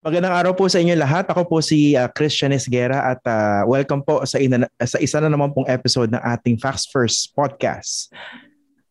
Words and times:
Magandang 0.00 0.32
araw 0.32 0.56
po 0.56 0.64
sa 0.64 0.80
inyo 0.80 0.96
lahat. 0.96 1.28
Ako 1.28 1.44
po 1.44 1.60
si 1.60 1.92
uh, 1.92 2.08
Christian 2.08 2.56
Esguera 2.56 3.12
at 3.12 3.20
uh, 3.28 3.68
welcome 3.68 4.00
po 4.00 4.24
sa, 4.24 4.40
ina- 4.40 4.72
sa 4.80 4.96
isa 4.96 5.20
na 5.20 5.28
naman 5.28 5.52
pong 5.52 5.68
episode 5.68 6.08
ng 6.08 6.22
ating 6.24 6.56
Facts 6.56 6.88
First 6.88 7.36
podcast. 7.36 8.08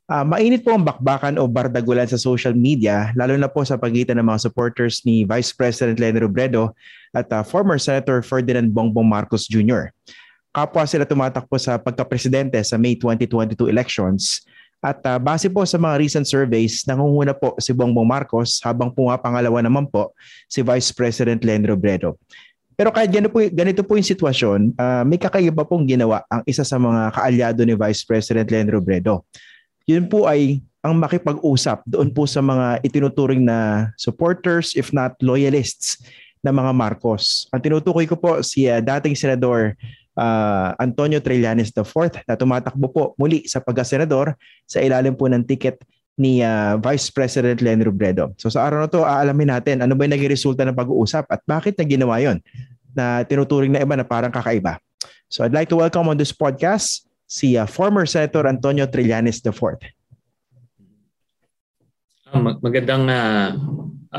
Uh, 0.06 0.22
mainit 0.22 0.62
po 0.62 0.70
ang 0.70 0.86
bakbakan 0.86 1.42
o 1.42 1.50
bardagulan 1.50 2.06
sa 2.06 2.22
social 2.22 2.54
media, 2.54 3.10
lalo 3.18 3.34
na 3.42 3.50
po 3.50 3.66
sa 3.66 3.74
pagitan 3.74 4.22
ng 4.22 4.28
mga 4.30 4.54
supporters 4.54 5.02
ni 5.02 5.26
Vice 5.26 5.50
President 5.50 5.98
Lenny 5.98 6.22
Robredo 6.22 6.78
at 7.18 7.26
uh, 7.34 7.42
former 7.42 7.82
Senator 7.82 8.22
Ferdinand 8.22 8.70
Bongbong 8.70 9.10
Marcos 9.10 9.50
Jr. 9.50 9.90
Kapwa 10.54 10.86
sila 10.86 11.10
tumatakbo 11.10 11.58
sa 11.58 11.82
pagka-presidente 11.82 12.62
sa 12.62 12.78
May 12.78 12.94
2022 12.94 13.66
elections 13.66 14.46
at 14.80 15.04
uh, 15.04 15.20
base 15.20 15.52
po 15.52 15.68
sa 15.68 15.76
mga 15.76 16.00
recent 16.00 16.26
surveys, 16.26 16.88
nangunguna 16.88 17.36
po 17.36 17.56
si 17.60 17.76
Bongbong 17.76 18.08
Marcos 18.08 18.64
habang 18.64 18.88
pumapangalawa 18.96 19.60
naman 19.60 19.84
po 19.92 20.16
si 20.48 20.64
Vice 20.64 20.96
President 20.96 21.44
Len 21.44 21.68
Robredo. 21.68 22.16
Pero 22.80 22.96
kahit 22.96 23.12
ganito 23.12 23.28
po, 23.28 23.44
ganito 23.44 23.84
po 23.84 24.00
yung 24.00 24.08
sitwasyon, 24.08 24.60
uh, 24.80 25.04
may 25.04 25.20
kakaiba 25.20 25.68
pong 25.68 25.84
ginawa 25.84 26.24
ang 26.32 26.48
isa 26.48 26.64
sa 26.64 26.80
mga 26.80 27.12
kaalyado 27.12 27.62
ni 27.68 27.76
Vice 27.76 28.08
President 28.08 28.48
Len 28.48 28.72
Robredo. 28.72 29.28
Yun 29.84 30.08
po 30.08 30.32
ay 30.32 30.64
ang 30.80 30.96
makipag-usap 30.96 31.84
doon 31.84 32.08
po 32.16 32.24
sa 32.24 32.40
mga 32.40 32.80
itinuturing 32.88 33.44
na 33.44 33.92
supporters 34.00 34.80
if 34.80 34.96
not 34.96 35.12
loyalists 35.20 36.00
ng 36.40 36.56
mga 36.56 36.72
Marcos. 36.72 37.52
Ang 37.52 37.68
tinutukoy 37.68 38.08
ko 38.08 38.16
po 38.16 38.40
si 38.40 38.64
uh, 38.72 38.80
dating 38.80 39.12
Senador 39.12 39.76
uh, 40.20 40.76
Antonio 40.76 41.24
Trillanes 41.24 41.72
IV 41.72 42.28
na 42.28 42.36
tumatakbo 42.36 42.88
po 42.92 43.04
muli 43.16 43.48
sa 43.48 43.64
pagkasenador 43.64 44.36
sa 44.68 44.84
ilalim 44.84 45.16
po 45.16 45.32
ng 45.32 45.48
ticket 45.48 45.80
ni 46.20 46.44
uh, 46.44 46.76
Vice 46.84 47.08
President 47.16 47.64
Len 47.64 47.80
Robredo. 47.80 48.36
So 48.36 48.52
sa 48.52 48.68
araw 48.68 48.84
na 48.84 48.92
to, 48.92 49.08
aalamin 49.08 49.56
natin 49.56 49.80
ano 49.80 49.96
ba 49.96 50.04
yung 50.04 50.20
naging 50.20 50.36
resulta 50.36 50.68
ng 50.68 50.76
pag-uusap 50.76 51.24
at 51.32 51.40
bakit 51.48 51.80
na 51.80 51.88
ginawa 51.88 52.20
yon 52.20 52.44
na 52.92 53.24
tinuturing 53.24 53.72
na 53.72 53.80
iba 53.80 53.96
na 53.96 54.04
parang 54.04 54.28
kakaiba. 54.34 54.84
So 55.32 55.48
I'd 55.48 55.56
like 55.56 55.72
to 55.72 55.80
welcome 55.80 56.12
on 56.12 56.20
this 56.20 56.36
podcast 56.36 57.08
si 57.24 57.56
uh, 57.56 57.64
former 57.64 58.04
Senator 58.04 58.44
Antonio 58.52 58.84
Trillanes 58.84 59.40
IV. 59.40 59.80
Uh, 62.30 62.60
magandang 62.60 63.08
uh, 63.08 63.56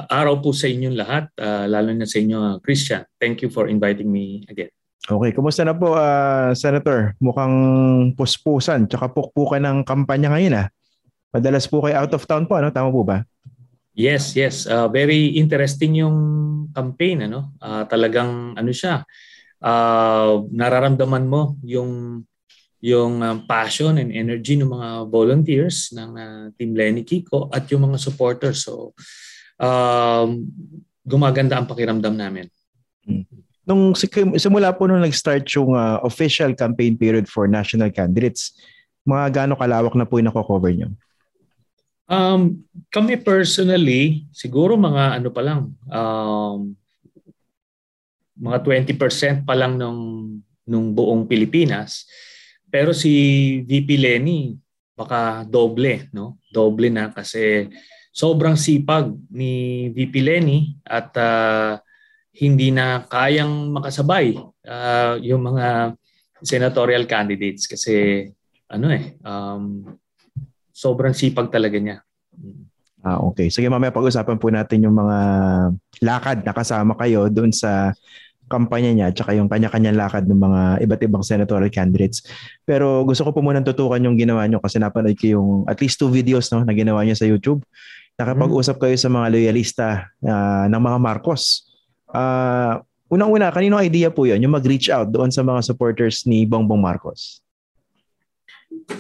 araw 0.09 0.41
po 0.41 0.57
sa 0.57 0.73
inyong 0.73 0.97
lahat, 0.97 1.29
uh, 1.37 1.69
lalo 1.69 1.93
na 1.93 2.09
sa 2.09 2.17
inyo, 2.17 2.39
uh, 2.39 2.57
Christian. 2.65 3.05
Thank 3.21 3.45
you 3.45 3.53
for 3.53 3.69
inviting 3.69 4.09
me 4.09 4.49
again. 4.49 4.73
Okay, 5.09 5.33
kumusta 5.33 5.65
na 5.65 5.73
po 5.73 5.97
uh, 5.97 6.53
Senator? 6.53 7.17
Mukhang 7.17 7.57
puspusan 8.13 8.85
tsaka 8.85 9.09
pukpukan 9.09 9.63
ng 9.65 9.79
kampanya 9.81 10.37
ngayon 10.37 10.61
ah. 10.61 10.69
Madalas 11.33 11.65
po 11.65 11.81
kayo 11.81 12.05
out 12.05 12.13
of 12.13 12.27
town 12.29 12.45
po, 12.45 12.61
ano? 12.61 12.69
Tama 12.69 12.93
po 12.93 13.07
ba? 13.07 13.25
Yes, 13.97 14.37
yes. 14.37 14.69
Uh, 14.69 14.93
very 14.93 15.41
interesting 15.41 15.97
yung 15.97 16.17
campaign, 16.77 17.31
ano? 17.31 17.57
Uh, 17.63 17.89
talagang 17.89 18.53
ano 18.59 18.73
siya. 18.75 19.07
Uh, 19.63 20.45
nararamdaman 20.53 21.25
mo 21.25 21.57
yung 21.65 22.23
yung 22.81 23.21
uh, 23.21 23.37
passion 23.45 24.01
and 24.01 24.09
energy 24.13 24.57
ng 24.57 24.69
mga 24.69 24.89
volunteers 25.13 25.93
ng 25.93 26.11
uh, 26.17 26.45
Team 26.57 26.73
Lenny 26.77 27.05
Kiko 27.05 27.49
at 27.53 27.69
yung 27.73 27.89
mga 27.89 28.01
supporters. 28.01 28.65
So, 28.65 28.97
um, 29.61 30.49
gumaganda 31.05 31.57
ang 31.57 31.69
pakiramdam 31.69 32.17
namin. 32.17 32.49
Hmm 33.05 33.50
nung 33.65 33.93
simula 34.37 34.73
po 34.73 34.89
nung 34.89 35.05
nag-start 35.05 35.45
yung 35.55 35.77
uh, 35.77 36.01
official 36.03 36.53
campaign 36.57 36.97
period 36.97 37.29
for 37.29 37.47
national 37.47 37.93
candidates, 37.93 38.57
mga 39.05 39.43
gaano 39.43 39.55
kalawak 39.57 39.95
na 39.97 40.09
po 40.09 40.21
yung 40.21 40.29
nako-cover 40.29 40.73
nyo? 40.73 40.89
Um, 42.11 42.67
kami 42.91 43.15
personally, 43.23 44.27
siguro 44.35 44.75
mga 44.75 45.23
ano 45.23 45.29
pa 45.31 45.43
lang, 45.47 45.71
um, 45.87 46.75
mga 48.41 48.59
20% 48.67 49.47
pa 49.47 49.55
lang 49.55 49.79
nung, 49.79 50.03
nung 50.67 50.91
buong 50.91 51.29
Pilipinas. 51.29 52.09
Pero 52.67 52.91
si 52.97 53.13
VP 53.63 53.95
Lenny, 54.01 54.57
baka 54.97 55.47
doble, 55.47 56.11
no? 56.11 56.41
Doble 56.51 56.91
na 56.91 57.15
kasi 57.15 57.71
sobrang 58.11 58.59
sipag 58.59 59.15
ni 59.31 59.87
VP 59.95 60.15
Lenny 60.19 60.75
at 60.83 61.15
uh, 61.15 61.79
hindi 62.41 62.73
na 62.73 63.05
kayang 63.05 63.69
makasabay 63.71 64.33
uh, 64.65 65.15
yung 65.21 65.45
mga 65.45 65.93
senatorial 66.41 67.05
candidates 67.05 67.69
kasi 67.69 68.25
ano 68.73 68.89
eh 68.89 69.21
um, 69.21 69.85
sobrang 70.73 71.13
sipag 71.13 71.53
talaga 71.53 71.77
niya. 71.77 72.01
Ah, 73.01 73.17
okay. 73.21 73.49
Sige, 73.49 73.69
mamaya 73.69 73.93
pag-usapan 73.93 74.37
po 74.37 74.53
natin 74.53 74.85
yung 74.85 74.97
mga 74.97 75.19
lakad 76.05 76.45
na 76.45 76.53
kasama 76.53 76.93
kayo 77.01 77.33
doon 77.33 77.49
sa 77.49 77.97
kampanya 78.51 78.91
niya 78.93 79.07
at 79.09 79.17
yung 79.33 79.49
kanya-kanyang 79.49 79.97
lakad 79.97 80.27
ng 80.27 80.37
mga 80.37 80.61
iba't 80.85 81.01
ibang 81.07 81.25
senatorial 81.25 81.73
candidates. 81.73 82.27
Pero 82.67 83.07
gusto 83.07 83.25
ko 83.25 83.31
po 83.31 83.41
muna 83.41 83.63
tutukan 83.63 84.03
yung 84.03 84.19
ginawa 84.19 84.45
niyo 84.45 84.59
kasi 84.61 84.77
napanood 84.83 85.17
ko 85.17 85.27
yung 85.39 85.49
at 85.71 85.79
least 85.81 85.97
two 85.97 86.11
videos 86.13 86.51
no, 86.51 86.67
na 86.67 86.75
ginawa 86.77 87.07
niyo 87.07 87.17
sa 87.17 87.25
YouTube. 87.25 87.63
Nakapag-usap 88.21 88.77
kayo 88.77 88.97
sa 89.01 89.09
mga 89.09 89.27
loyalista 89.33 90.11
uh, 90.21 90.67
ng 90.69 90.83
mga 90.83 90.99
Marcos 91.01 91.70
Uh, 92.11 92.83
unang-una, 93.11 93.51
kanino 93.51 93.79
idea 93.79 94.11
po 94.11 94.27
yun, 94.27 94.43
yung 94.43 94.55
mag-reach 94.55 94.91
out 94.91 95.11
doon 95.11 95.31
sa 95.31 95.43
mga 95.43 95.63
supporters 95.67 96.27
ni 96.27 96.47
Bongbong 96.47 96.81
Marcos? 96.81 97.43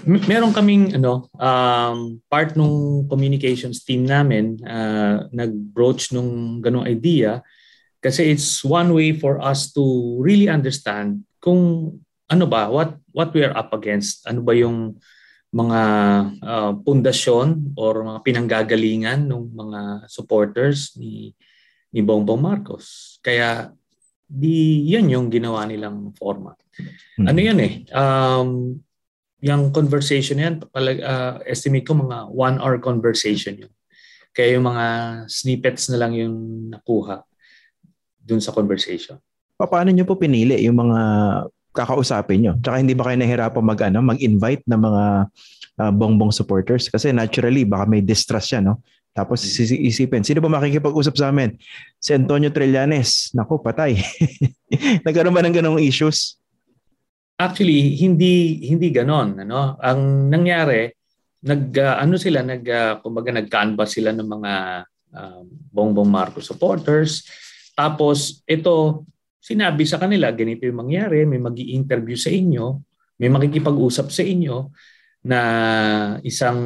Meron 0.07 0.55
kaming 0.55 0.99
ano, 0.99 1.27
um, 1.39 2.19
part 2.31 2.55
nung 2.55 3.07
communications 3.07 3.83
team 3.83 4.07
namin 4.07 4.59
uh, 4.67 5.27
nag-broach 5.31 6.15
nung 6.15 6.63
ganong 6.63 6.87
idea 6.87 7.43
kasi 8.01 8.33
it's 8.33 8.65
one 8.65 8.91
way 8.95 9.13
for 9.13 9.39
us 9.39 9.71
to 9.75 10.17
really 10.23 10.49
understand 10.49 11.23
kung 11.43 11.93
ano 12.31 12.47
ba, 12.47 12.71
what 12.71 12.97
what 13.11 13.35
we 13.35 13.43
are 13.43 13.53
up 13.59 13.75
against. 13.75 14.23
Ano 14.31 14.41
ba 14.47 14.55
yung 14.55 14.97
mga 15.51 15.81
uh, 16.47 16.73
pundasyon 16.87 17.75
or 17.75 18.07
mga 18.07 18.21
pinanggagalingan 18.23 19.27
ng 19.27 19.51
mga 19.51 19.81
supporters 20.07 20.95
ni 20.95 21.35
ni 21.91 22.01
Bongbong 22.03 22.43
Marcos. 22.43 23.19
Kaya 23.23 23.75
di 24.31 24.87
yan 24.87 25.11
yung 25.11 25.27
ginawa 25.27 25.67
nilang 25.67 26.15
format. 26.15 26.55
Hmm. 27.19 27.27
Ano 27.27 27.39
yan 27.43 27.59
eh, 27.59 27.73
um, 27.91 28.79
yung 29.41 29.73
conversation 29.73 30.39
yan, 30.39 30.61
palag, 30.71 31.01
uh, 31.01 31.41
estimate 31.49 31.89
ko 31.89 31.97
mga 31.97 32.31
one 32.31 32.61
hour 32.61 32.79
conversation 32.79 33.57
yun. 33.57 33.73
Kaya 34.31 34.55
yung 34.55 34.71
mga 34.71 34.87
snippets 35.27 35.91
na 35.91 35.99
lang 35.99 36.15
yung 36.15 36.71
nakuha 36.71 37.27
dun 38.23 38.39
sa 38.39 38.55
conversation. 38.55 39.19
Paano 39.59 39.91
nyo 39.91 40.07
po 40.07 40.15
pinili 40.15 40.55
yung 40.63 40.79
mga 40.79 41.01
kakausapin 41.75 42.39
nyo? 42.41 42.53
Tsaka 42.63 42.79
hindi 42.79 42.95
ba 42.95 43.11
kayo 43.11 43.19
nahirapan 43.19 43.65
mag, 43.65 43.81
ano, 43.83 43.99
mag-invite 44.05 44.65
ng 44.71 44.81
mga 44.81 45.05
uh, 45.83 45.93
bongbong 45.93 46.31
supporters? 46.31 46.87
Kasi 46.87 47.11
naturally, 47.11 47.67
baka 47.67 47.91
may 47.91 48.05
distrust 48.05 48.55
yan, 48.55 48.71
no? 48.71 48.85
Tapos 49.11 49.43
mm. 49.43 49.91
isipin, 49.91 50.23
sino 50.23 50.39
ba 50.39 50.51
makikipag-usap 50.61 51.15
sa 51.19 51.35
amin? 51.35 51.59
Si 51.99 52.15
Antonio 52.15 52.55
Trillanes. 52.55 53.35
Naku, 53.35 53.59
patay. 53.59 53.99
Nagkaroon 55.07 55.35
ba 55.35 55.43
ng 55.43 55.57
ganong 55.57 55.83
issues? 55.83 56.39
Actually, 57.41 57.97
hindi 57.97 58.63
hindi 58.69 58.93
ganon, 58.93 59.41
ano? 59.41 59.81
Ang 59.81 60.29
nangyari, 60.29 60.93
nag 61.41 61.73
uh, 61.73 61.97
ano 61.97 62.21
sila, 62.21 62.45
nag 62.45 62.63
uh, 62.63 63.01
kumbaga 63.01 63.33
nag-canvas 63.33 63.97
sila 63.97 64.13
ng 64.13 64.29
mga 64.29 64.53
uh, 65.17 65.41
Bongbong 65.73 66.11
Marcos 66.11 66.47
supporters. 66.47 67.25
Tapos 67.73 68.45
ito 68.45 69.05
sinabi 69.41 69.89
sa 69.89 69.97
kanila, 69.97 70.29
ganito 70.37 70.69
yung 70.69 70.85
mangyari, 70.85 71.25
may 71.25 71.41
magi-interview 71.41 72.15
sa 72.15 72.29
inyo, 72.29 72.77
may 73.17 73.33
makikipag-usap 73.33 74.13
sa 74.13 74.21
inyo 74.21 74.69
na 75.21 75.41
isang 76.25 76.61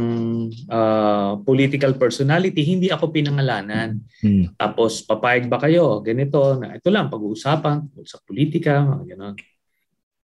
uh, 0.71 1.43
political 1.43 1.99
personality, 1.99 2.63
hindi 2.63 2.87
ako 2.87 3.11
pinangalanan. 3.11 3.99
Hmm. 4.23 4.55
Tapos, 4.55 5.03
papayag 5.03 5.51
ba 5.51 5.59
kayo? 5.59 5.99
Ganito, 6.07 6.39
na 6.63 6.79
ito 6.79 6.87
lang, 6.87 7.11
pag-uusapan 7.11 7.91
sa 8.07 8.23
politika, 8.23 8.79
mga 8.87 9.15
gano'n. 9.15 9.35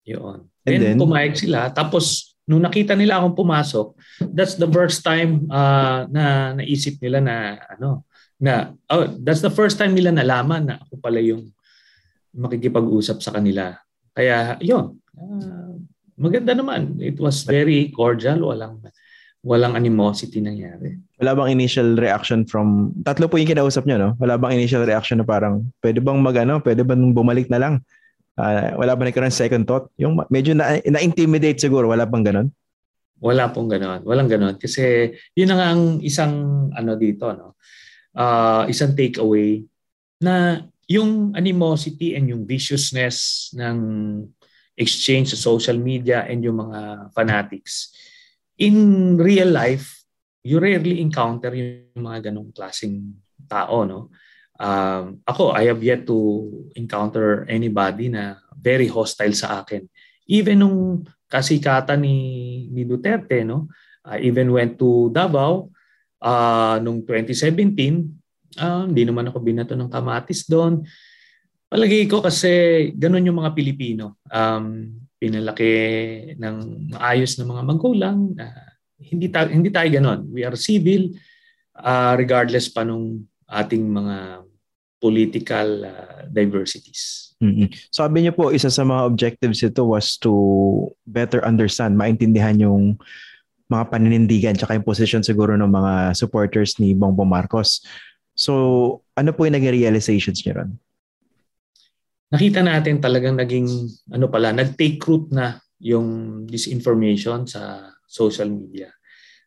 Yun. 0.05 0.37
Then, 0.61 0.79
then, 0.81 0.97
pumayag 1.01 1.33
sila. 1.33 1.73
Tapos, 1.73 2.37
nung 2.45 2.61
nakita 2.61 2.93
nila 2.93 3.17
akong 3.17 3.41
pumasok, 3.41 3.97
that's 4.33 4.53
the 4.53 4.69
first 4.69 5.01
time 5.01 5.49
uh, 5.49 6.05
na 6.09 6.53
naisip 6.57 7.01
nila 7.01 7.25
na, 7.25 7.57
ano, 7.73 8.05
na, 8.37 8.73
oh, 8.89 9.05
that's 9.21 9.41
the 9.41 9.53
first 9.53 9.81
time 9.81 9.93
nila 9.97 10.13
nalaman 10.13 10.69
na 10.69 10.75
ako 10.81 10.97
pala 11.01 11.17
yung 11.21 11.49
makikipag-usap 12.37 13.17
sa 13.21 13.33
kanila. 13.33 13.77
Kaya, 14.13 14.61
yun. 14.61 14.97
Uh, 15.17 15.60
maganda 16.21 16.53
naman. 16.53 17.01
It 17.01 17.17
was 17.17 17.41
very 17.41 17.89
cordial. 17.89 18.45
Walang 18.53 18.85
walang 19.41 19.73
animosity 19.73 20.37
nangyari. 20.37 21.01
Wala 21.17 21.33
bang 21.33 21.57
initial 21.57 21.97
reaction 21.97 22.45
from 22.45 22.93
tatlo 23.01 23.25
po 23.25 23.41
yung 23.41 23.49
kinausap 23.49 23.89
niyo 23.89 23.97
no? 23.97 24.09
Wala 24.21 24.37
bang 24.37 24.61
initial 24.61 24.85
reaction 24.85 25.17
na 25.17 25.25
parang 25.25 25.65
pwede 25.81 25.97
bang 25.97 26.21
magano, 26.21 26.61
pwede 26.61 26.85
bang 26.85 27.09
bumalik 27.09 27.49
na 27.49 27.57
lang? 27.57 27.73
Uh, 28.37 28.77
wala 28.77 28.93
ba 28.93 29.09
nagkaroon 29.09 29.33
second 29.33 29.65
thought? 29.65 29.89
Yung 29.97 30.17
medyo 30.29 30.53
na, 30.53 30.77
na-intimidate 30.85 31.57
siguro, 31.57 31.89
wala 31.89 32.05
bang 32.05 32.25
ganon? 32.25 32.47
Wala 33.21 33.49
pong 33.49 33.69
ganon. 33.69 34.01
Walang 34.05 34.29
ganon 34.29 34.55
kasi 34.61 35.13
yun 35.33 35.49
na 35.49 35.57
nga 35.57 35.67
ang 35.73 36.01
isang 36.05 36.33
ano 36.73 36.93
dito 36.97 37.29
no. 37.33 37.57
Uh, 38.13 38.69
isang 38.69 38.93
takeaway 38.93 39.65
na 40.21 40.65
yung 40.85 41.33
animosity 41.33 42.13
and 42.13 42.29
yung 42.29 42.45
viciousness 42.45 43.49
ng 43.57 43.77
exchange 44.77 45.35
sa 45.35 45.39
social 45.39 45.77
media 45.77 46.25
and 46.27 46.43
yung 46.43 46.59
mga 46.63 47.11
fanatics. 47.11 47.91
In 48.57 49.17
real 49.17 49.51
life, 49.51 50.01
you 50.41 50.57
rarely 50.57 51.01
encounter 51.01 51.53
yung 51.53 52.01
mga 52.01 52.31
ganong 52.31 52.49
klaseng 52.53 53.13
tao, 53.45 53.85
no? 53.85 54.09
Um, 54.61 55.25
ako, 55.25 55.57
I 55.57 55.73
have 55.73 55.81
yet 55.81 56.05
to 56.05 56.45
encounter 56.77 57.49
anybody 57.49 58.13
na 58.13 58.37
very 58.53 58.85
hostile 58.85 59.33
sa 59.33 59.65
akin. 59.65 59.89
Even 60.29 60.61
nung 60.61 61.01
kasikatan 61.25 62.05
ni, 62.05 62.17
ni 62.69 62.85
Duterte, 62.85 63.41
no? 63.41 63.69
I 64.05 64.21
even 64.25 64.53
went 64.53 64.77
to 64.77 65.09
Davao 65.09 65.69
uh, 66.21 66.77
nung 66.81 67.01
2017. 67.05 68.57
Uh, 68.61 68.85
hindi 68.85 69.03
naman 69.05 69.29
ako 69.29 69.37
binato 69.41 69.73
ng 69.73 69.89
kamatis 69.89 70.45
doon. 70.45 70.85
Palagi 71.71 72.03
ko 72.11 72.19
kasi 72.19 72.51
ganun 72.99 73.23
yung 73.23 73.39
mga 73.39 73.55
Pilipino. 73.55 74.19
Um, 74.27 74.99
pinalaki 75.15 75.71
ng 76.35 76.91
maayos 76.91 77.39
na 77.39 77.47
mga 77.47 77.63
magulang. 77.63 78.35
Uh, 78.35 78.71
hindi, 78.99 79.31
ta- 79.31 79.47
hindi 79.47 79.71
tayo 79.71 79.87
ganun. 79.87 80.27
We 80.35 80.43
are 80.43 80.59
civil 80.59 81.15
uh, 81.79 82.19
regardless 82.19 82.67
pa 82.67 82.83
nung 82.83 83.23
ating 83.47 83.87
mga 83.87 84.43
political 84.99 85.87
uh, 85.87 86.27
diversities. 86.27 87.31
Mm-hmm. 87.39 87.71
Sabi 87.89 88.27
niyo 88.27 88.35
po, 88.35 88.51
isa 88.51 88.67
sa 88.69 88.83
mga 88.83 89.07
objectives 89.07 89.63
ito 89.63 89.87
was 89.87 90.19
to 90.19 90.31
better 91.07 91.41
understand, 91.41 91.95
maintindihan 91.95 92.59
yung 92.59 92.99
mga 93.71 93.87
paninindigan 93.89 94.59
tsaka 94.59 94.75
yung 94.75 94.85
position 94.85 95.23
siguro 95.23 95.55
ng 95.55 95.71
mga 95.71 96.19
supporters 96.19 96.75
ni 96.77 96.91
Bongbong 96.91 97.31
Marcos. 97.31 97.81
So, 98.35 98.53
ano 99.15 99.31
po 99.31 99.47
yung 99.47 99.55
naging 99.55 99.87
realizations 99.87 100.43
niyo 100.43 100.61
ron? 100.61 100.75
Nakita 102.31 102.63
natin 102.63 103.03
talagang 103.03 103.35
naging, 103.35 103.67
ano 104.07 104.31
pala, 104.31 104.55
nag-take 104.55 105.03
root 105.03 105.35
na 105.35 105.59
yung 105.83 106.41
disinformation 106.47 107.43
sa 107.43 107.91
social 108.07 108.47
media. 108.47 108.87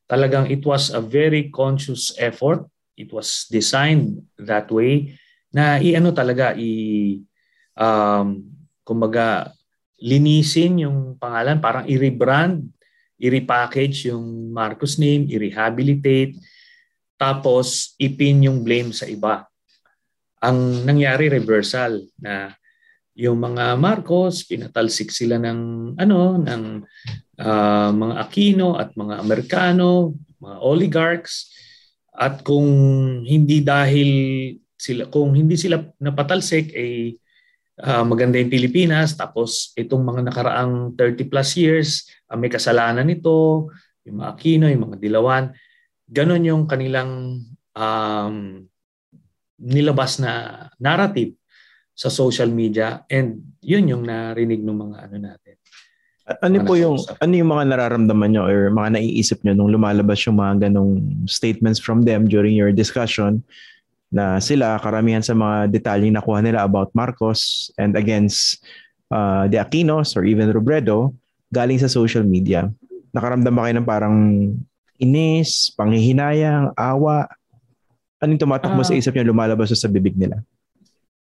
Talagang 0.04 0.52
it 0.52 0.60
was 0.68 0.92
a 0.92 1.00
very 1.00 1.48
conscious 1.48 2.12
effort. 2.20 2.68
It 3.00 3.08
was 3.08 3.48
designed 3.48 4.20
that 4.36 4.68
way 4.68 5.16
na 5.48 5.80
i-ano 5.80 6.12
talaga 6.12 6.52
i 6.60 7.16
um 7.78 8.42
kumbaga 8.84 9.48
linisin 10.04 10.84
yung 10.84 11.16
pangalan, 11.16 11.64
parang 11.64 11.88
i-rebrand, 11.88 12.68
i-repackage 13.16 14.12
yung 14.12 14.52
Marcos 14.52 15.00
name, 15.00 15.24
i-rehabilitate, 15.32 16.36
tapos 17.16 17.96
ipin 17.96 18.44
yung 18.44 18.60
blame 18.60 18.92
sa 18.92 19.08
iba. 19.08 19.48
Ang 20.44 20.84
nangyari 20.84 21.32
reversal 21.32 22.04
na 22.20 22.52
yung 23.14 23.38
mga 23.38 23.78
Marcos 23.78 24.42
pinatalsik 24.42 25.14
sila 25.14 25.38
ng 25.38 25.94
ano 25.94 26.38
ng 26.42 26.62
uh, 27.38 27.90
mga 27.94 28.14
Aquino 28.18 28.74
at 28.74 28.90
mga 28.98 29.22
Amerikano, 29.22 30.18
mga 30.42 30.56
oligarchs. 30.60 31.54
At 32.14 32.46
kung 32.46 32.66
hindi 33.26 33.62
dahil 33.62 34.10
sila 34.74 35.06
kung 35.10 35.34
hindi 35.34 35.54
sila 35.58 35.82
napatalsik 35.98 36.74
ay 36.74 37.14
uh, 37.82 38.02
maganda 38.02 38.38
yung 38.42 38.50
Pilipinas. 38.50 39.14
Tapos 39.14 39.70
itong 39.78 40.02
mga 40.02 40.30
nakaraang 40.30 40.98
30 40.98 41.30
plus 41.30 41.54
years 41.54 42.10
uh, 42.30 42.38
may 42.38 42.50
kasalanan 42.50 43.06
nito. 43.06 43.70
Yung 44.04 44.20
mga 44.20 44.30
Aquino, 44.34 44.66
yung 44.66 44.90
mga 44.90 44.98
Dilawan. 44.98 45.44
Ganon 46.04 46.44
yung 46.44 46.62
kanilang 46.66 47.40
um, 47.78 48.36
nilabas 49.58 50.18
na 50.18 50.66
narrative 50.82 51.38
sa 51.94 52.10
social 52.10 52.50
media 52.50 53.06
and 53.08 53.40
yun 53.62 53.86
yung 53.86 54.02
narinig 54.04 54.60
ng 54.60 54.74
mga 54.74 54.96
ano 55.08 55.16
natin 55.18 55.54
ano 56.40 56.56
po 56.64 56.72
yung 56.74 56.96
ano 57.20 57.32
yung 57.36 57.50
mga 57.52 57.64
nararamdaman 57.68 58.30
nyo 58.32 58.42
or 58.48 58.72
mga 58.72 58.96
naiisip 58.96 59.44
nyo 59.44 59.52
nung 59.52 59.70
lumalabas 59.70 60.24
yung 60.24 60.40
mga 60.40 60.68
ganong 60.68 61.04
statements 61.28 61.76
from 61.76 62.02
them 62.02 62.24
during 62.24 62.56
your 62.56 62.72
discussion 62.72 63.44
na 64.14 64.38
sila, 64.38 64.78
karamihan 64.78 65.18
sa 65.26 65.34
mga 65.34 65.74
detalyeng 65.74 66.14
nakuha 66.14 66.38
nila 66.38 66.62
about 66.62 66.94
Marcos 66.94 67.74
and 67.82 67.98
against 67.98 68.62
uh, 69.10 69.50
the 69.50 69.58
Aquinos 69.58 70.14
or 70.14 70.22
even 70.22 70.54
Robredo, 70.54 71.10
galing 71.50 71.82
sa 71.82 71.90
social 71.90 72.22
media. 72.22 72.70
Nakaramdam 73.10 73.50
ba 73.50 73.66
kayo 73.66 73.74
ng 73.74 73.88
parang 73.90 74.16
inis, 75.02 75.74
panghihinayang, 75.74 76.70
awa? 76.78 77.26
Anong 78.22 78.38
tumatakbo 78.38 78.78
uh, 78.78 78.86
sa 78.86 78.94
ah. 78.94 79.00
isip 79.02 79.10
niyo 79.18 79.34
lumalabas 79.34 79.74
sa 79.74 79.90
bibig 79.90 80.14
nila? 80.14 80.38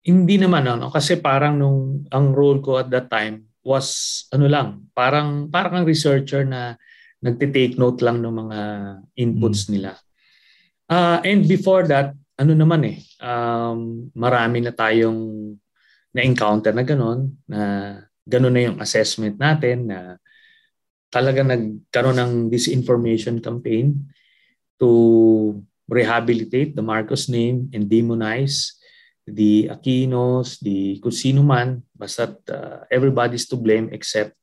Hindi 0.00 0.40
naman 0.40 0.64
ano 0.64 0.88
kasi 0.88 1.20
parang 1.20 1.60
nung 1.60 2.08
ang 2.08 2.32
role 2.32 2.64
ko 2.64 2.80
at 2.80 2.88
that 2.88 3.12
time 3.12 3.44
was 3.60 4.24
ano 4.32 4.48
lang, 4.48 4.88
parang 4.96 5.52
parang 5.52 5.82
ang 5.82 5.86
researcher 5.86 6.48
na 6.48 6.76
nagte-take 7.20 7.76
note 7.76 8.00
lang 8.00 8.24
ng 8.24 8.32
mga 8.32 8.58
inputs 9.20 9.68
hmm. 9.68 9.72
nila. 9.76 9.90
Uh, 10.90 11.20
and 11.22 11.46
before 11.46 11.84
that, 11.86 12.16
ano 12.40 12.56
naman 12.56 12.82
eh, 12.88 12.98
um, 13.20 14.08
marami 14.16 14.64
na 14.64 14.72
tayong 14.72 15.52
na-encounter 16.10 16.74
na 16.74 16.82
gano'n, 16.82 17.20
na 17.46 17.60
gano'n 18.26 18.54
na 18.56 18.62
yung 18.66 18.78
assessment 18.82 19.36
natin 19.38 19.86
na 19.86 20.16
talaga 21.12 21.44
nagkaroon 21.44 22.18
ng 22.18 22.32
disinformation 22.48 23.38
campaign 23.38 23.94
to 24.80 25.54
rehabilitate 25.86 26.74
the 26.74 26.82
Marcos 26.82 27.28
name 27.28 27.68
and 27.76 27.86
demonize 27.86 28.79
the 29.30 29.70
Aquinos, 29.70 30.58
the 30.60 30.98
kung 30.98 31.14
sino 31.14 31.42
man, 31.46 31.82
basta 31.94 32.34
uh, 32.50 32.84
everybody's 32.90 33.46
to 33.46 33.56
blame 33.56 33.88
except 33.92 34.34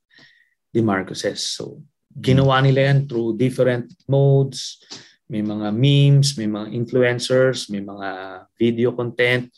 the 0.72 0.82
Marcoses. 0.82 1.44
So, 1.44 1.84
ginawa 2.16 2.64
nila 2.64 2.92
yan 2.94 3.06
through 3.06 3.38
different 3.38 3.94
modes, 4.10 4.82
may 5.28 5.44
mga 5.44 5.76
memes, 5.76 6.40
may 6.40 6.48
mga 6.48 6.72
influencers, 6.72 7.68
may 7.68 7.84
mga 7.84 8.10
video 8.56 8.96
content. 8.96 9.52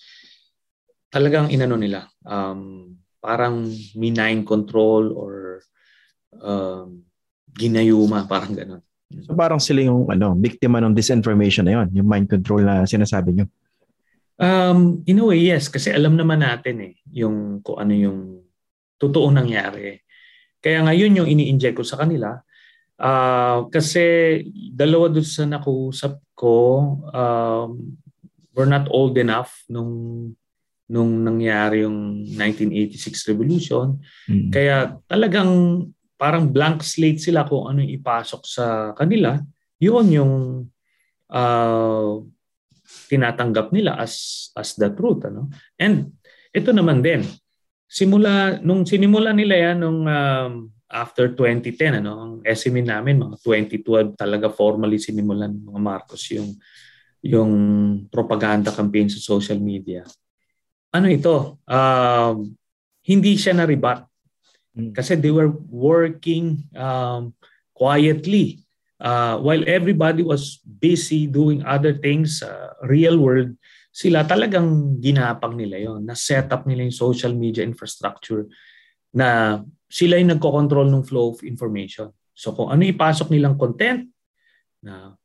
Talagang 1.09 1.49
inano 1.53 1.77
nila, 1.77 2.09
um, 2.25 2.93
parang 3.21 3.69
minine 3.97 4.45
control 4.45 5.13
or 5.13 5.61
um, 6.41 7.05
ginayuma, 7.53 8.25
parang 8.25 8.53
ganun. 8.53 8.81
So 9.25 9.33
parang 9.33 9.57
sila 9.57 9.81
yung 9.81 10.05
ano, 10.05 10.37
biktima 10.37 10.77
ng 10.81 10.93
disinformation 10.93 11.65
na 11.65 11.81
yon, 11.81 11.87
yung 11.97 12.05
mind 12.05 12.29
control 12.29 12.61
na 12.61 12.85
sinasabi 12.85 13.33
nyo. 13.33 13.45
Um, 14.39 15.03
in 15.03 15.19
a 15.19 15.25
way, 15.27 15.43
yes. 15.51 15.67
Kasi 15.67 15.91
alam 15.91 16.15
naman 16.15 16.39
natin 16.39 16.79
eh, 16.79 16.93
yung 17.11 17.59
kung 17.59 17.77
ano 17.83 17.93
yung 17.93 18.19
totoo 18.95 19.27
nangyari. 19.29 19.99
Kaya 20.59 20.83
ngayon 20.83 21.23
yung 21.23 21.29
ini-inject 21.29 21.75
ko 21.75 21.83
sa 21.83 21.99
kanila, 21.99 22.39
Uh, 22.99 23.71
kasi 23.71 24.03
dalawa 24.75 25.07
doon 25.07 25.23
sa 25.23 25.47
nakusap 25.47 26.19
ko, 26.35 26.99
um, 27.15 27.95
we're 28.51 28.67
not 28.67 28.91
old 28.91 29.15
enough 29.15 29.63
nung 29.71 30.35
nung 30.91 31.23
nangyari 31.23 31.87
yung 31.87 32.27
1986 32.27 33.31
revolution. 33.31 34.03
Mm-hmm. 34.27 34.51
Kaya 34.51 34.99
talagang 35.07 35.51
parang 36.19 36.51
blank 36.51 36.83
slate 36.83 37.23
sila 37.23 37.47
kung 37.47 37.71
ano 37.71 37.79
yung 37.79 38.03
ipasok 38.03 38.43
sa 38.43 38.91
kanila. 38.99 39.39
Yun 39.79 40.07
yung 40.11 40.33
uh, 41.31 42.19
tinatanggap 43.09 43.73
nila 43.73 43.97
as 43.97 44.47
as 44.53 44.77
the 44.77 44.93
truth 44.93 45.25
ano. 45.25 45.49
And 45.81 46.13
ito 46.53 46.69
naman 46.69 47.01
din. 47.01 47.25
Simula 47.89 48.61
nung 48.61 48.85
sinimula 48.85 49.33
nila 49.33 49.55
yan 49.57 49.77
nung 49.81 50.05
um, 50.05 50.53
after 50.89 51.33
2010, 51.33 52.01
ano, 52.01 52.11
ang 52.17 52.33
SME 52.41 52.81
namin, 52.81 53.21
mga 53.21 53.37
2012 53.45 54.17
talaga 54.17 54.49
formally 54.49 54.97
sinimulan 54.97 55.53
mga 55.53 55.81
Marcos 55.81 56.25
yung 56.33 56.57
yung 57.21 57.51
propaganda 58.09 58.73
campaign 58.73 59.11
sa 59.11 59.21
social 59.21 59.61
media. 59.61 60.05
Ano 60.89 61.05
ito? 61.11 61.61
Uh, 61.69 62.41
hindi 63.05 63.37
siya 63.37 63.53
na-rebat. 63.53 64.07
Hmm. 64.73 64.93
Kasi 64.95 65.19
they 65.19 65.29
were 65.29 65.51
working 65.69 66.63
um, 66.73 67.35
quietly 67.75 68.63
uh, 69.01 69.39
while 69.39 69.63
everybody 69.67 70.23
was 70.23 70.59
busy 70.63 71.27
doing 71.27 71.63
other 71.65 71.95
things 71.97 72.43
uh, 72.43 72.71
real 72.87 73.19
world 73.19 73.55
sila 73.89 74.23
talagang 74.23 75.01
ginapang 75.01 75.57
nila 75.57 75.81
yon 75.81 76.05
na 76.05 76.15
set 76.15 76.53
up 76.53 76.63
nila 76.69 76.85
yung 76.85 76.95
social 76.95 77.33
media 77.33 77.65
infrastructure 77.65 78.45
na 79.11 79.59
sila 79.89 80.21
yung 80.21 80.37
nagko-control 80.37 80.87
ng 80.87 81.03
flow 81.03 81.33
of 81.33 81.41
information. 81.41 82.13
So 82.37 82.53
kung 82.53 82.69
ano 82.69 82.85
ipasok 82.85 83.33
nilang 83.33 83.57
content 83.57 84.05
na 84.85 85.17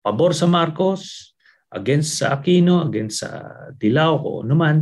pabor 0.00 0.32
sa 0.32 0.48
Marcos, 0.48 1.30
against 1.70 2.18
sa 2.18 2.34
Aquino, 2.34 2.82
against 2.82 3.22
sa 3.22 3.46
Dilao, 3.78 4.18
o 4.18 4.42
ano 4.42 4.54
man, 4.58 4.76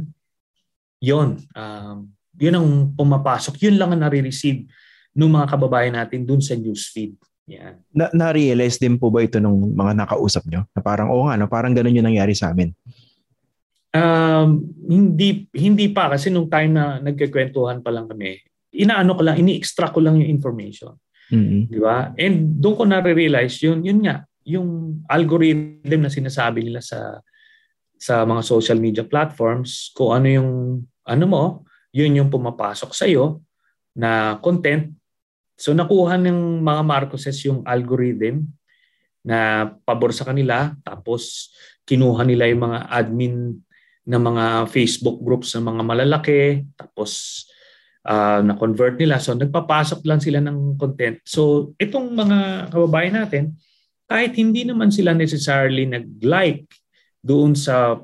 yun. 1.04 1.36
Um, 1.52 2.16
yun 2.38 2.56
ang 2.56 2.68
pumapasok. 2.96 3.60
Yun 3.60 3.76
lang 3.76 3.92
ang 3.92 4.02
nare-receive 4.08 4.64
ng 5.12 5.30
mga 5.30 5.46
kababayan 5.52 5.94
natin 5.98 6.24
dun 6.24 6.40
sa 6.40 6.56
newsfeed. 6.56 7.18
Yan. 7.48 7.74
Na, 7.96 8.12
na-realize 8.12 8.76
din 8.76 9.00
po 9.00 9.08
ba 9.08 9.24
ito 9.24 9.40
ng 9.40 9.72
mga 9.72 10.04
nakausap 10.04 10.44
nyo? 10.46 10.68
Na 10.76 10.80
parang, 10.84 11.08
oo 11.08 11.26
nga, 11.26 11.40
no, 11.40 11.48
parang 11.48 11.72
ganun 11.72 11.96
yung 11.96 12.08
nangyari 12.08 12.36
sa 12.36 12.52
amin. 12.52 12.76
Um, 13.88 14.68
hindi 14.84 15.48
hindi 15.56 15.88
pa 15.88 16.12
kasi 16.12 16.28
nung 16.28 16.52
time 16.52 16.76
na 16.76 17.00
nagkikwentuhan 17.00 17.80
pa 17.80 17.88
lang 17.88 18.04
kami, 18.04 18.36
inaano 18.76 19.16
ko 19.16 19.24
lang, 19.24 19.40
ini-extract 19.40 19.96
ko 19.96 20.04
lang 20.04 20.20
yung 20.20 20.28
information. 20.28 20.92
Mm-hmm. 21.32 21.62
Di 21.72 21.78
ba? 21.80 22.12
And 22.20 22.60
doon 22.60 22.76
ko 22.76 22.84
na-realize 22.84 23.56
yun, 23.64 23.80
yun 23.80 24.04
nga, 24.04 24.28
yung 24.44 25.00
algorithm 25.08 26.04
na 26.04 26.12
sinasabi 26.12 26.64
nila 26.64 26.84
sa 26.84 27.20
sa 27.98 28.22
mga 28.22 28.42
social 28.44 28.78
media 28.78 29.04
platforms, 29.04 29.90
kung 29.96 30.14
ano 30.14 30.28
yung 30.28 30.50
ano 31.08 31.24
mo, 31.24 31.44
yun 31.90 32.16
yung 32.16 32.28
pumapasok 32.28 32.92
sa 32.92 33.08
iyo 33.08 33.40
na 33.96 34.36
content. 34.44 34.92
So 35.58 35.74
nakuha 35.74 36.14
ng 36.22 36.62
mga 36.62 36.82
Marcoses 36.86 37.42
yung 37.42 37.66
algorithm 37.66 38.46
na 39.26 39.66
pabor 39.82 40.14
sa 40.14 40.22
kanila 40.22 40.70
tapos 40.86 41.50
kinuha 41.82 42.22
nila 42.22 42.46
yung 42.46 42.70
mga 42.70 42.78
admin 42.86 43.58
ng 44.08 44.22
mga 44.22 44.70
Facebook 44.70 45.18
groups 45.18 45.52
ng 45.58 45.66
mga 45.66 45.82
malalaki 45.82 46.42
tapos 46.78 47.42
uh, 48.06 48.40
na-convert 48.40 48.96
nila. 48.96 49.18
So 49.18 49.34
nagpapasok 49.34 50.06
lang 50.06 50.22
sila 50.22 50.38
ng 50.38 50.78
content. 50.78 51.18
So 51.26 51.74
itong 51.76 52.14
mga 52.14 52.70
kababayan 52.70 53.18
natin, 53.18 53.58
kahit 54.08 54.38
hindi 54.38 54.64
naman 54.64 54.88
sila 54.88 55.12
necessarily 55.12 55.84
nag-like 55.84 56.70
doon 57.20 57.52
sa 57.52 58.00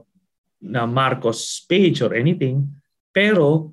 na 0.64 0.88
Marcos 0.88 1.64
page 1.68 2.00
or 2.00 2.16
anything, 2.16 2.66
pero 3.12 3.72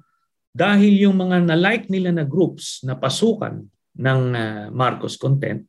dahil 0.51 1.07
yung 1.07 1.15
mga 1.15 1.47
na-like 1.47 1.87
nila 1.87 2.11
na 2.11 2.27
groups 2.27 2.83
na 2.83 2.99
pasukan 2.99 3.63
ng 3.95 4.21
uh, 4.35 4.65
Marcos 4.71 5.15
content 5.15 5.63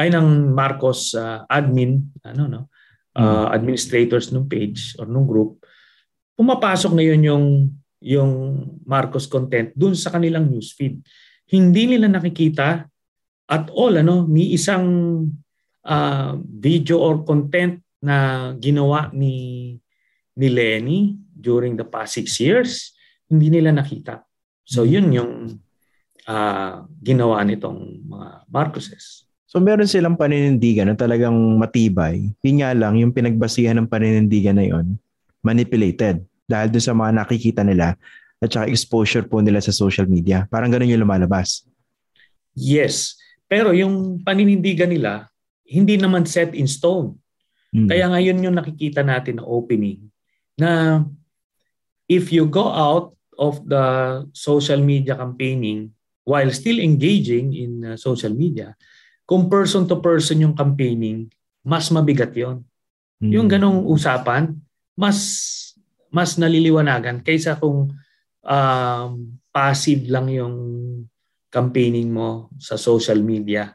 ay 0.00 0.08
ng 0.12 0.52
Marcos 0.52 1.12
uh, 1.12 1.44
admin 1.48 2.00
ano 2.24 2.44
no? 2.48 2.62
Uh, 3.18 3.50
administrators 3.50 4.30
ng 4.30 4.46
page 4.46 4.94
or 5.00 5.08
ng 5.10 5.26
group 5.26 5.58
pumapasok 6.38 6.94
na 6.94 7.02
yun 7.02 7.22
yung 7.26 7.46
yung 7.98 8.32
Marcos 8.86 9.26
content 9.26 9.74
dun 9.74 9.98
sa 9.98 10.14
kanilang 10.14 10.46
newsfeed. 10.46 11.02
Hindi 11.50 11.82
nila 11.90 12.06
nakikita 12.06 12.86
at 13.50 13.64
all 13.74 13.98
ano 13.98 14.22
ni 14.30 14.54
isang 14.54 14.86
uh, 15.82 16.32
video 16.38 17.02
or 17.02 17.26
content 17.26 17.82
na 17.98 18.50
ginawa 18.54 19.10
ni 19.10 19.74
ni 20.38 20.46
Lenny 20.46 21.18
during 21.34 21.74
the 21.74 21.82
past 21.82 22.14
six 22.14 22.38
years, 22.38 22.94
hindi 23.28 23.48
nila 23.52 23.72
nakita. 23.72 24.24
So 24.64 24.84
yun 24.84 25.12
yung 25.12 25.32
uh, 26.28 26.84
ginawa 27.00 27.44
nitong 27.44 28.04
mga 28.04 28.28
Marcoses. 28.52 29.28
So 29.48 29.60
meron 29.64 29.88
silang 29.88 30.20
paninindigan 30.20 30.92
na 30.92 30.96
talagang 30.96 31.36
matibay. 31.56 32.28
Yun 32.44 32.60
nga 32.60 32.76
lang, 32.76 33.00
yung 33.00 33.16
pinagbasihan 33.16 33.80
ng 33.80 33.88
paninindigan 33.88 34.60
na 34.60 34.68
yon 34.68 35.00
manipulated 35.40 36.20
dahil 36.44 36.68
doon 36.68 36.84
sa 36.84 36.92
mga 36.92 37.10
nakikita 37.24 37.62
nila 37.64 37.96
at 38.38 38.48
saka 38.52 38.68
exposure 38.68 39.24
po 39.24 39.40
nila 39.40 39.64
sa 39.64 39.72
social 39.72 40.04
media. 40.04 40.44
Parang 40.52 40.68
ganun 40.68 40.92
yung 40.92 41.02
lumalabas. 41.02 41.64
Yes. 42.52 43.16
Pero 43.48 43.72
yung 43.72 44.20
paninindigan 44.20 44.92
nila, 44.92 45.32
hindi 45.64 45.96
naman 45.96 46.28
set 46.28 46.52
in 46.52 46.68
stone. 46.68 47.16
Hmm. 47.72 47.88
Kaya 47.88 48.08
ngayon 48.08 48.44
yung 48.44 48.56
nakikita 48.56 49.00
natin 49.04 49.40
na 49.40 49.44
opening 49.44 50.08
na 50.56 51.02
if 52.08 52.32
you 52.32 52.48
go 52.48 52.68
out 52.68 53.17
of 53.38 53.62
the 53.64 53.84
social 54.34 54.82
media 54.82 55.14
campaigning 55.14 55.94
while 56.26 56.50
still 56.52 56.76
engaging 56.82 57.56
in 57.56 57.72
uh, 57.86 57.96
social 57.96 58.34
media, 58.34 58.76
kung 59.24 59.48
person 59.48 59.88
to 59.88 59.96
person 60.02 60.44
yung 60.44 60.52
campaigning, 60.52 61.30
mas 61.64 61.88
mabigat 61.88 62.34
yon. 62.36 62.60
Hmm. 63.22 63.30
Yung 63.32 63.48
ganong 63.48 63.86
usapan, 63.88 64.52
mas 64.92 65.16
mas 66.12 66.36
naliliwanagan 66.36 67.24
kaysa 67.24 67.56
kung 67.56 67.92
um, 68.44 69.10
passive 69.52 70.08
lang 70.08 70.28
yung 70.28 70.56
campaigning 71.48 72.12
mo 72.12 72.52
sa 72.60 72.76
social 72.76 73.20
media. 73.24 73.72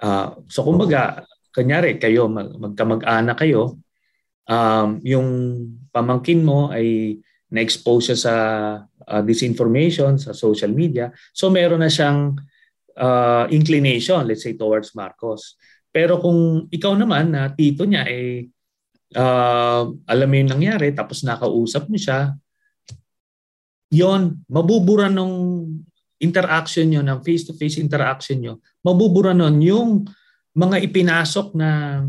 Uh, 0.00 0.36
so 0.48 0.64
kumbaga, 0.64 1.24
kanyari 1.52 2.00
kayo, 2.00 2.28
mag, 2.28 2.52
magkamag-anak 2.56 3.36
kayo, 3.36 3.80
um, 4.48 5.00
yung 5.04 5.28
pamangkin 5.92 6.40
mo 6.44 6.72
ay 6.72 7.20
na-expose 7.52 8.12
siya 8.12 8.18
sa 8.18 8.34
uh, 8.82 9.22
disinformation 9.22 10.16
sa 10.16 10.32
social 10.32 10.72
media. 10.72 11.12
So 11.36 11.52
meron 11.52 11.84
na 11.84 11.92
siyang 11.92 12.40
uh, 12.96 13.44
inclination, 13.52 14.24
let's 14.24 14.42
say, 14.42 14.56
towards 14.56 14.96
Marcos. 14.96 15.60
Pero 15.92 16.16
kung 16.16 16.66
ikaw 16.72 16.96
naman 16.96 17.36
na 17.36 17.52
tito 17.52 17.84
niya 17.84 18.08
eh, 18.08 18.48
uh, 19.12 19.84
alam 20.08 20.28
mo 20.28 20.34
yung 20.40 20.52
nangyari, 20.56 20.96
tapos 20.96 21.20
nakausap 21.20 21.92
mo 21.92 22.00
siya, 22.00 22.32
yon 23.92 24.40
mabubura 24.48 25.12
nung 25.12 25.68
interaction 26.16 26.88
nyo, 26.88 27.04
ng 27.04 27.20
face-to-face 27.20 27.76
interaction 27.76 28.40
nyo, 28.40 28.54
mabubura 28.80 29.36
nun 29.36 29.60
yung 29.60 30.08
mga 30.56 30.80
ipinasok 30.88 31.52
na 31.52 32.00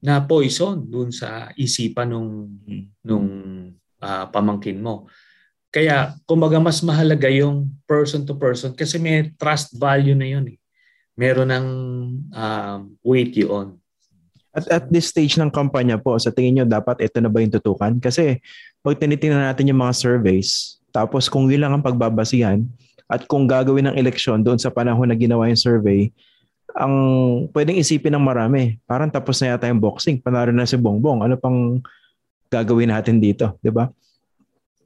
na 0.00 0.24
poison 0.24 0.80
dun 0.80 1.12
sa 1.12 1.52
isipan 1.60 2.08
nung 2.08 2.56
nung 3.04 3.28
uh, 4.00 4.24
pamangkin 4.32 4.80
mo. 4.80 5.06
Kaya 5.70 6.18
kumbaga 6.26 6.58
mas 6.58 6.82
mahalaga 6.82 7.30
yung 7.30 7.70
person 7.86 8.26
to 8.26 8.34
person 8.34 8.74
kasi 8.74 8.98
may 8.98 9.30
trust 9.38 9.78
value 9.78 10.18
na 10.18 10.26
yun 10.26 10.44
eh. 10.50 10.58
Meron 11.14 11.52
ng 11.52 11.66
uh, 12.34 12.82
weight 13.06 13.38
yun. 13.38 13.78
At 14.50 14.66
at 14.66 14.84
this 14.90 15.14
stage 15.14 15.38
ng 15.38 15.52
kampanya 15.52 15.94
po, 15.94 16.18
sa 16.18 16.34
tingin 16.34 16.58
nyo 16.58 16.64
dapat 16.66 16.98
ito 17.06 17.22
na 17.22 17.30
ba 17.30 17.38
yung 17.38 17.54
tutukan? 17.54 18.02
Kasi 18.02 18.42
pag 18.82 18.98
tinitingnan 18.98 19.46
natin 19.46 19.70
yung 19.70 19.78
mga 19.78 19.94
surveys, 19.94 20.82
tapos 20.90 21.30
kung 21.30 21.46
yun 21.46 21.62
lang 21.62 21.72
ang 21.78 21.86
pagbabasihan, 21.86 22.66
at 23.10 23.26
kung 23.30 23.46
gagawin 23.46 23.90
ng 23.90 23.98
eleksyon 23.98 24.42
doon 24.42 24.58
sa 24.58 24.70
panahon 24.70 25.06
na 25.06 25.18
ginawa 25.18 25.46
yung 25.46 25.58
survey, 25.58 26.10
ang 26.74 26.94
pwedeng 27.50 27.78
isipin 27.78 28.14
ng 28.14 28.22
marami, 28.22 28.78
parang 28.86 29.10
tapos 29.10 29.42
na 29.42 29.54
yata 29.54 29.66
yung 29.66 29.82
boxing, 29.82 30.22
panalo 30.22 30.54
na 30.54 30.66
si 30.66 30.78
Bongbong. 30.78 31.26
Ano 31.26 31.34
pang 31.38 31.82
gagawin 32.50 32.90
natin 32.90 33.22
dito, 33.22 33.56
di 33.62 33.70
ba? 33.70 33.86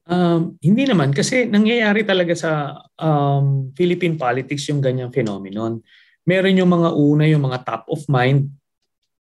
Um, 0.05 0.61
hindi 0.61 0.85
naman 0.85 1.17
kasi 1.17 1.49
nangyayari 1.49 2.05
talaga 2.05 2.37
sa 2.37 2.77
um, 3.01 3.73
Philippine 3.73 4.21
politics 4.21 4.69
yung 4.69 4.85
ganyang 4.85 5.09
phenomenon. 5.09 5.81
Meron 6.29 6.61
yung 6.61 6.69
mga 6.69 6.91
una, 6.93 7.25
yung 7.25 7.49
mga 7.49 7.65
top 7.65 7.89
of 7.89 8.05
mind 8.13 8.53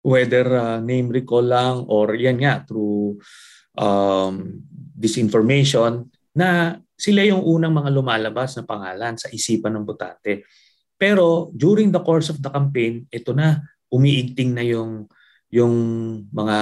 whether 0.05 0.47
uh, 0.55 0.79
name 0.79 1.11
recall 1.11 1.43
lang 1.43 1.83
or 1.91 2.15
yan 2.15 2.39
nga 2.39 2.63
through 2.63 3.19
um, 3.75 4.63
disinformation 4.95 6.07
na 6.37 6.79
sila 6.95 7.25
yung 7.25 7.43
unang 7.43 7.75
mga 7.75 7.91
lumalabas 7.91 8.55
na 8.55 8.65
pangalan 8.69 9.19
sa 9.19 9.33
isipan 9.33 9.75
ng 9.75 9.85
botante. 9.89 10.47
Pero 10.95 11.51
during 11.53 11.91
the 11.91 12.01
course 12.01 12.31
of 12.31 12.39
the 12.41 12.49
campaign, 12.49 13.05
ito 13.11 13.33
na 13.33 13.65
umiigting 13.91 14.53
na 14.53 14.65
yung 14.65 15.11
yung 15.51 15.75
mga 16.31 16.57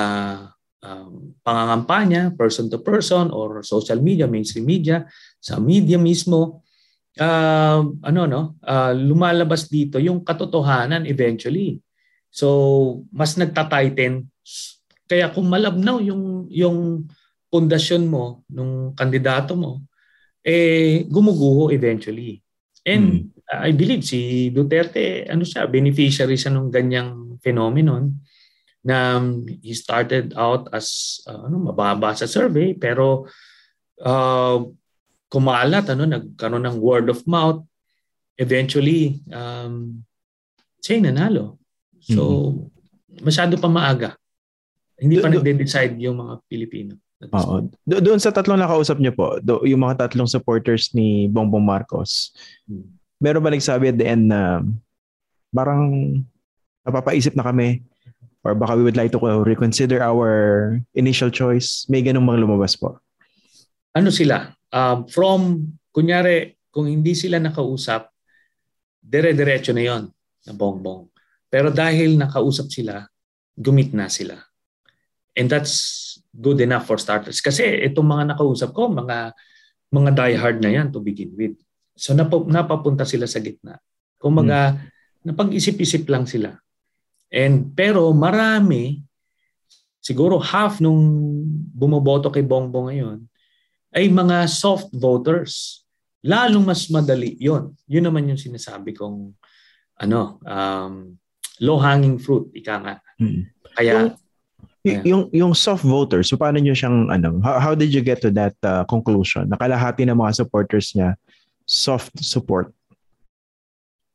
um, 0.85 1.33
pangangampanya 1.41 2.37
person 2.37 2.69
to 2.69 2.79
person 2.85 3.33
or 3.33 3.65
social 3.65 3.99
media, 3.99 4.29
mainstream 4.29 4.69
media, 4.69 5.09
sa 5.41 5.57
media 5.57 5.97
mismo 5.97 6.61
uh, 7.19 7.81
ano 7.81 8.21
no, 8.29 8.43
uh, 8.61 8.93
lumalabas 8.93 9.73
dito 9.73 9.97
yung 9.97 10.23
katotohanan 10.23 11.09
eventually. 11.09 11.81
So, 12.35 13.07
mas 13.15 13.39
nagta-tighten. 13.39 14.27
Kaya 15.07 15.31
kung 15.31 15.47
malabnaw 15.49 16.03
yung 16.03 16.51
yung 16.51 17.09
pundasyon 17.49 18.11
mo 18.11 18.43
nung 18.51 18.93
kandidato 18.99 19.55
mo, 19.55 19.87
eh 20.43 21.07
gumuguho 21.07 21.71
eventually. 21.71 22.43
And 22.85 23.31
hmm. 23.31 23.35
I 23.55 23.71
believe 23.73 24.03
si 24.03 24.51
Duterte, 24.51 25.25
ano 25.31 25.47
siya, 25.47 25.71
beneficiary 25.71 26.35
siya 26.35 26.51
ng 26.53 26.69
ganyang 26.69 27.39
phenomenon 27.39 28.11
na 28.85 29.17
he 29.65 29.73
started 29.73 30.37
out 30.37 30.69
as 30.77 31.19
uh, 31.25 31.49
ano 31.49 31.73
mababa 31.73 32.13
sa 32.13 32.29
survey 32.29 32.77
pero 32.77 33.25
uh, 34.05 34.61
kumalat 35.33 35.89
ano 35.89 36.05
nagkaroon 36.05 36.69
ng 36.69 36.79
word 36.79 37.09
of 37.09 37.25
mouth 37.25 37.65
eventually 38.37 39.25
um 39.33 40.05
siya 40.85 41.01
nanalo 41.01 41.57
So, 42.05 42.23
mm-hmm. 42.53 43.25
masyado 43.25 43.57
pa 43.57 43.69
maaga. 43.73 44.11
Hindi 45.01 45.19
pa 45.19 45.33
do, 45.33 45.41
nagde-decide 45.41 45.97
yung 46.05 46.21
mga 46.21 46.35
Pilipino. 46.47 46.93
Oo. 47.33 47.73
Do, 47.89 48.05
doon 48.05 48.21
sa 48.21 48.29
tatlong 48.29 48.61
nakausap 48.61 49.01
niyo 49.01 49.17
po, 49.17 49.41
do, 49.41 49.65
yung 49.65 49.81
mga 49.81 50.07
tatlong 50.07 50.29
supporters 50.29 50.93
ni 50.93 51.27
Bongbong 51.33 51.65
Marcos, 51.65 52.37
hmm. 52.69 52.85
meron 53.17 53.41
ba 53.41 53.49
nagsabi 53.49 53.91
at 53.91 53.97
the 53.97 54.05
end 54.05 54.29
na 54.29 54.61
parang 55.49 56.21
napapaisip 56.85 57.33
na 57.33 57.47
kami 57.47 57.81
or 58.45 58.53
baka 58.53 58.77
we 58.77 58.85
would 58.85 59.01
like 59.01 59.11
to 59.11 59.21
reconsider 59.43 60.05
our 60.05 60.77
initial 60.93 61.33
choice? 61.33 61.89
May 61.89 62.05
ganung 62.05 62.29
mga 62.29 62.45
lumabas 62.45 62.77
po. 62.77 63.01
Ano 63.97 64.13
sila? 64.13 64.53
Um, 64.69 65.09
from, 65.09 65.41
kunyari, 65.91 66.61
kung 66.69 66.87
hindi 66.87 67.17
sila 67.17 67.41
nakausap, 67.41 68.13
dire-diretso 69.01 69.73
na 69.73 69.85
yon 69.85 70.03
na 70.45 70.53
bongbong. 70.53 71.09
Pero 71.49 71.71
dahil 71.71 72.19
nakausap 72.21 72.69
sila, 72.69 73.07
gumit 73.55 73.95
na 73.95 74.11
sila. 74.11 74.35
And 75.39 75.47
that's 75.47 76.03
good 76.35 76.59
enough 76.59 76.91
for 76.91 76.99
starters. 76.99 77.39
Kasi 77.39 77.63
itong 77.87 78.07
mga 78.07 78.35
nakausap 78.35 78.75
ko, 78.75 78.91
mga 78.91 79.33
mga 79.95 80.11
diehard 80.19 80.59
na 80.59 80.71
yan 80.75 80.91
to 80.91 80.99
begin 80.99 81.31
with. 81.39 81.55
So 81.95 82.11
nap- 82.11 82.51
napapunta 82.51 83.07
sila 83.07 83.31
sa 83.31 83.39
gitna. 83.39 83.79
Kumaga, 84.19 84.75
hmm. 84.75 85.31
napag-isip-isip 85.31 86.11
lang 86.11 86.27
sila. 86.27 86.59
And 87.35 87.75
pero 87.75 88.15
marami, 88.15 89.03
siguro 89.99 90.39
half 90.39 90.79
nung 90.79 91.03
bumoboto 91.75 92.31
kay 92.31 92.47
Bongbong 92.47 92.95
ngayon, 92.95 93.19
ay 93.91 94.07
mga 94.07 94.47
soft 94.47 94.95
voters. 94.95 95.83
Lalong 96.23 96.63
mas 96.63 96.87
madali 96.87 97.35
yon. 97.43 97.75
Yun 97.91 98.07
naman 98.07 98.31
yung 98.31 98.39
sinasabi 98.39 98.95
kong 98.95 99.35
ano, 99.99 100.39
um, 100.47 101.15
low-hanging 101.59 102.23
fruit, 102.23 102.51
ika 102.55 102.75
nga. 102.79 102.95
Hmm. 103.19 103.51
Kaya 103.75 104.15
Yeah. 104.85 105.01
Yung 105.09 105.33
yung 105.33 105.57
soft 105.57 105.81
voters, 105.81 106.29
so 106.29 106.37
paano 106.37 106.61
niyo 106.61 106.77
siyang 106.77 107.09
ano, 107.09 107.41
how, 107.41 107.57
how 107.57 107.73
did 107.73 107.89
you 107.89 108.05
get 108.05 108.21
to 108.21 108.29
that 108.37 108.53
uh, 108.61 108.85
conclusion? 108.85 109.49
Nakalahati 109.49 110.05
ng 110.05 110.13
mga 110.13 110.45
supporters 110.45 110.93
niya 110.93 111.17
soft 111.65 112.13
support. 112.21 112.69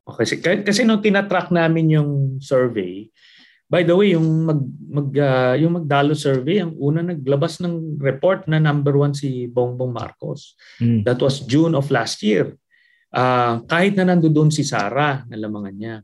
Okay, 0.10 0.26
kasi, 0.26 0.36
kasi 0.66 0.82
nung 0.84 1.04
tinatrack 1.04 1.54
namin 1.54 1.94
yung 1.94 2.12
survey, 2.42 3.06
by 3.70 3.86
the 3.86 3.94
way, 3.94 4.18
yung 4.18 4.26
mag, 4.50 4.62
mag 4.90 5.10
uh, 5.14 5.56
yung 5.62 5.78
Magdalo 5.78 6.18
survey, 6.18 6.66
ang 6.66 6.74
una 6.82 7.06
naglabas 7.06 7.62
ng 7.62 8.02
report 8.02 8.50
na 8.50 8.58
number 8.58 8.98
one 8.98 9.14
si 9.14 9.46
Bongbong 9.46 9.94
Marcos. 9.94 10.58
Mm. 10.82 11.06
That 11.06 11.22
was 11.22 11.46
June 11.46 11.78
of 11.78 11.94
last 11.94 12.26
year. 12.26 12.58
Uh, 13.14 13.62
kahit 13.70 13.94
na 13.94 14.10
nandoon 14.10 14.50
si 14.50 14.66
Sara, 14.66 15.22
nalamangan 15.30 15.78
niya. 15.78 15.96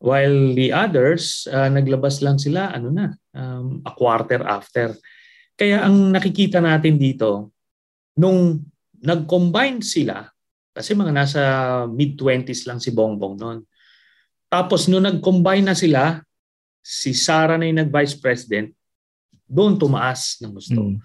While 0.00 0.56
the 0.56 0.72
others, 0.72 1.44
uh, 1.48 1.68
naglabas 1.68 2.24
lang 2.24 2.40
sila, 2.40 2.72
ano 2.72 2.88
na, 2.88 3.12
um, 3.36 3.84
a 3.84 3.92
quarter 3.92 4.40
after. 4.44 4.96
Kaya 5.56 5.84
ang 5.84 6.12
nakikita 6.12 6.60
natin 6.60 6.96
dito, 6.96 7.52
nung 8.16 8.64
nag-combine 9.00 9.84
sila, 9.84 10.24
kasi 10.70 10.94
mga 10.94 11.12
nasa 11.12 11.40
mid-20s 11.90 12.66
lang 12.66 12.78
si 12.78 12.94
Bongbong 12.94 13.36
noon. 13.36 13.58
Tapos 14.50 14.86
nung 14.90 15.02
nag-combine 15.02 15.66
na 15.66 15.76
sila, 15.78 16.22
si 16.82 17.14
Sara 17.14 17.58
na 17.58 17.66
yung 17.66 17.86
nag-vice 17.86 18.18
president, 18.18 18.70
doon 19.50 19.78
tumaas 19.78 20.38
ng 20.42 20.52
gusto. 20.54 20.80
Mm. 20.80 20.96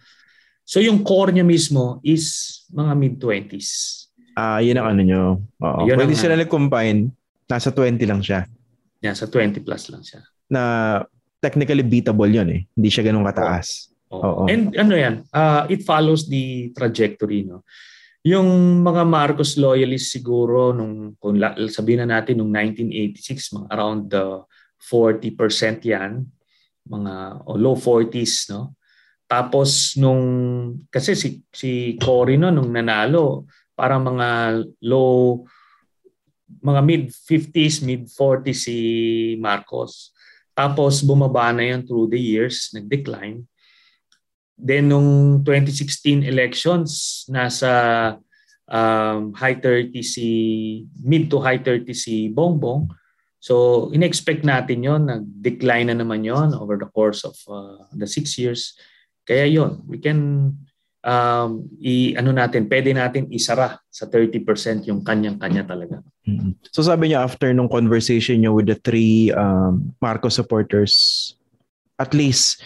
So 0.65 0.81
yung 0.81 1.05
core 1.05 1.34
niya 1.34 1.45
mismo 1.45 2.01
is 2.01 2.65
mga 2.74 2.93
mid-20s. 2.93 3.69
Ah, 4.36 4.57
uh, 4.57 4.60
yun 4.60 4.77
ang 4.81 4.98
ano 4.98 5.01
nyo. 5.01 5.24
Oo. 5.62 5.79
Yun 5.88 5.98
Pwede 5.98 6.13
ang, 6.17 6.22
sila 6.22 6.36
nag-combine, 6.38 7.10
nasa 7.45 7.69
20 7.69 8.01
lang 8.10 8.22
siya. 8.22 8.50
Yeah, 9.01 9.13
sa 9.13 9.29
20 9.29 9.62
plus 9.62 9.93
lang 9.93 10.01
siya. 10.01 10.25
Na 10.50 10.62
technically 11.41 11.86
beatable 11.86 12.29
yun 12.29 12.50
eh. 12.50 12.62
Hindi 12.74 12.89
siya 12.89 13.05
ganun 13.05 13.25
kataas. 13.25 13.93
Oh. 14.10 14.45
oh. 14.45 14.48
And 14.50 14.74
ano 14.74 14.93
yan, 14.98 15.25
uh, 15.29 15.69
it 15.69 15.86
follows 15.86 16.25
the 16.25 16.74
trajectory. 16.74 17.45
No? 17.45 17.62
Yung 18.25 18.82
mga 18.82 19.05
Marcos 19.05 19.53
loyalists 19.53 20.17
siguro, 20.17 20.74
nung, 20.74 21.13
kung 21.22 21.38
sabihin 21.70 22.10
na 22.10 22.17
natin, 22.17 22.41
nung 22.41 22.50
1986, 22.50 23.53
mga 23.53 23.67
around 23.70 24.01
the 24.10 24.41
40% 24.82 25.86
yan, 25.86 26.25
mga 26.89 27.13
oh, 27.46 27.58
low 27.58 27.77
40s. 27.77 28.50
No? 28.50 28.74
Tapos 29.29 29.94
nung, 30.01 30.25
kasi 30.89 31.13
si, 31.13 31.46
si 31.53 32.01
Cory 32.01 32.38
no, 32.38 32.50
nung 32.50 32.74
nanalo, 32.74 33.46
parang 33.77 34.01
mga 34.01 34.62
low 34.86 35.45
mga 36.65 36.82
mid-50s, 36.82 37.82
mid-40s 37.86 38.69
si 38.69 38.78
Marcos. 39.41 40.13
Tapos 40.54 41.02
bumaba 41.02 41.52
na 41.52 41.65
yan 41.73 41.86
through 41.86 42.10
the 42.10 42.17
years, 42.17 42.73
nag-decline. 42.73 43.45
Then 44.56 44.88
nung 44.88 45.44
2016 45.44 46.24
elections, 46.24 47.24
nasa 47.28 48.15
um, 48.72 49.36
high 49.36 49.60
30 49.60 49.91
si, 50.02 50.30
mid 51.04 51.30
to 51.30 51.44
high 51.44 51.60
30 51.60 51.91
si 51.91 52.32
Bongbong. 52.32 52.88
So 53.44 53.88
in-expect 53.94 54.41
natin 54.41 54.82
yon 54.82 55.06
nag-decline 55.06 55.94
na 55.94 55.96
naman 56.02 56.26
yon 56.26 56.56
over 56.58 56.82
the 56.82 56.89
course 56.89 57.22
of 57.22 57.38
uh, 57.46 57.86
the 57.94 58.10
six 58.10 58.39
years. 58.41 58.74
Kaya 59.28 59.46
yon 59.46 59.86
we 59.86 60.02
can 60.02 60.50
um, 61.06 61.70
i 61.78 62.18
ano 62.18 62.34
natin, 62.34 62.65
pwede 62.65 62.91
natin 62.91 63.30
isara 63.30 63.78
sa 63.94 64.10
30% 64.10 64.89
yung 64.89 65.06
kanyang-kanya 65.06 65.63
talaga. 65.63 66.02
Mm-hmm. 66.26 66.58
So 66.74 66.82
sabi 66.82 67.13
niya 67.13 67.22
after 67.22 67.54
nung 67.54 67.70
conversation 67.70 68.41
niyo 68.41 68.58
with 68.58 68.65
the 68.65 68.80
three 68.82 69.30
um, 69.38 69.94
Marcos 70.02 70.36
supporters, 70.36 71.38
at 72.02 72.18
least 72.18 72.65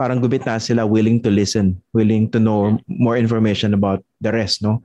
parang 0.00 0.16
gubit 0.16 0.48
na 0.48 0.56
sila 0.56 0.88
willing 0.88 1.20
to 1.20 1.28
listen, 1.28 1.76
willing 1.92 2.24
to 2.32 2.40
know 2.40 2.80
more 2.88 3.20
information 3.20 3.76
about 3.76 4.00
the 4.24 4.32
rest, 4.32 4.64
no? 4.64 4.80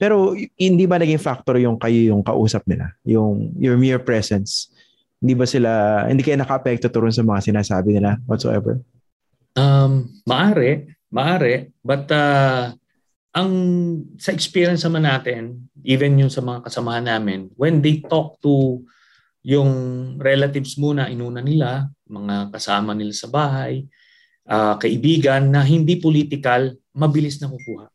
Pero 0.00 0.32
hindi 0.56 0.88
ba 0.88 0.96
naging 0.96 1.20
factor 1.20 1.60
yung 1.60 1.76
kayo 1.76 2.16
yung 2.16 2.24
kausap 2.24 2.64
nila? 2.64 2.96
Yung 3.04 3.52
your 3.60 3.76
mere 3.76 4.00
presence? 4.00 4.72
Hindi 5.20 5.36
ba 5.36 5.44
sila, 5.44 5.70
hindi 6.08 6.24
kayo 6.24 6.40
naka-apekto 6.40 6.88
turon 6.88 7.12
sa 7.12 7.20
mga 7.20 7.44
sinasabi 7.44 8.00
nila 8.00 8.16
whatsoever? 8.24 8.80
Um, 9.52 10.08
maari. 10.24 10.88
Maari, 11.14 11.70
but 11.86 12.10
uh, 12.10 12.74
ang 13.30 13.50
sa 14.18 14.34
experience 14.34 14.82
naman 14.82 15.06
natin, 15.06 15.70
even 15.86 16.18
yung 16.18 16.26
sa 16.26 16.42
mga 16.42 16.66
kasamahan 16.66 17.06
namin, 17.06 17.46
when 17.54 17.78
they 17.78 18.02
talk 18.02 18.34
to 18.42 18.82
yung 19.46 19.70
relatives 20.18 20.74
muna, 20.74 21.06
inuna 21.06 21.38
nila, 21.38 21.86
mga 22.10 22.50
kasama 22.50 22.98
nila 22.98 23.14
sa 23.14 23.30
bahay, 23.30 23.86
uh, 24.48 24.74
kaibigan 24.80 25.50
na 25.50 25.64
hindi 25.64 25.96
political, 26.00 26.74
mabilis 26.96 27.40
na 27.40 27.50
kukuha. 27.50 27.86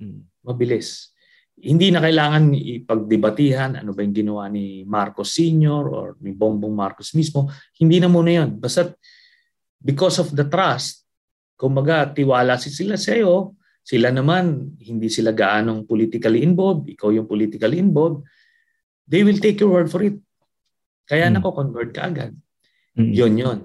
Hmm. 0.00 0.24
Mabilis. 0.44 1.12
Hindi 1.56 1.88
na 1.88 2.04
kailangan 2.04 2.52
ipagdebatihan 2.52 3.80
ano 3.80 3.96
ba 3.96 4.04
yung 4.04 4.12
ginawa 4.12 4.44
ni 4.52 4.84
Marcos 4.84 5.32
Sr. 5.32 5.84
or 5.88 6.06
ni 6.20 6.36
Bongbong 6.36 6.76
Marcos 6.76 7.16
mismo. 7.16 7.48
Hindi 7.80 7.96
na 7.96 8.12
muna 8.12 8.44
yun. 8.44 8.60
Basta 8.60 8.92
because 9.80 10.20
of 10.20 10.36
the 10.36 10.44
trust, 10.44 11.06
Kumbaga, 11.56 12.12
tiwala 12.12 12.60
si 12.60 12.68
sila 12.68 13.00
sa 13.00 13.16
iyo, 13.16 13.56
sila 13.80 14.12
naman, 14.12 14.76
hindi 14.76 15.08
sila 15.08 15.32
gaanong 15.32 15.88
politically 15.88 16.44
involved, 16.44 16.84
ikaw 16.92 17.08
yung 17.08 17.24
politically 17.24 17.80
involved, 17.80 18.28
they 19.08 19.24
will 19.24 19.40
take 19.40 19.56
your 19.56 19.72
word 19.72 19.88
for 19.88 20.04
it. 20.04 20.20
Kaya 21.08 21.32
mm. 21.32 21.40
nako-convert 21.40 21.90
ka 21.96 22.12
agad. 22.12 22.36
Mm. 22.92 23.10
Yun 23.16 23.34
yun. 23.40 23.58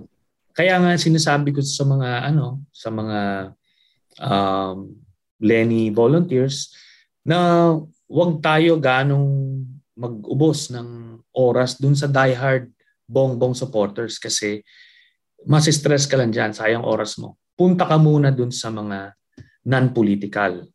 Kaya 0.51 0.79
nga 0.79 0.95
sinasabi 0.99 1.55
ko 1.55 1.63
sa 1.63 1.83
mga 1.87 2.31
ano, 2.31 2.65
sa 2.71 2.89
mga 2.91 3.19
um, 4.19 4.91
Lenny 5.41 5.89
volunteers 5.89 6.69
na 7.25 7.71
wag 8.05 8.31
tayo 8.43 8.77
ganong 8.77 9.63
mag-ubos 9.97 10.69
ng 10.73 11.19
oras 11.33 11.79
dun 11.81 11.97
sa 11.97 12.05
diehard 12.05 12.69
bongbong 13.07 13.57
supporters 13.57 14.21
kasi 14.21 14.61
mas 15.47 15.65
stress 15.65 16.05
ka 16.05 16.19
lang 16.19 16.29
dyan, 16.29 16.53
sayang 16.53 16.85
oras 16.85 17.17
mo 17.17 17.41
punta 17.61 17.85
ka 17.85 18.01
muna 18.01 18.33
dun 18.33 18.49
sa 18.49 18.73
mga 18.73 19.13
non-political, 19.69 20.65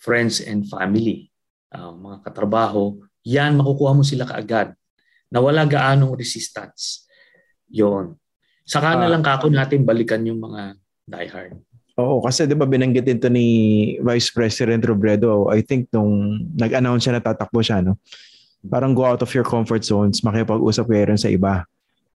friends 0.00 0.40
and 0.40 0.64
family, 0.64 1.28
uh, 1.76 1.92
mga 1.92 2.24
katrabaho, 2.24 2.96
yan 3.20 3.52
makukuha 3.60 3.92
mo 3.92 4.00
sila 4.00 4.24
kaagad 4.24 4.72
na 5.28 5.44
wala 5.44 5.68
gaanong 5.68 6.16
resistance. 6.16 7.04
Yon. 7.68 8.16
Saka 8.62 8.94
na 8.94 9.06
ah. 9.06 9.12
lang 9.12 9.22
kako 9.24 9.50
natin 9.50 9.82
balikan 9.82 10.22
yung 10.22 10.38
mga 10.38 10.78
diehard. 11.08 11.58
Oo, 12.00 12.24
kasi 12.24 12.48
'di 12.48 12.56
ba 12.56 12.64
binanggit 12.64 13.04
ito 13.04 13.28
ni 13.28 13.46
Vice 14.00 14.32
President 14.32 14.80
Robredo, 14.80 15.52
I 15.52 15.60
think 15.60 15.92
nung 15.92 16.40
nag-announce 16.56 17.04
siya 17.04 17.20
na 17.20 17.22
tatakbo 17.22 17.60
siya, 17.60 17.84
no? 17.84 18.00
Parang 18.64 18.96
go 18.96 19.04
out 19.04 19.20
of 19.20 19.32
your 19.36 19.44
comfort 19.44 19.84
zones, 19.84 20.24
makipag-usap 20.24 20.88
kayo 20.88 21.04
rin 21.12 21.20
sa 21.20 21.28
iba. 21.28 21.68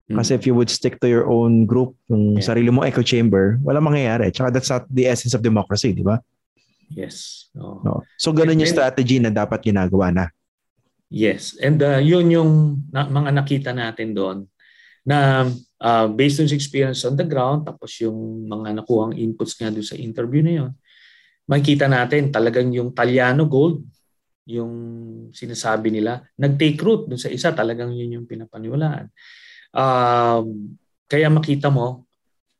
Mm. 0.07 0.20
Kasi 0.20 0.30
if 0.37 0.44
you 0.44 0.54
would 0.54 0.68
stick 0.68 1.00
to 1.00 1.09
your 1.09 1.26
own 1.26 1.64
group, 1.64 1.96
yung 2.12 2.37
yeah. 2.37 2.44
sarili 2.44 2.68
mo 2.68 2.85
echo 2.85 3.00
chamber, 3.00 3.57
wala 3.64 3.80
mangyayari. 3.80 4.28
Tsaka 4.28 4.52
that's 4.52 4.68
not 4.68 4.85
the 4.92 5.09
essence 5.09 5.33
of 5.33 5.40
democracy, 5.40 5.96
di 5.96 6.04
ba? 6.04 6.20
Yes. 6.92 7.48
Oh. 7.57 7.80
No. 7.80 8.04
So 8.20 8.30
ganun 8.30 8.61
yung 8.61 8.68
strategy 8.68 9.16
na 9.18 9.33
dapat 9.33 9.64
ginagawa 9.64 10.12
na. 10.12 10.24
Yes. 11.09 11.57
And 11.57 11.80
uh, 11.80 11.98
yun 11.98 12.28
yung 12.28 12.50
na, 12.92 13.09
mga 13.09 13.30
nakita 13.33 13.70
natin 13.72 14.12
doon 14.12 14.44
na 15.04 15.48
uh, 15.84 16.06
based 16.08 16.40
on 16.40 16.48
experience 16.48 17.04
on 17.04 17.14
the 17.14 17.28
ground, 17.28 17.68
tapos 17.68 18.00
yung 18.00 18.48
mga 18.48 18.80
nakuhang 18.80 19.14
inputs 19.14 19.54
nga 19.60 19.68
doon 19.68 19.84
sa 19.84 20.00
interview 20.00 20.40
na 20.40 20.52
yun, 20.64 20.70
makikita 21.44 21.86
natin 21.86 22.32
talagang 22.32 22.72
yung 22.72 22.96
Taliano 22.96 23.44
Gold, 23.44 23.84
yung 24.48 24.72
sinasabi 25.32 25.92
nila, 25.92 26.24
nag-take 26.40 26.80
root 26.80 27.08
doon 27.08 27.20
sa 27.20 27.32
isa, 27.32 27.52
talagang 27.52 27.92
yun 27.92 28.20
yung 28.20 28.26
pinapaniwalaan. 28.28 29.08
Um, 29.72 30.76
kaya 31.08 31.28
makita 31.28 31.68
mo, 31.68 32.08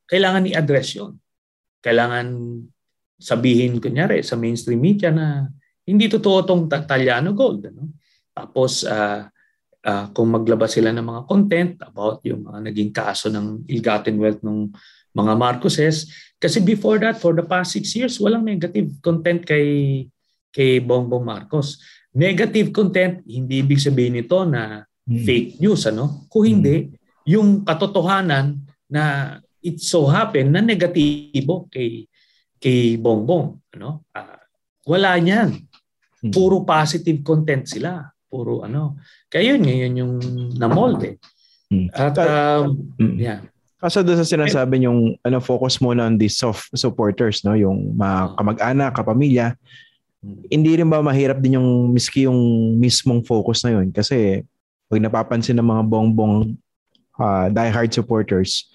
kailangan 0.09 0.49
i-address 0.49 1.01
yun. 1.01 1.17
Kailangan 1.81 2.29
sabihin, 3.21 3.81
kunyari, 3.81 4.21
sa 4.21 4.37
mainstream 4.37 4.81
media 4.81 5.09
na 5.09 5.49
hindi 5.85 6.09
totoo 6.09 6.45
itong 6.45 6.63
Taliano 6.69 7.33
Gold. 7.33 7.73
Ano? 7.73 7.93
Tapos, 8.33 8.85
uh, 8.85 9.29
uh, 9.85 10.09
kung 10.17 10.33
maglabas 10.33 10.75
sila 10.75 10.91
ng 10.91 11.05
mga 11.05 11.23
content 11.29 11.73
about 11.85 12.25
yung 12.25 12.43
mga 12.43 12.59
naging 12.73 12.91
kaso 12.91 13.29
ng 13.29 13.69
ill-gotten 13.69 14.17
wealth 14.17 14.41
ng 14.41 14.73
mga 15.15 15.33
Marcoses. 15.39 16.11
Kasi 16.41 16.59
before 16.59 16.99
that, 16.99 17.21
for 17.21 17.37
the 17.37 17.47
past 17.47 17.77
six 17.77 17.95
years, 17.95 18.19
walang 18.19 18.43
negative 18.43 18.91
content 18.99 19.47
kay, 19.47 20.03
kay 20.51 20.83
Bongbong 20.83 21.23
Marcos. 21.23 21.79
Negative 22.17 22.75
content, 22.75 23.23
hindi 23.23 23.63
ibig 23.63 23.79
sabihin 23.79 24.19
nito 24.19 24.43
na 24.43 24.83
hmm. 24.83 25.23
fake 25.23 25.51
news. 25.63 25.87
ano 25.87 26.27
Kung 26.27 26.45
hindi, 26.49 26.89
hmm. 26.89 26.91
yung 27.31 27.49
katotohanan 27.63 28.59
na 28.91 29.37
it 29.65 29.81
so 29.81 30.05
happen 30.05 30.53
na 30.53 30.61
negatibo 30.61 31.65
kay 31.73 32.05
kay 32.61 33.01
Bongbong 33.01 33.57
ano 33.81 34.05
uh, 34.13 34.41
wala 34.85 35.17
niyan 35.17 35.57
hmm. 35.57 36.31
puro 36.31 36.61
positive 36.69 37.25
content 37.25 37.65
sila 37.65 38.05
puro 38.35 38.67
ano 38.67 38.99
kaya 39.31 39.55
yun 39.55 39.63
ngayon 39.63 39.93
yung 39.95 40.13
namolde 40.59 41.23
hmm. 41.71 41.95
at 41.95 42.19
um, 42.19 42.75
yeah 43.15 43.47
kasi 43.85 44.01
doon 44.01 44.17
sa 44.17 44.25
sinasabi 44.25 44.81
yung 44.89 45.13
ano 45.21 45.45
focus 45.45 45.77
mo 45.85 45.93
on 45.93 46.17
the 46.17 46.25
soft 46.25 46.73
supporters 46.73 47.45
no 47.45 47.53
yung 47.53 47.93
mga 47.93 48.33
kamag-anak, 48.41 48.91
kapamilya. 48.97 49.53
Hindi 50.49 50.81
rin 50.81 50.89
ba 50.89 51.05
mahirap 51.05 51.37
din 51.45 51.61
yung 51.61 51.93
miski 51.93 52.25
yung 52.25 52.41
mismong 52.81 53.21
focus 53.29 53.61
na 53.61 53.77
yun 53.77 53.93
kasi 53.93 54.41
pag 54.89 55.05
napapansin 55.05 55.61
ng 55.61 55.69
mga 55.69 55.85
bongbong 55.85 56.57
uh, 57.21 57.53
die-hard 57.53 57.93
supporters, 57.93 58.73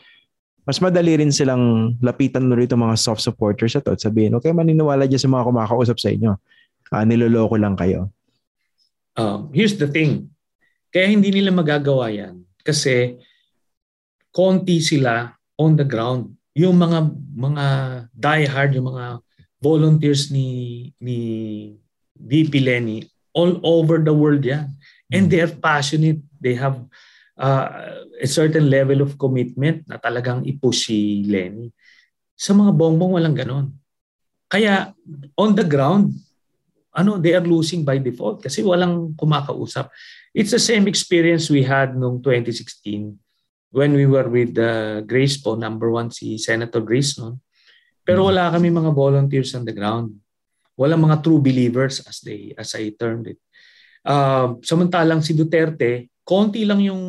mas 0.62 0.78
madali 0.78 1.18
rin 1.18 1.34
silang 1.34 1.98
lapitan 2.06 2.46
mo 2.46 2.54
rito 2.54 2.78
mga 2.78 2.94
soft 2.94 3.26
supporters 3.26 3.74
at 3.74 3.90
at 3.90 3.98
sabihin, 3.98 4.38
okay, 4.38 4.54
maniniwala 4.54 5.10
dyan 5.10 5.26
sa 5.26 5.34
mga 5.34 5.50
kumakausap 5.50 5.98
sa 5.98 6.14
inyo. 6.14 6.38
Uh, 6.94 7.02
niloloko 7.02 7.58
lang 7.58 7.74
kayo. 7.74 8.14
Um, 9.18 9.50
here's 9.54 9.78
the 9.78 9.90
thing. 9.90 10.30
Kaya 10.90 11.10
hindi 11.10 11.30
nila 11.30 11.54
magagawa 11.54 12.10
yan. 12.10 12.46
Kasi 12.66 13.18
konti 14.34 14.82
sila 14.82 15.30
on 15.58 15.78
the 15.78 15.86
ground. 15.86 16.34
Yung 16.58 16.78
mga 16.78 17.00
mga 17.34 17.66
die 18.14 18.46
hard, 18.50 18.72
yung 18.74 18.90
mga 18.90 19.22
volunteers 19.62 20.34
ni 20.34 20.90
ni 20.98 21.20
VP 22.20 22.64
Lenny 22.64 23.06
all 23.36 23.62
over 23.62 24.02
the 24.02 24.14
world 24.14 24.42
yan. 24.42 24.74
And 25.10 25.28
hmm. 25.28 25.32
they 25.32 25.40
are 25.46 25.52
passionate. 25.52 26.22
They 26.40 26.56
have 26.58 26.80
uh, 27.38 28.04
a 28.20 28.28
certain 28.28 28.68
level 28.68 29.06
of 29.06 29.16
commitment 29.16 29.86
na 29.86 30.02
talagang 30.02 30.44
ipush 30.44 30.90
si 30.90 31.24
Lenny. 31.28 31.70
Sa 32.40 32.56
mga 32.56 32.72
bongbong 32.74 33.20
walang 33.20 33.36
ganon. 33.36 33.68
Kaya 34.50 34.96
on 35.38 35.54
the 35.54 35.68
ground, 35.68 36.18
ano, 37.00 37.16
they 37.16 37.32
are 37.32 37.46
losing 37.46 37.88
by 37.88 37.96
default 37.96 38.44
kasi 38.44 38.60
walang 38.60 39.16
kumakausap. 39.16 39.88
It's 40.36 40.52
the 40.52 40.62
same 40.62 40.86
experience 40.86 41.48
we 41.48 41.64
had 41.64 41.96
noong 41.96 42.20
2016 42.22 43.16
when 43.72 43.92
we 43.96 44.06
were 44.06 44.28
with 44.28 44.58
uh, 44.60 45.02
Grace 45.08 45.40
po, 45.40 45.56
number 45.56 45.90
one 45.90 46.12
si 46.12 46.38
Senator 46.38 46.84
Grace 46.84 47.18
noon. 47.18 47.40
Pero 48.04 48.28
wala 48.28 48.50
kami 48.50 48.74
mga 48.74 48.92
volunteers 48.92 49.54
on 49.54 49.64
the 49.64 49.74
ground. 49.74 50.18
Wala 50.74 50.98
mga 50.98 51.22
true 51.22 51.40
believers 51.40 52.02
as 52.04 52.20
they 52.26 52.52
as 52.58 52.74
I 52.74 52.92
termed 52.98 53.30
it. 53.30 53.40
Uh, 54.02 54.58
samantalang 54.66 55.22
si 55.22 55.38
Duterte, 55.38 56.10
konti 56.26 56.66
lang 56.66 56.82
yung 56.82 57.02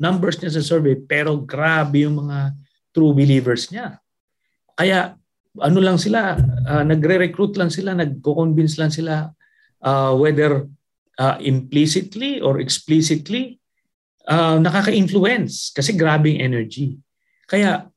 numbers 0.00 0.40
niya 0.40 0.58
sa 0.58 0.64
survey 0.64 0.98
pero 0.98 1.38
grabe 1.38 2.08
yung 2.08 2.26
mga 2.26 2.56
true 2.90 3.14
believers 3.14 3.70
niya. 3.70 4.00
Kaya 4.74 5.14
ano 5.58 5.78
lang 5.82 5.98
sila, 5.98 6.38
uh, 6.66 6.84
nagre-recruit 6.86 7.58
lang 7.58 7.70
sila, 7.70 7.94
nagko-convince 7.94 8.78
lang 8.78 8.90
sila 8.90 9.30
uh, 9.82 10.12
whether 10.14 10.66
uh, 11.18 11.36
implicitly 11.42 12.40
or 12.40 12.62
explicitly 12.62 13.58
uh, 14.28 14.56
nakaka-influence 14.60 15.74
kasi 15.74 15.94
grabing 15.94 16.38
energy. 16.40 16.96
Kaya 17.48 17.88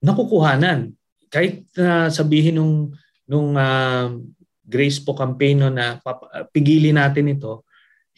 nakukuhanan. 0.00 0.94
Kahit 1.28 1.68
na 1.76 2.06
uh, 2.06 2.08
sabihin 2.08 2.56
nung 2.56 2.74
nung 3.28 3.52
uh, 3.58 4.16
Grace 4.68 5.00
po 5.00 5.16
campaign 5.16 5.64
no, 5.64 5.72
na 5.72 5.96
pigilin 6.52 7.00
natin 7.00 7.32
ito, 7.32 7.64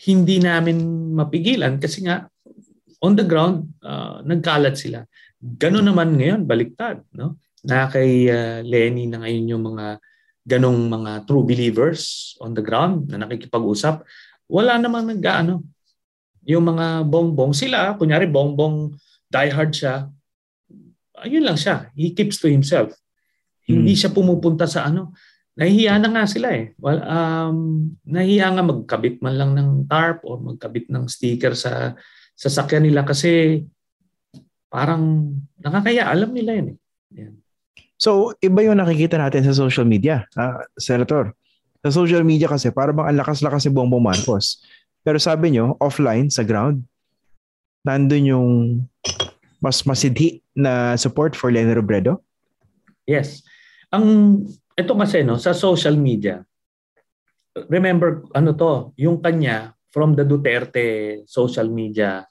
hindi 0.03 0.43
namin 0.43 0.83
mapigilan 1.15 1.79
kasi 1.79 2.03
nga 2.03 2.27
on 2.99 3.15
the 3.15 3.23
ground 3.23 3.71
uh, 3.87 4.19
nagkalat 4.27 4.75
sila. 4.75 5.07
Gano'n 5.39 5.87
naman 5.87 6.19
ngayon, 6.19 6.51
baliktad. 6.51 7.07
No? 7.15 7.39
Na 7.63 7.87
kay 7.87 8.27
uh, 8.27 8.67
Lenny 8.67 9.07
na 9.07 9.23
ngayon 9.23 9.47
yung 9.47 9.63
mga 9.63 10.03
ganong 10.45 10.89
mga 10.89 11.29
true 11.29 11.45
believers 11.45 12.35
on 12.41 12.57
the 12.57 12.65
ground 12.65 13.09
na 13.13 13.21
nakikipag-usap. 13.23 14.03
Wala 14.51 14.81
namang 14.81 15.13
nag-ano, 15.13 15.63
yung 16.49 16.65
mga 16.65 17.05
bongbong, 17.07 17.53
sila, 17.53 17.95
kunyari 18.01 18.25
bongbong 18.25 18.97
diehard 19.31 19.71
siya, 19.71 20.09
ayun 21.21 21.45
lang 21.45 21.59
siya. 21.61 21.93
He 21.93 22.17
keeps 22.17 22.41
to 22.41 22.49
himself. 22.49 22.97
Hmm. 23.69 23.85
Hindi 23.85 23.95
siya 23.95 24.11
pumupunta 24.11 24.65
sa 24.65 24.89
ano. 24.89 25.13
Nahihiya 25.55 26.01
na 26.01 26.09
nga 26.09 26.25
sila 26.25 26.49
eh. 26.57 26.73
Well, 26.81 27.05
um, 27.05 27.59
nahihiya 28.09 28.49
nga 28.57 28.65
magkabit 28.65 29.21
man 29.21 29.37
lang 29.37 29.53
ng 29.53 29.71
tarp 29.87 30.25
or 30.25 30.41
magkabit 30.41 30.89
ng 30.89 31.05
sticker 31.11 31.53
sa 31.53 31.93
sasakyan 32.33 32.89
nila 32.89 33.05
kasi 33.05 33.63
parang 34.73 35.37
nakakaya. 35.61 36.09
Alam 36.09 36.33
nila 36.33 36.57
yun 36.57 36.69
eh. 36.73 36.79
Yan. 37.21 37.35
So, 38.01 38.33
iba 38.41 38.65
yung 38.65 38.81
nakikita 38.81 39.21
natin 39.21 39.45
sa 39.45 39.53
social 39.53 39.85
media, 39.85 40.25
uh, 40.33 40.65
Senator. 40.81 41.37
Sa 41.85 41.93
social 41.93 42.25
media 42.25 42.49
kasi, 42.49 42.73
parang 42.73 42.97
bang 42.97 43.13
ang 43.13 43.21
lakas-lakas 43.21 43.69
si 43.69 43.71
Bongbong 43.71 44.01
Marcos. 44.01 44.65
Pero 45.05 45.21
sabi 45.21 45.53
nyo, 45.53 45.77
offline, 45.77 46.33
sa 46.33 46.41
ground, 46.41 46.81
nandun 47.85 48.25
yung 48.25 48.49
mas 49.61 49.85
masidhi 49.85 50.41
na 50.57 50.97
support 50.97 51.37
for 51.37 51.53
Lenny 51.53 51.77
Robredo? 51.77 52.25
Yes. 53.05 53.45
Ang 53.93 54.41
ito 54.73 54.93
kasi 54.97 55.21
no 55.21 55.37
sa 55.37 55.53
social 55.53 55.97
media. 56.01 56.41
Remember 57.69 58.25
ano 58.33 58.57
to, 58.57 58.97
yung 58.97 59.21
kanya 59.21 59.77
from 59.93 60.17
the 60.17 60.25
Duterte 60.25 61.21
social 61.29 61.69
media 61.69 62.25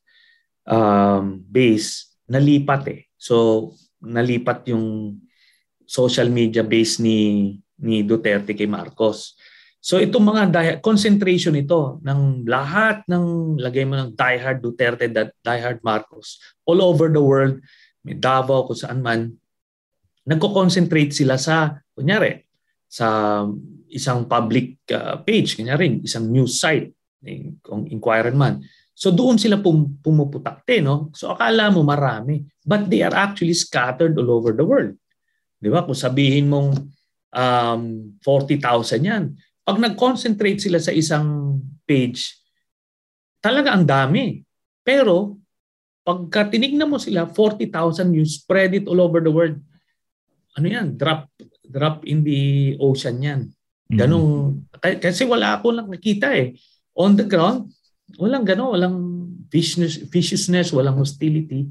um, 0.66 1.38
base 1.46 2.18
nalipat 2.26 2.82
eh. 2.90 3.02
So 3.14 3.70
nalipat 4.02 4.66
yung 4.74 5.18
social 5.90 6.30
media 6.30 6.62
base 6.62 7.02
ni 7.02 7.58
ni 7.82 8.06
Duterte 8.06 8.54
kay 8.54 8.70
Marcos. 8.70 9.34
So 9.80 9.98
itong 9.98 10.28
mga 10.28 10.44
die, 10.52 10.74
concentration 10.84 11.56
ito 11.56 11.98
ng 12.04 12.44
lahat 12.46 13.08
ng 13.08 13.58
lagay 13.58 13.88
mo 13.88 13.96
ng 13.96 14.12
diehard 14.14 14.60
Duterte, 14.62 15.10
diehard 15.42 15.80
Marcos 15.82 16.38
all 16.68 16.84
over 16.84 17.10
the 17.10 17.24
world, 17.24 17.58
may 18.04 18.14
Davao 18.14 18.68
kung 18.68 18.78
saan 18.78 19.00
man, 19.00 19.34
nagko-concentrate 20.28 21.16
sila 21.16 21.40
sa 21.40 21.80
kunyari 21.96 22.44
sa 22.86 23.42
isang 23.90 24.28
public 24.30 24.84
uh, 24.94 25.24
page, 25.24 25.58
kunyari 25.58 26.04
isang 26.06 26.28
news 26.30 26.60
site, 26.60 26.94
eh, 27.26 27.56
kung 27.64 27.88
inquirer 27.90 28.36
man. 28.36 28.62
So 28.94 29.16
doon 29.16 29.40
sila 29.40 29.64
pum- 29.64 29.96
pumuputakte, 30.04 30.84
no? 30.84 31.08
So 31.16 31.32
akala 31.32 31.72
mo 31.72 31.88
marami, 31.88 32.44
but 32.68 32.92
they 32.92 33.00
are 33.00 33.16
actually 33.16 33.56
scattered 33.56 34.20
all 34.20 34.28
over 34.28 34.52
the 34.52 34.68
world. 34.68 35.00
'Di 35.60 35.70
ba? 35.70 35.84
Kung 35.84 35.96
sabihin 35.96 36.48
mong 36.48 36.72
um, 37.36 37.82
40,000 38.24 39.04
yan, 39.04 39.24
pag 39.62 39.78
nag-concentrate 39.78 40.58
sila 40.58 40.80
sa 40.82 40.90
isang 40.90 41.60
page, 41.86 42.40
talaga 43.38 43.76
ang 43.76 43.86
dami. 43.86 44.42
Pero, 44.82 45.38
pagka 46.02 46.50
tinignan 46.50 46.90
mo 46.90 46.98
sila, 46.98 47.30
40,000 47.30 48.18
you 48.18 48.26
spread 48.26 48.74
it 48.74 48.90
all 48.90 48.98
over 48.98 49.22
the 49.22 49.30
world. 49.30 49.62
Ano 50.58 50.66
yan? 50.66 50.98
Drop 50.98 51.30
drop 51.70 52.02
in 52.10 52.26
the 52.26 52.74
ocean 52.82 53.22
yan. 53.22 53.42
Ganong, 53.90 54.58
mm-hmm. 54.70 55.02
kasi 55.02 55.26
wala 55.26 55.58
ako 55.58 55.74
lang 55.74 55.88
nakita 55.90 56.34
eh. 56.34 56.58
On 56.98 57.14
the 57.14 57.26
ground, 57.26 57.70
walang 58.18 58.46
gano, 58.46 58.74
walang 58.74 58.98
viciousness, 59.50 60.02
viciousness, 60.10 60.74
walang 60.74 60.98
hostility. 60.98 61.70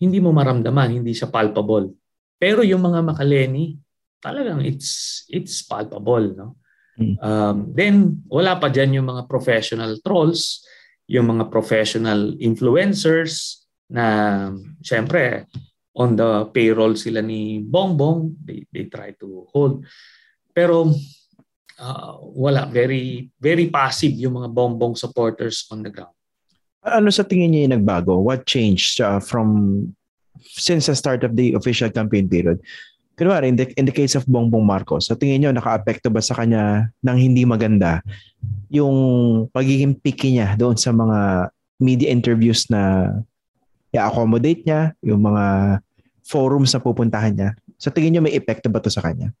Hindi 0.00 0.18
mo 0.20 0.32
maramdaman, 0.32 1.00
hindi 1.00 1.12
siya 1.12 1.32
palpable. 1.32 1.92
Pero 2.40 2.64
yung 2.64 2.80
mga 2.80 3.04
makaleni, 3.04 3.76
talagang 4.24 4.64
it's 4.64 5.22
it's 5.28 5.60
palpable, 5.60 6.24
no? 6.32 6.56
Hmm. 6.96 7.14
Um, 7.20 7.56
then, 7.76 8.24
wala 8.28 8.56
pa 8.56 8.72
dyan 8.72 8.96
yung 8.96 9.08
mga 9.08 9.28
professional 9.28 10.00
trolls, 10.00 10.64
yung 11.04 11.28
mga 11.28 11.52
professional 11.52 12.32
influencers 12.40 13.64
na 13.92 14.48
syempre 14.80 15.44
on 15.96 16.16
the 16.16 16.48
payroll 16.54 16.94
sila 16.94 17.20
ni 17.20 17.60
Bongbong, 17.60 18.40
they, 18.40 18.64
they 18.72 18.86
try 18.88 19.12
to 19.18 19.44
hold. 19.52 19.84
Pero 20.54 20.88
uh, 21.76 22.12
wala, 22.20 22.64
very 22.68 23.28
very 23.36 23.68
passive 23.68 24.16
yung 24.16 24.40
mga 24.40 24.48
Bongbong 24.48 24.96
supporters 24.96 25.68
on 25.68 25.84
the 25.84 25.92
ground. 25.92 26.14
Ano 26.80 27.12
sa 27.12 27.28
tingin 27.28 27.52
niyo 27.52 27.60
yung 27.68 27.76
nagbago? 27.76 28.16
What 28.24 28.48
changed 28.48 29.04
uh, 29.04 29.20
from 29.20 29.92
since 30.42 30.86
the 30.88 30.96
start 30.96 31.22
of 31.24 31.36
the 31.36 31.54
official 31.54 31.90
campaign 31.90 32.28
period? 32.28 32.60
kunwari, 33.20 33.52
in 33.52 33.56
the, 33.60 33.68
in 33.76 33.84
the 33.84 33.92
case 33.92 34.16
of 34.16 34.24
Bongbong 34.24 34.64
Marcos, 34.64 35.12
sa 35.12 35.14
tingin 35.14 35.44
nyo, 35.44 35.52
naka-apekto 35.52 36.08
ba 36.08 36.24
sa 36.24 36.32
kanya 36.32 36.88
ng 37.04 37.18
hindi 37.20 37.44
maganda 37.44 38.00
yung 38.72 38.96
pagiging 39.52 40.00
picky 40.00 40.40
niya 40.40 40.56
doon 40.56 40.80
sa 40.80 40.88
mga 40.88 41.52
media 41.76 42.08
interviews 42.08 42.64
na 42.72 43.12
i-accommodate 43.92 44.64
niya, 44.64 44.96
yung 45.04 45.20
mga 45.20 45.44
forums 46.24 46.72
na 46.72 46.80
pupuntahan 46.80 47.36
niya. 47.36 47.50
Sa 47.76 47.92
tingin 47.92 48.16
niyo 48.16 48.22
may 48.24 48.32
epekto 48.32 48.72
ba 48.72 48.80
to 48.80 48.88
sa 48.88 49.04
kanya? 49.04 49.36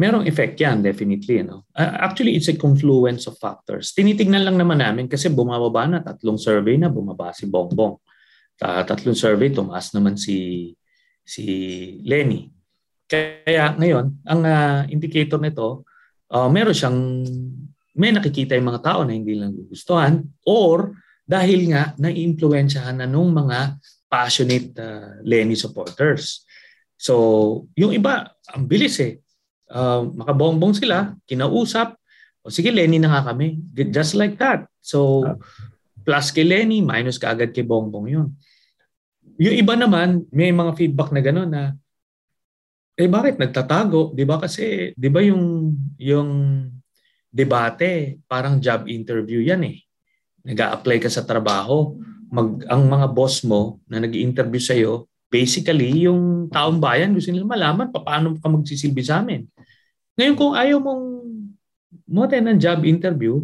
Merong 0.00 0.24
effect 0.24 0.56
yan, 0.58 0.80
definitely. 0.80 1.44
No? 1.44 1.68
Actually, 1.76 2.34
it's 2.34 2.48
a 2.48 2.56
confluence 2.56 3.28
of 3.28 3.36
factors. 3.36 3.92
Tinitignan 3.92 4.42
lang 4.42 4.56
naman 4.56 4.80
namin 4.80 5.06
kasi 5.06 5.28
bumababa 5.28 5.86
na, 5.86 5.98
tatlong 6.00 6.40
survey 6.40 6.80
na, 6.80 6.88
bumaba 6.88 7.36
si 7.36 7.44
Bongbong. 7.46 8.00
Uh, 8.62 8.82
tatlong 8.86 9.18
survey, 9.18 9.50
tumaas 9.50 9.90
naman 9.90 10.14
si 10.14 10.70
si 11.24 11.44
Lenny. 12.04 12.52
Kaya 13.08 13.74
ngayon, 13.74 14.24
ang 14.24 14.40
uh, 14.44 14.80
indicator 14.92 15.40
nito, 15.40 15.88
uh, 16.30 16.48
meron 16.52 16.76
siyang, 16.76 16.98
may 17.96 18.12
nakikita 18.12 18.54
yung 18.54 18.68
mga 18.68 18.84
tao 18.84 19.00
na 19.02 19.16
hindi 19.16 19.34
lang 19.36 19.56
gugustuhan 19.56 20.24
or 20.44 20.94
dahil 21.24 21.72
nga 21.72 21.96
naiimpluwensyahan 21.96 23.00
na 23.00 23.08
nung 23.08 23.32
mga 23.32 23.80
passionate 24.08 24.76
uh, 24.76 25.18
Lenny 25.24 25.56
supporters. 25.56 26.44
So, 27.00 27.66
yung 27.74 27.96
iba, 27.96 28.30
ang 28.52 28.68
bilis 28.68 29.00
eh. 29.00 29.18
Uh, 29.66 30.06
makabongbong 30.14 30.76
sila, 30.76 31.16
kinausap, 31.24 31.96
o 32.44 32.52
sige, 32.52 32.68
Lenny 32.68 33.00
na 33.00 33.10
nga 33.10 33.32
kami. 33.32 33.56
Just 33.72 34.14
like 34.14 34.36
that. 34.36 34.68
So, 34.84 35.24
plus 36.04 36.30
kay 36.30 36.44
Lenny, 36.44 36.84
minus 36.84 37.16
kaagad 37.16 37.50
kay 37.50 37.64
Bongbong 37.64 38.06
yun. 38.06 38.28
Yung 39.40 39.56
iba 39.56 39.74
naman, 39.74 40.28
may 40.30 40.52
mga 40.54 40.76
feedback 40.76 41.10
na 41.10 41.24
gano'n 41.24 41.50
na, 41.50 41.64
eh 42.94 43.10
bakit 43.10 43.42
nagtatago? 43.42 44.14
'Di 44.14 44.22
ba 44.22 44.38
kasi 44.38 44.94
'di 44.94 45.08
ba 45.10 45.18
yung 45.18 45.74
yung 45.98 46.30
debate, 47.34 48.22
parang 48.30 48.62
job 48.62 48.86
interview 48.86 49.42
'yan 49.42 49.66
eh. 49.66 49.82
Nag-a-apply 50.46 51.02
ka 51.02 51.10
sa 51.10 51.26
trabaho, 51.26 51.98
mag 52.30 52.62
ang 52.70 52.86
mga 52.86 53.10
boss 53.10 53.42
mo 53.42 53.82
na 53.90 53.98
nag-interview 53.98 54.62
sa 54.62 54.78
iyo, 54.78 55.10
basically 55.26 56.06
yung 56.06 56.46
taong 56.46 56.78
bayan 56.78 57.10
gusto 57.10 57.34
nila 57.34 57.48
malaman 57.48 57.90
paano 57.90 58.38
ka 58.38 58.46
magsisilbi 58.46 59.02
sa 59.02 59.18
amin. 59.18 59.42
Ngayon 60.14 60.36
kung 60.38 60.54
ayaw 60.54 60.78
mong 60.78 61.04
mo 62.06 62.22
ng 62.30 62.60
job 62.60 62.86
interview, 62.86 63.42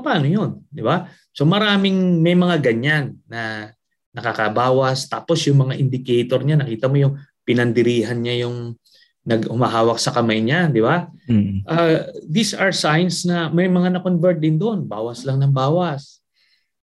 paano 0.00 0.26
'yun, 0.26 0.62
'di 0.70 0.82
ba? 0.82 1.06
So 1.34 1.44
maraming 1.44 2.22
may 2.22 2.38
mga 2.38 2.62
ganyan 2.62 3.18
na 3.26 3.74
nakakabawas 4.14 5.10
tapos 5.10 5.42
yung 5.50 5.66
mga 5.68 5.74
indicator 5.78 6.40
niya 6.46 6.62
nakita 6.62 6.86
mo 6.86 6.96
yung 7.02 7.14
pinandirihan 7.42 8.16
niya 8.16 8.46
yung 8.46 8.78
nag-umahawak 9.24 9.96
sa 9.96 10.12
kamay 10.12 10.44
niya, 10.44 10.68
di 10.68 10.84
ba? 10.84 11.08
Mm. 11.24 11.64
Uh, 11.64 12.12
these 12.28 12.52
are 12.52 12.70
signs 12.70 13.24
na 13.24 13.48
may 13.48 13.64
mga 13.64 13.96
na-convert 13.96 14.36
din 14.36 14.60
doon. 14.60 14.84
Bawas 14.84 15.24
lang 15.24 15.40
ng 15.40 15.48
bawas. 15.48 16.20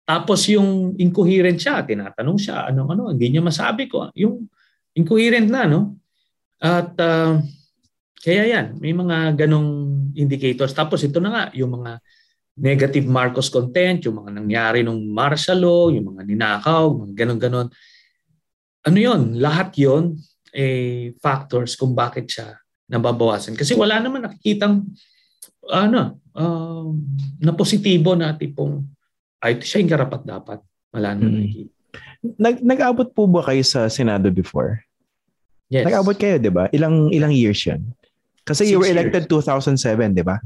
Tapos 0.04 0.44
yung 0.52 0.94
incoherent 1.00 1.56
siya, 1.56 1.82
tinatanong 1.82 2.38
siya, 2.38 2.70
ano 2.70 2.92
ano, 2.92 3.16
hindi 3.16 3.32
niya 3.32 3.42
masabi 3.42 3.88
ko. 3.88 4.12
Yung 4.20 4.52
incoherent 4.94 5.48
na, 5.48 5.64
no? 5.64 5.96
At 6.60 6.92
uh, 7.00 7.40
kaya 8.20 8.44
yan, 8.52 8.84
may 8.84 8.92
mga 8.92 9.48
ganong 9.48 9.72
indicators. 10.14 10.76
Tapos 10.76 11.08
ito 11.08 11.24
na 11.24 11.32
nga, 11.32 11.44
yung 11.56 11.72
mga 11.72 12.04
negative 12.56 13.04
Marcos 13.04 13.52
content, 13.52 14.00
yung 14.08 14.24
mga 14.24 14.32
nangyari 14.32 14.80
nung 14.80 15.04
martial 15.12 15.60
law, 15.60 15.92
yung 15.92 16.16
mga 16.16 16.24
ninakaw, 16.24 16.88
mga 16.88 17.14
ganon-ganon. 17.26 17.68
Ano 18.88 18.98
yon 18.98 19.36
Lahat 19.44 19.76
yon 19.76 20.16
eh, 20.56 21.12
factors 21.20 21.76
kung 21.76 21.92
bakit 21.92 22.32
siya 22.32 22.56
nababawasan. 22.88 23.60
Kasi 23.60 23.76
wala 23.76 24.00
naman 24.00 24.24
nakikitang 24.24 24.88
ano, 25.68 26.22
uh, 26.38 26.88
na 27.42 27.52
positibo 27.52 28.14
na 28.14 28.38
tipong 28.38 28.86
ay 29.42 29.60
siya 29.60 29.82
yung 29.84 29.92
karapat 29.92 30.22
dapat. 30.24 30.60
Wala 30.96 31.18
naman 31.18 31.32
hmm. 31.34 31.42
nakikita. 31.44 31.74
Nag, 32.26 32.56
nag-abot 32.64 33.10
po 33.14 33.30
ba 33.30 33.46
kayo 33.46 33.62
sa 33.62 33.92
Senado 33.92 34.32
before? 34.34 34.82
Yes. 35.70 35.86
Nag-abot 35.86 36.18
kayo, 36.18 36.38
di 36.38 36.50
ba? 36.54 36.70
Ilang 36.72 37.10
ilang 37.14 37.34
years 37.34 37.62
yan? 37.66 37.82
Kasi 38.46 38.66
Six 38.66 38.72
you 38.74 38.78
were 38.78 38.90
elected 38.90 39.26
years. 39.26 39.46
2007, 39.50 40.14
di 40.14 40.24
ba? 40.26 40.38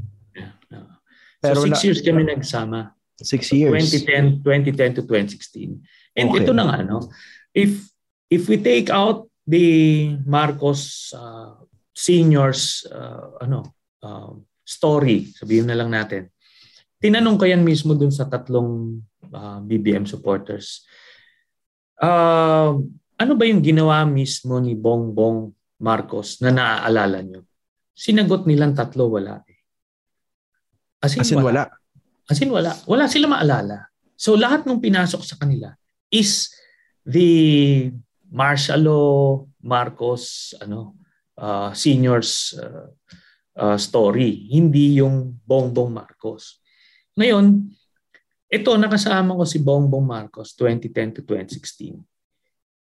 Pero 1.40 1.64
so 1.64 1.66
six 1.66 1.80
na, 1.80 1.84
years 1.88 2.00
kami 2.04 2.22
nagsama. 2.28 2.80
Six 3.20 3.52
years. 3.52 3.72
2010, 3.90 4.44
2010 4.44 4.96
to 5.00 5.02
2016. 5.04 5.80
And 6.16 6.28
okay. 6.30 6.44
ito 6.44 6.52
na 6.52 6.64
nga, 6.68 6.78
no? 6.84 7.08
If, 7.52 7.88
if 8.28 8.48
we 8.48 8.60
take 8.60 8.88
out 8.88 9.28
the 9.48 10.14
Marcos 10.24 11.12
uh, 11.16 11.58
seniors 11.90 12.86
uh, 12.88 13.42
ano 13.42 13.74
uh, 14.00 14.32
story, 14.64 15.26
sabihin 15.34 15.68
na 15.68 15.76
lang 15.76 15.90
natin. 15.90 16.30
Tinanong 17.00 17.36
ko 17.40 17.44
yan 17.48 17.64
mismo 17.64 17.96
dun 17.96 18.12
sa 18.12 18.28
tatlong 18.28 19.00
uh, 19.32 19.58
BBM 19.64 20.06
supporters. 20.06 20.84
Uh, 21.98 22.78
ano 23.20 23.32
ba 23.36 23.44
yung 23.44 23.60
ginawa 23.60 24.06
mismo 24.06 24.56
ni 24.62 24.78
Bongbong 24.78 25.52
Marcos 25.82 26.40
na 26.40 26.54
naaalala 26.54 27.20
nyo? 27.24 27.42
Sinagot 27.92 28.48
nilang 28.48 28.72
tatlo, 28.72 29.12
wala. 29.12 29.44
As 31.00 31.16
in, 31.16 31.24
As 31.24 31.32
in 31.32 31.40
wala. 31.40 31.48
wala. 31.48 31.64
As 32.28 32.38
in 32.40 32.50
wala. 32.52 32.72
Wala 32.84 33.04
sila 33.08 33.26
maalala. 33.26 33.88
So 34.14 34.36
lahat 34.36 34.68
ng 34.68 34.78
pinasok 34.84 35.24
sa 35.24 35.40
kanila 35.40 35.72
is 36.12 36.52
the 37.08 37.88
Marshalo 38.30 39.48
Marcos 39.64 40.54
ano 40.60 41.00
uh, 41.40 41.72
seniors 41.72 42.52
uh, 42.60 42.92
uh, 43.56 43.78
story, 43.80 44.48
hindi 44.52 45.00
yung 45.00 45.40
Bongbong 45.40 45.90
Marcos. 45.90 46.60
Ngayon, 47.16 47.68
ito 48.50 48.70
nakasama 48.76 49.36
ko 49.36 49.44
si 49.48 49.58
Bongbong 49.60 50.04
Marcos 50.04 50.56
2010 50.56 51.20
to 51.20 51.22
2016. 51.26 51.96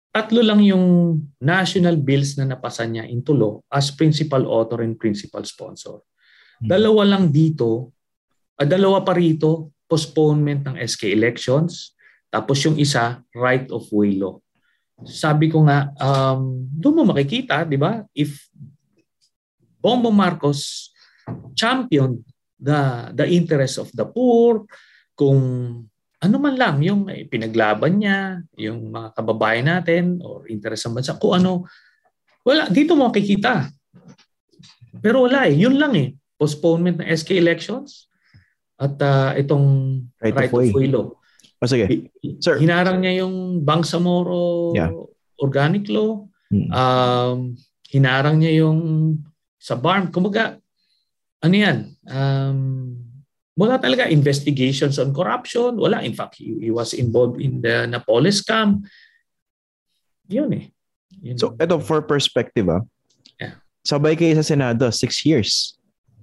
Tatlo 0.09 0.40
lang 0.40 0.64
yung 0.64 1.18
national 1.38 2.00
bills 2.00 2.35
na 2.40 2.48
napasa 2.48 2.88
niya 2.88 3.04
into 3.07 3.37
law 3.37 3.61
as 3.68 3.92
principal 3.92 4.48
author 4.48 4.81
and 4.81 4.96
principal 4.96 5.44
sponsor. 5.44 6.00
Hmm. 6.59 6.68
Dalawa 6.72 7.16
lang 7.16 7.28
dito, 7.28 7.92
dalawa 8.66 9.05
pa 9.07 9.14
rito, 9.14 9.71
postponement 9.87 10.66
ng 10.66 10.77
SK 10.83 11.14
elections, 11.14 11.94
tapos 12.29 12.61
yung 12.66 12.77
isa, 12.77 13.23
right 13.33 13.71
of 13.71 13.87
way 13.94 14.18
law 14.18 14.38
sabi 15.07 15.47
ko 15.47 15.62
nga, 15.62 15.94
um, 16.01 16.66
doon 16.75 17.05
mo 17.05 17.14
makikita, 17.14 17.62
di 17.62 17.79
ba? 17.79 18.03
If 18.11 18.51
Bongbong 19.79 20.16
Marcos 20.16 20.90
champion 21.55 22.18
the 22.59 23.12
the 23.14 23.27
interest 23.31 23.79
of 23.79 23.94
the 23.94 24.03
poor, 24.03 24.66
kung 25.14 25.38
ano 26.18 26.37
man 26.42 26.59
lang 26.59 26.83
yung 26.83 27.07
pinaglaban 27.31 28.03
niya, 28.03 28.42
yung 28.59 28.90
mga 28.90 29.14
kababayan 29.14 29.71
natin 29.71 30.18
or 30.18 30.51
interest 30.51 30.90
ng 30.90 30.99
bansa, 30.99 31.14
kung 31.14 31.38
ano, 31.38 31.62
wala, 32.42 32.66
dito 32.66 32.99
mo 32.99 33.07
makikita. 33.07 33.71
Pero 34.99 35.31
wala 35.31 35.47
eh, 35.47 35.55
yun 35.55 35.79
lang 35.79 35.94
eh. 35.94 36.18
Postponement 36.35 36.99
ng 36.99 37.07
SK 37.07 37.38
elections 37.38 38.08
at 38.78 38.94
uh, 39.02 39.34
itong 39.34 39.66
right, 40.22 40.34
right 40.34 40.50
of 40.50 40.54
way, 40.54 40.70
way 40.70 40.86
law. 40.86 41.10
Oh, 41.58 41.66
sige. 41.66 42.10
Sir. 42.38 42.62
Hinarang 42.62 43.02
niya 43.02 43.26
yung 43.26 43.66
Bangsamoro 43.66 44.74
yeah. 44.78 44.94
Organic 45.42 45.90
Law. 45.90 46.30
Hmm. 46.48 46.70
Um, 46.70 47.38
hinarang 47.90 48.38
niya 48.38 48.62
yung 48.62 48.78
sa 49.58 49.74
BARM. 49.74 50.14
Kumaga, 50.14 50.62
ano 51.42 51.54
yan? 51.54 51.98
Um, 52.06 52.94
wala 53.58 53.82
talaga 53.82 54.06
investigations 54.06 55.02
on 55.02 55.10
corruption. 55.10 55.74
Wala. 55.74 56.06
In 56.06 56.14
fact, 56.14 56.38
he, 56.38 56.54
he 56.62 56.70
was 56.70 56.94
involved 56.94 57.42
in 57.42 57.58
the 57.58 57.90
Napolis 57.90 58.46
scam. 58.46 58.86
Yun 60.30 60.50
eh. 60.54 60.64
Yun. 61.26 61.38
So, 61.42 61.58
ito 61.58 61.82
for 61.82 62.06
perspective 62.06 62.70
ah. 62.70 62.86
Yeah. 63.42 63.58
Sabay 63.82 64.14
kayo 64.14 64.38
sa 64.38 64.46
Senado, 64.46 64.86
six 64.94 65.26
years. 65.26 65.74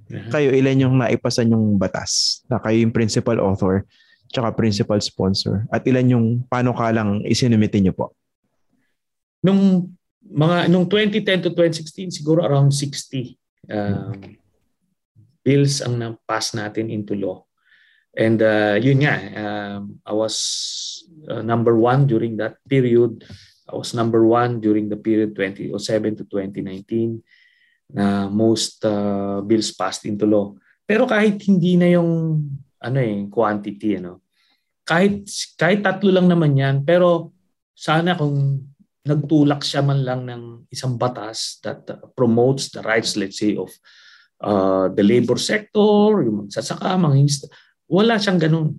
Uh-huh. 0.05 0.29
Kayo, 0.29 0.49
ilan 0.53 0.85
yung 0.85 0.95
naipasan 1.01 1.49
yung 1.49 1.81
batas 1.81 2.43
na 2.45 2.61
kayo 2.61 2.77
yung 2.77 2.93
principal 2.93 3.41
author 3.41 3.85
tsaka 4.29 4.53
principal 4.53 4.99
sponsor? 5.01 5.65
At 5.73 5.85
ilan 5.85 6.13
yung 6.13 6.25
paano 6.45 6.73
ka 6.75 6.91
lang 6.93 7.25
isinumitin 7.25 7.89
niyo 7.89 7.93
po? 7.97 8.13
Nung 9.41 9.93
mga 10.25 10.69
nung 10.73 10.89
2010 10.89 11.45
to 11.45 11.49
2016 11.53 12.17
siguro 12.21 12.41
around 12.41 12.73
60 12.73 13.37
um, 13.69 14.17
bills 15.45 15.85
ang 15.85 16.01
na-pass 16.01 16.57
natin 16.57 16.89
into 16.89 17.13
law. 17.13 17.45
And 18.17 18.41
uh, 18.41 18.79
yun 18.81 19.05
nga, 19.05 19.15
um, 19.37 20.01
I 20.01 20.13
was 20.15 20.35
uh, 21.29 21.45
number 21.45 21.77
one 21.77 22.09
during 22.09 22.39
that 22.41 22.57
period. 22.65 23.21
I 23.69 23.75
was 23.77 23.93
number 23.93 24.25
one 24.25 24.63
during 24.63 24.89
the 24.89 24.97
period 24.97 25.37
2007 25.37 26.21
to 26.21 26.23
2019 26.25 27.21
na 27.93 28.29
most 28.29 28.81
uh, 28.85 29.41
bills 29.45 29.73
passed 29.73 30.05
into 30.09 30.25
law. 30.25 30.53
Pero 30.85 31.05
kahit 31.09 31.41
hindi 31.45 31.77
na 31.77 31.89
yung 31.89 32.41
ano 32.81 32.97
eh, 33.01 33.25
quantity, 33.29 33.97
ano, 33.97 34.25
kahit 34.85 35.25
kahit 35.57 35.81
tatlo 35.81 36.13
lang 36.13 36.29
naman 36.29 36.53
yan 36.53 36.85
pero 36.85 37.33
sana 37.73 38.13
kung 38.13 38.61
nagtulak 39.05 39.65
siya 39.65 39.81
man 39.81 40.05
lang 40.05 40.29
ng 40.29 40.69
isang 40.69 40.95
batas 40.95 41.57
that 41.65 41.81
uh, 41.89 42.05
promotes 42.13 42.69
the 42.69 42.81
rights 42.85 43.17
let's 43.17 43.41
say 43.41 43.57
of 43.57 43.73
uh, 44.45 44.87
the 44.93 45.01
labor 45.01 45.41
sector 45.41 46.21
yung 46.21 46.45
magsasaka 46.45 46.95
inst- 47.17 47.49
wala 47.89 48.21
siyang 48.21 48.39
ganun. 48.39 48.69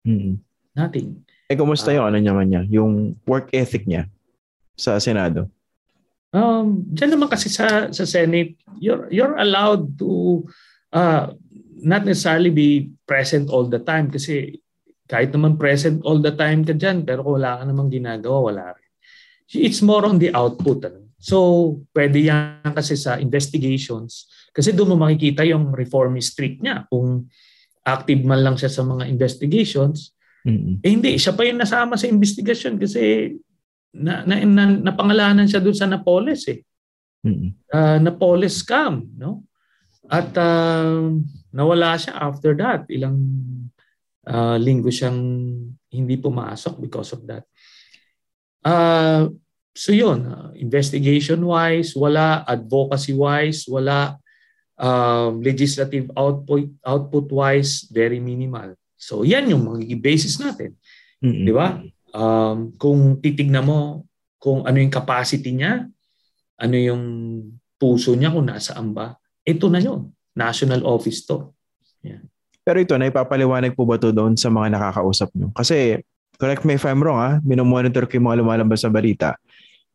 Mm-hmm. 0.00 0.34
nothing. 0.80 1.20
Eh 1.52 1.56
kumusta 1.60 1.92
uh, 1.92 2.00
yung 2.00 2.06
ano 2.08 2.16
naman 2.16 2.48
niya 2.48 2.64
yung 2.72 3.20
work 3.28 3.52
ethic 3.52 3.84
niya 3.84 4.08
sa 4.72 4.96
Senado 4.96 5.52
Um, 6.30 6.86
diyan 6.94 7.18
naman 7.18 7.28
kasi 7.30 7.50
sa 7.50 7.90
sa 7.90 8.04
Senate, 8.06 8.54
you're 8.78 9.10
you're 9.10 9.34
allowed 9.34 9.98
to 9.98 10.44
uh, 10.94 11.34
not 11.82 12.06
necessarily 12.06 12.54
be 12.54 12.94
present 13.08 13.50
all 13.50 13.66
the 13.66 13.82
time 13.82 14.12
kasi 14.12 14.62
kahit 15.10 15.34
naman 15.34 15.58
present 15.58 15.98
all 16.06 16.22
the 16.22 16.30
time 16.30 16.62
ka 16.62 16.70
dyan, 16.70 17.02
pero 17.02 17.26
kung 17.26 17.42
wala 17.42 17.58
ka 17.58 17.64
namang 17.66 17.90
ginagawa, 17.90 18.38
wala 18.54 18.64
rin. 18.78 18.90
It's 19.50 19.82
more 19.82 20.06
on 20.06 20.22
the 20.22 20.30
output. 20.30 20.86
Ano? 20.86 21.10
So, 21.18 21.36
pwede 21.90 22.22
yan 22.22 22.70
kasi 22.70 22.94
sa 22.94 23.18
investigations. 23.18 24.30
Kasi 24.54 24.70
doon 24.70 24.94
mo 24.94 25.02
makikita 25.02 25.42
yung 25.42 25.74
reformist 25.74 26.38
streak 26.38 26.62
niya. 26.62 26.86
Kung 26.86 27.26
active 27.82 28.22
man 28.22 28.46
lang 28.46 28.54
siya 28.54 28.70
sa 28.70 28.86
mga 28.86 29.10
investigations, 29.10 30.14
mm-hmm. 30.46 30.86
eh 30.86 30.90
hindi, 30.94 31.18
siya 31.18 31.34
pa 31.34 31.42
yung 31.42 31.58
nasama 31.58 31.98
sa 31.98 32.06
investigation 32.06 32.78
kasi 32.78 33.34
na, 33.94 34.22
na, 34.22 34.34
na, 34.42 34.64
napangalanan 34.92 35.46
siya 35.46 35.62
doon 35.62 35.76
sa 35.76 35.90
Napoles 35.90 36.46
eh. 36.46 36.62
Mm-hmm. 37.26 37.50
Uh, 37.68 37.98
Napoles 38.00 38.62
scam, 38.62 39.06
no? 39.18 39.44
At 40.10 40.34
uh, 40.34 41.14
nawala 41.54 41.94
siya 41.98 42.18
after 42.18 42.54
that. 42.58 42.86
Ilang 42.90 43.18
uh, 44.26 44.58
linggo 44.58 44.90
siyang 44.90 45.20
hindi 45.90 46.14
pumasok 46.18 46.82
because 46.82 47.14
of 47.14 47.22
that. 47.30 47.46
Uh, 48.66 49.30
so 49.74 49.94
yun, 49.94 50.26
uh, 50.26 50.50
investigation-wise, 50.58 51.94
wala. 51.94 52.42
Advocacy-wise, 52.46 53.70
wala. 53.70 54.18
Um, 54.80 55.44
legislative 55.44 56.08
output 56.16 56.72
output-wise, 56.80 57.84
very 57.92 58.16
minimal. 58.16 58.72
So 58.96 59.28
yan 59.28 59.52
yung 59.52 59.68
magiging 59.68 60.00
basis 60.00 60.40
natin. 60.40 60.72
Mm-hmm. 61.20 61.44
Di 61.44 61.52
ba? 61.52 61.68
Um, 62.10 62.74
kung 62.74 63.18
titignan 63.22 63.66
mo 63.66 64.06
kung 64.40 64.64
ano 64.64 64.80
yung 64.80 64.90
capacity 64.90 65.52
niya, 65.52 65.86
ano 66.56 66.76
yung 66.76 67.02
puso 67.76 68.16
niya 68.16 68.32
kung 68.32 68.48
nasaan 68.48 68.96
ba, 68.96 69.16
ito 69.44 69.68
na 69.68 69.80
yun. 69.80 70.12
National 70.32 70.84
office 70.88 71.24
to. 71.28 71.52
Yeah. 72.00 72.24
Pero 72.64 72.80
ito, 72.80 72.94
naipapaliwanag 72.96 73.76
po 73.76 73.84
ba 73.88 74.00
to 74.00 74.12
doon 74.12 74.36
sa 74.36 74.52
mga 74.52 74.76
nakakausap 74.76 75.32
nyo? 75.36 75.52
Kasi, 75.52 76.00
correct 76.40 76.64
me 76.64 76.76
if 76.76 76.84
I'm 76.88 77.00
wrong 77.00 77.20
ha, 77.20 77.30
minomonitor 77.44 78.08
ko 78.08 78.20
yung 78.20 78.28
mga 78.32 78.40
lumalabas 78.44 78.84
sa 78.84 78.92
balita. 78.92 79.36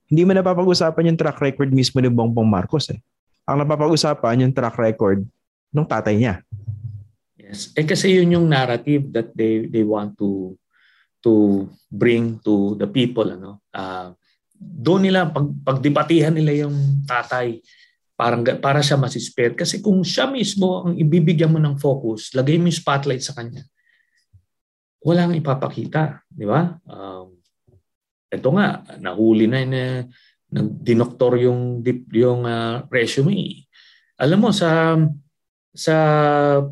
Hindi 0.05 0.21
mo 0.25 0.37
napapag-usapan 0.37 1.09
yung 1.13 1.17
track 1.17 1.41
record 1.41 1.69
mismo 1.73 1.97
ni 1.97 2.09
Bongbong 2.09 2.45
Marcos 2.45 2.93
eh. 2.93 3.01
Ang 3.49 3.65
napapag-usapan 3.65 4.45
yung 4.45 4.53
track 4.53 4.77
record 4.77 5.25
ng 5.73 5.85
tatay 5.85 6.17
niya. 6.17 6.41
Yes. 7.37 7.73
Eh 7.77 7.85
kasi 7.85 8.13
yun 8.13 8.33
yung 8.33 8.47
narrative 8.49 9.09
that 9.13 9.29
they 9.37 9.69
they 9.69 9.85
want 9.85 10.17
to 10.17 10.57
to 11.25 11.65
bring 11.89 12.37
to 12.45 12.77
the 12.77 12.85
people 12.85 13.25
ano. 13.25 13.65
Uh, 13.73 14.13
doon 14.55 15.09
nila 15.09 15.33
pag 15.33 15.49
pagdebatihan 15.65 16.31
nila 16.31 16.69
yung 16.69 17.01
tatay 17.09 17.59
parang 18.15 18.47
para 18.63 18.79
siya 18.79 18.95
masispare 18.95 19.57
kasi 19.57 19.83
kung 19.83 19.99
siya 20.05 20.29
mismo 20.29 20.87
ang 20.87 20.95
ibibigyan 20.95 21.51
mo 21.51 21.59
ng 21.59 21.75
focus, 21.75 22.31
lagay 22.31 22.55
mo 22.55 22.71
yung 22.71 22.79
spotlight 22.79 23.19
sa 23.19 23.35
kanya. 23.35 23.67
Wala 25.03 25.27
nang 25.27 25.37
ipapakita, 25.37 26.23
di 26.31 26.47
ba? 26.47 26.79
Um, 26.87 27.35
ito 28.31 28.49
nga, 28.55 28.81
nahuli 28.97 29.45
na 29.45 29.67
na 29.67 29.83
dinoktor 30.63 31.35
yung 31.43 31.83
yung 32.15 32.47
uh, 32.47 32.87
resume. 32.87 33.67
Alam 34.15 34.47
mo 34.47 34.49
sa 34.55 34.95
sa 35.75 35.95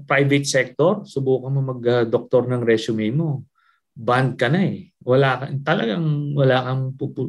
private 0.07 0.47
sector, 0.47 1.03
subukan 1.03 1.51
mo 1.51 1.75
mag-doktor 1.75 2.47
ng 2.47 2.63
resume 2.63 3.11
mo. 3.11 3.43
Banned 3.93 4.35
ka 4.35 4.49
na 4.49 4.65
eh. 4.65 4.89
Wala 5.03 5.37
ka, 5.37 5.45
talagang 5.61 6.33
wala 6.33 6.57
kang 6.65 6.83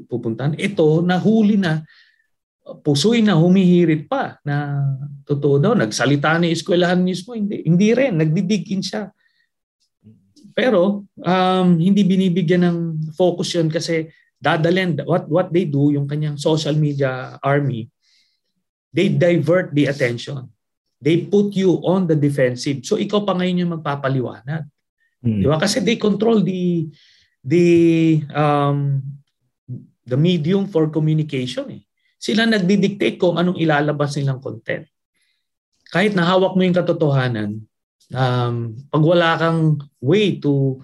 pupuntahan. 0.08 0.56
Ito, 0.56 1.04
nahuli 1.04 1.60
na. 1.60 1.84
Pusoy 2.64 3.20
na 3.20 3.36
humihirit 3.36 4.08
pa 4.08 4.40
na 4.40 4.80
totoo 5.28 5.60
daw. 5.60 5.76
Nagsalita 5.76 6.40
ni 6.40 6.56
eskwelahan 6.56 7.04
mismo. 7.04 7.36
Hindi 7.36 7.60
hindi 7.68 7.92
rin. 7.92 8.16
Nagdidigin 8.16 8.80
siya. 8.80 9.12
Pero 10.56 11.04
um, 11.04 11.68
hindi 11.76 12.00
binibigyan 12.06 12.64
ng 12.64 12.78
focus 13.12 13.60
yun 13.60 13.68
kasi 13.68 14.08
dadalhin. 14.40 14.96
What 15.04 15.28
what 15.28 15.52
they 15.52 15.68
do 15.68 15.92
yung 15.92 16.08
kanyang 16.08 16.40
social 16.40 16.72
media 16.72 17.36
army 17.44 17.92
they 18.94 19.10
divert 19.10 19.74
the 19.74 19.90
attention. 19.90 20.46
They 21.02 21.26
put 21.26 21.52
you 21.58 21.82
on 21.82 22.06
the 22.06 22.14
defensive. 22.14 22.86
So 22.86 22.96
ikaw 22.96 23.26
pa 23.26 23.34
ngayon 23.34 23.66
yung 23.66 23.74
magpapaliwanag 23.76 24.70
hmm. 25.24 25.40
di 25.40 25.46
ba 25.48 25.56
kasi 25.56 25.80
they 25.80 25.96
control 25.96 26.44
the 26.44 26.84
the 27.40 27.66
um 28.36 29.00
the 30.04 30.20
medium 30.20 30.68
for 30.68 30.92
communication 30.92 31.64
eh 31.72 31.84
sila 32.24 32.48
nagdi-dictate 32.48 33.20
kung 33.20 33.36
anong 33.36 33.60
ilalabas 33.60 34.16
nilang 34.16 34.40
content. 34.40 34.88
Kahit 35.92 36.16
nahawak 36.16 36.56
mo 36.56 36.64
yung 36.64 36.72
katotohanan, 36.72 37.50
um, 38.16 38.56
pag 38.88 39.04
wala 39.04 39.36
kang 39.36 39.76
way 40.00 40.40
to 40.40 40.80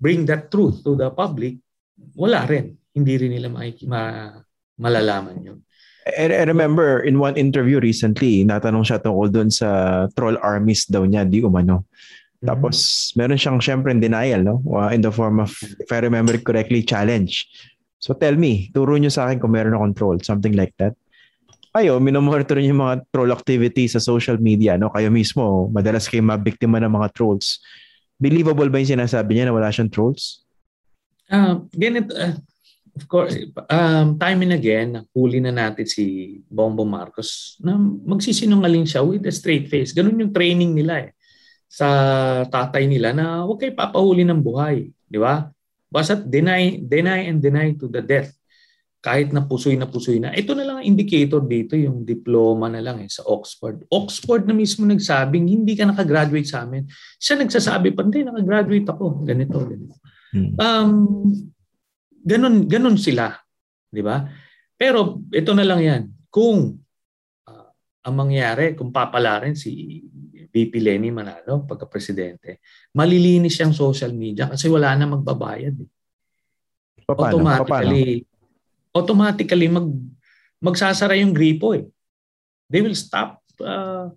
bring 0.00 0.24
that 0.24 0.48
truth 0.48 0.80
to 0.80 0.96
the 0.96 1.12
public, 1.12 1.60
wala 2.16 2.48
rin. 2.48 2.80
Hindi 2.96 3.20
rin 3.20 3.36
nila 3.36 3.52
ma- 3.52 3.84
ma- 3.84 4.40
malalaman 4.80 5.36
yun. 5.44 5.58
I, 6.08 6.32
I 6.32 6.48
remember 6.48 7.04
in 7.04 7.20
one 7.20 7.36
interview 7.36 7.84
recently, 7.84 8.40
natanong 8.48 8.88
siya 8.88 9.04
tungkol 9.04 9.28
doon 9.28 9.52
sa 9.52 10.08
troll 10.16 10.40
armies 10.40 10.88
daw 10.88 11.04
niya, 11.04 11.28
di 11.28 11.44
umano. 11.44 11.84
Mm-hmm. 12.38 12.54
Tapos 12.54 12.76
meron 13.18 13.34
siyang 13.34 13.58
syempre 13.58 13.90
denial, 13.98 14.46
no? 14.46 14.62
Uh, 14.62 14.94
in 14.94 15.02
the 15.02 15.10
form 15.10 15.42
of, 15.42 15.50
if 15.58 15.90
I 15.90 15.98
remember 15.98 16.38
correctly, 16.38 16.86
challenge. 16.86 17.50
So 17.98 18.14
tell 18.14 18.38
me, 18.38 18.70
turo 18.70 18.94
nyo 18.94 19.10
sa 19.10 19.26
akin 19.26 19.42
kung 19.42 19.50
meron 19.50 19.74
na 19.74 19.82
control, 19.82 20.22
something 20.22 20.54
like 20.54 20.70
that. 20.78 20.94
Kayo, 21.74 21.98
minomonitor 21.98 22.62
nyo 22.62 22.70
yung 22.70 22.82
mga 22.86 22.96
troll 23.10 23.34
activity 23.34 23.90
sa 23.90 23.98
social 23.98 24.38
media, 24.38 24.78
no? 24.78 24.94
Kayo 24.94 25.10
mismo, 25.10 25.66
madalas 25.74 26.06
kayo 26.06 26.22
mabiktima 26.22 26.78
ng 26.78 26.94
mga 26.94 27.10
trolls. 27.10 27.58
Believable 28.22 28.70
ba 28.70 28.78
yung 28.78 28.94
sinasabi 28.94 29.34
niya 29.34 29.50
na 29.50 29.54
wala 29.58 29.74
siyang 29.74 29.90
trolls? 29.90 30.46
Uh, 31.26 31.66
ganito, 31.74 32.14
uh, 32.14 32.38
of 32.94 33.04
course, 33.10 33.34
um, 33.66 34.14
time 34.14 34.46
and 34.46 34.54
again, 34.54 35.02
huli 35.10 35.42
na 35.42 35.50
natin 35.50 35.90
si 35.90 36.38
Bongbong 36.46 36.88
Marcos 36.88 37.58
na 37.58 37.74
magsisinungaling 37.82 38.86
siya 38.86 39.02
with 39.02 39.26
a 39.26 39.34
straight 39.34 39.66
face. 39.66 39.90
Ganun 39.90 40.22
yung 40.22 40.30
training 40.30 40.78
nila 40.78 41.10
eh 41.10 41.17
sa 41.68 41.88
tatay 42.48 42.88
nila 42.88 43.12
na 43.12 43.44
huwag 43.44 43.60
kayo 43.60 43.76
papahuli 43.76 44.24
ng 44.24 44.40
buhay. 44.40 44.88
Di 45.04 45.20
ba? 45.20 45.52
Basta 45.88 46.16
deny, 46.16 46.80
deny 46.80 47.28
and 47.28 47.44
deny 47.44 47.76
to 47.76 47.86
the 47.86 48.00
death. 48.00 48.32
Kahit 48.98 49.30
na 49.30 49.46
pusoy 49.46 49.78
na 49.78 49.86
pusoy 49.86 50.18
na. 50.18 50.34
Ito 50.34 50.58
na 50.58 50.66
lang 50.66 50.82
ang 50.82 50.88
indicator 50.88 51.38
dito, 51.44 51.78
yung 51.78 52.02
diploma 52.02 52.66
na 52.66 52.82
lang 52.82 52.98
eh, 52.98 53.06
sa 53.06 53.22
Oxford. 53.30 53.86
Oxford 53.94 54.48
na 54.48 54.56
mismo 54.56 54.82
nagsabing, 54.82 55.46
hindi 55.46 55.78
ka 55.78 55.86
nakagraduate 55.86 56.50
sa 56.50 56.66
amin. 56.66 56.82
Siya 57.20 57.38
nagsasabi 57.38 57.94
pa, 57.94 58.02
hindi, 58.02 58.26
nakagraduate 58.26 58.88
ako. 58.90 59.22
Ganito, 59.22 59.62
ganito. 59.62 59.96
Hmm. 60.34 60.50
Um, 60.58 60.92
ganun, 62.26 62.66
ganun 62.66 62.98
sila. 62.98 63.38
Di 63.86 64.02
ba? 64.02 64.26
Pero 64.74 65.22
ito 65.30 65.52
na 65.54 65.64
lang 65.64 65.80
yan. 65.80 66.02
Kung 66.28 66.76
uh, 67.46 67.68
ang 68.02 68.14
mangyari, 68.18 68.74
kung 68.74 68.90
papalarin 68.90 69.54
si 69.54 70.02
VP 70.58 70.82
Lenny 70.82 71.14
Manalo 71.14 71.62
pagka-presidente, 71.62 72.58
malilinis 72.98 73.54
siyang 73.54 73.70
social 73.70 74.10
media 74.10 74.50
kasi 74.50 74.66
wala 74.66 74.98
na 74.98 75.06
magbabayad. 75.06 75.78
Eh. 75.78 75.90
Paano? 77.06 77.38
Automatically, 77.38 78.26
Paano? 78.26 78.98
automatically 78.98 79.68
mag, 79.70 79.86
magsasara 80.58 81.14
yung 81.22 81.30
gripo 81.30 81.78
eh. 81.78 81.86
They 82.66 82.82
will 82.82 82.98
stop 82.98 83.38
uh, 83.62 84.10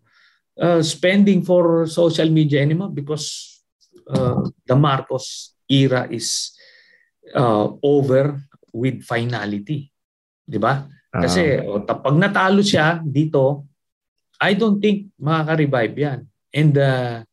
uh, 0.57 0.82
spending 0.82 1.45
for 1.45 1.86
social 1.86 2.28
media 2.34 2.59
anymore 2.65 2.89
because 2.89 3.61
uh, 4.09 4.43
the 4.65 4.76
Marcos 4.76 5.55
era 5.70 6.09
is 6.11 6.51
uh, 7.32 7.72
over 7.80 8.36
with 8.76 9.07
finality. 9.07 9.88
'Di 10.43 10.59
ba? 10.59 10.84
Kasi 11.11 11.63
uh, 11.63 11.84
pag 11.84 12.15
natalo 12.15 12.59
siya 12.63 12.99
dito, 12.99 13.68
I 14.41 14.55
don't 14.57 14.80
think 14.84 15.11
makaka-revive 15.15 15.95
yan. 15.95 16.20
And 16.52 16.76
uh, 16.76 17.24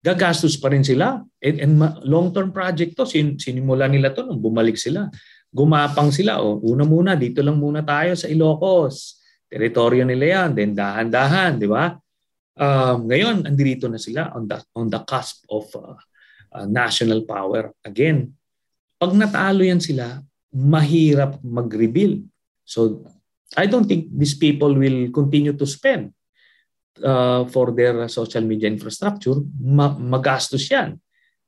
gagastos 0.00 0.54
pa 0.56 0.70
rin 0.70 0.86
sila. 0.86 1.22
And, 1.42 1.56
and 1.60 1.74
long-term 2.06 2.54
project 2.54 2.94
to, 2.96 3.04
sin, 3.04 3.36
sinimula 3.36 3.90
nila 3.90 4.14
to 4.14 4.24
nung 4.24 4.40
bumalik 4.40 4.78
sila. 4.78 5.10
Gumapang 5.50 6.14
sila. 6.14 6.42
O, 6.42 6.62
una 6.62 6.86
muna, 6.86 7.18
dito 7.18 7.42
lang 7.42 7.58
muna 7.58 7.82
tayo 7.82 8.14
sa 8.14 8.30
Ilocos. 8.30 9.18
Teritoryo 9.50 10.06
nila 10.06 10.24
yan. 10.42 10.48
Then 10.54 10.72
dahan-dahan, 10.74 11.58
di 11.58 11.68
ba? 11.70 11.94
Um, 12.54 13.10
ngayon, 13.10 13.46
andito 13.50 13.90
na 13.90 13.98
sila 13.98 14.30
on 14.34 14.46
the, 14.46 14.58
on 14.78 14.86
the 14.86 15.02
cusp 15.02 15.42
of 15.50 15.66
uh, 15.74 15.98
uh, 16.54 16.66
national 16.70 17.26
power. 17.26 17.74
Again, 17.82 18.30
pag 18.94 19.10
natalo 19.10 19.66
yan 19.66 19.82
sila, 19.82 20.22
mahirap 20.54 21.42
mag-rebuild. 21.42 22.22
So, 22.62 23.02
I 23.58 23.66
don't 23.66 23.86
think 23.86 24.10
these 24.10 24.34
people 24.34 24.74
will 24.74 25.10
continue 25.10 25.54
to 25.54 25.66
spend 25.66 26.14
uh, 27.02 27.48
for 27.50 27.74
their 27.74 28.06
social 28.06 28.44
media 28.44 28.70
infrastructure, 28.70 29.34
ma- 29.58 29.96
magastos 29.96 30.68
yan. 30.68 30.94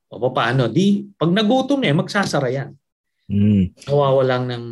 O 0.07 0.31
paano? 0.31 0.71
Di, 0.71 1.03
pag 1.15 1.31
nagutom 1.31 1.83
eh, 1.83 1.91
magsasara 1.91 2.49
yan. 2.51 2.71
Mm. 3.27 3.75
Nawawalan 3.87 4.43
ng 4.55 4.65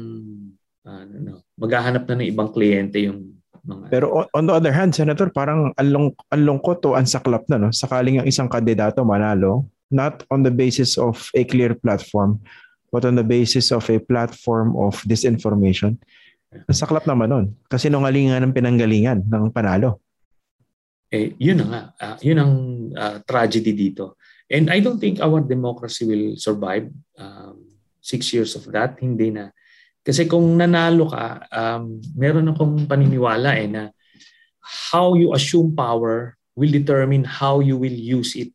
uh, 0.87 1.03
ano, 1.03 1.43
maghahanap 1.59 2.07
na 2.07 2.15
ng 2.23 2.29
ibang 2.31 2.49
kliyente 2.55 3.03
yung 3.03 3.35
mga... 3.67 3.91
Pero 3.91 4.27
on 4.31 4.47
the 4.47 4.55
other 4.55 4.71
hand, 4.71 4.95
Senator, 4.95 5.27
parang 5.27 5.75
anlong, 5.75 6.15
anlongkot 6.31 6.79
o 6.87 6.95
ansaklap 6.95 7.43
na, 7.51 7.59
no? 7.59 7.69
Sakaling 7.75 8.23
ang 8.23 8.27
isang 8.27 8.47
kandidato 8.47 9.03
manalo, 9.03 9.67
not 9.91 10.23
on 10.31 10.47
the 10.47 10.53
basis 10.53 10.95
of 10.95 11.27
a 11.35 11.43
clear 11.43 11.75
platform, 11.75 12.39
but 12.95 13.03
on 13.03 13.19
the 13.19 13.27
basis 13.27 13.75
of 13.75 13.83
a 13.91 13.99
platform 13.99 14.71
of 14.79 14.95
disinformation. 15.03 15.99
Saklap 16.71 17.03
naman 17.03 17.27
nun. 17.27 17.45
Kasi 17.67 17.91
nungalingan 17.91 18.39
ng 18.39 18.55
pinanggalingan 18.55 19.27
ng 19.27 19.51
panalo. 19.51 19.99
Eh, 21.13 21.37
yun 21.37 21.61
na 21.61 21.65
nga. 21.69 21.81
Uh, 22.01 22.17
yun 22.25 22.39
ang 22.41 22.53
uh, 22.93 23.17
tragedy 23.23 23.73
dito. 23.73 24.17
And 24.49 24.69
I 24.69 24.81
don't 24.81 25.01
think 25.01 25.21
our 25.21 25.41
democracy 25.41 26.05
will 26.05 26.37
survive 26.37 26.89
um, 27.17 27.65
six 28.01 28.29
years 28.33 28.53
of 28.53 28.69
that. 28.73 29.01
Hindi 29.01 29.33
na. 29.33 29.49
Kasi 30.05 30.29
kung 30.29 30.53
nanalo 30.53 31.09
ka, 31.09 31.49
um, 31.49 31.97
meron 32.13 32.53
akong 32.53 32.85
paniniwala 32.85 33.57
eh 33.57 33.65
na 33.65 33.83
how 34.61 35.17
you 35.17 35.33
assume 35.33 35.73
power 35.73 36.37
will 36.53 36.69
determine 36.69 37.25
how 37.25 37.57
you 37.57 37.73
will 37.73 37.93
use 37.93 38.37
it. 38.37 38.53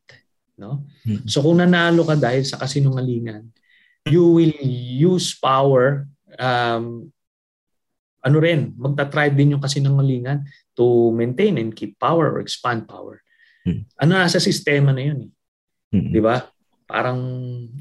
No? 0.55 0.87
Mm-hmm. 1.03 1.27
So 1.27 1.43
kung 1.43 1.59
nanalo 1.59 2.07
ka 2.07 2.15
dahil 2.15 2.47
sa 2.47 2.55
kasinungalingan, 2.55 3.51
you 4.07 4.23
will 4.31 4.55
use 4.95 5.35
power 5.35 6.07
um, 6.39 7.11
ano 8.21 8.37
rin, 8.37 8.73
magta-try 8.77 9.33
din 9.33 9.57
yung 9.57 9.63
kasinungalingan 9.63 10.45
to 10.77 11.09
maintain 11.11 11.57
and 11.57 11.73
keep 11.73 11.97
power 11.97 12.37
or 12.37 12.39
expand 12.39 12.85
power. 12.85 13.21
Hmm. 13.65 13.85
Ano 13.97 14.17
nasa 14.17 14.41
sistema 14.41 14.93
na 14.93 15.03
yun 15.05 15.19
eh. 15.29 15.31
Hmm. 15.91 16.09
'Di 16.13 16.21
ba? 16.21 16.45
Parang 16.87 17.19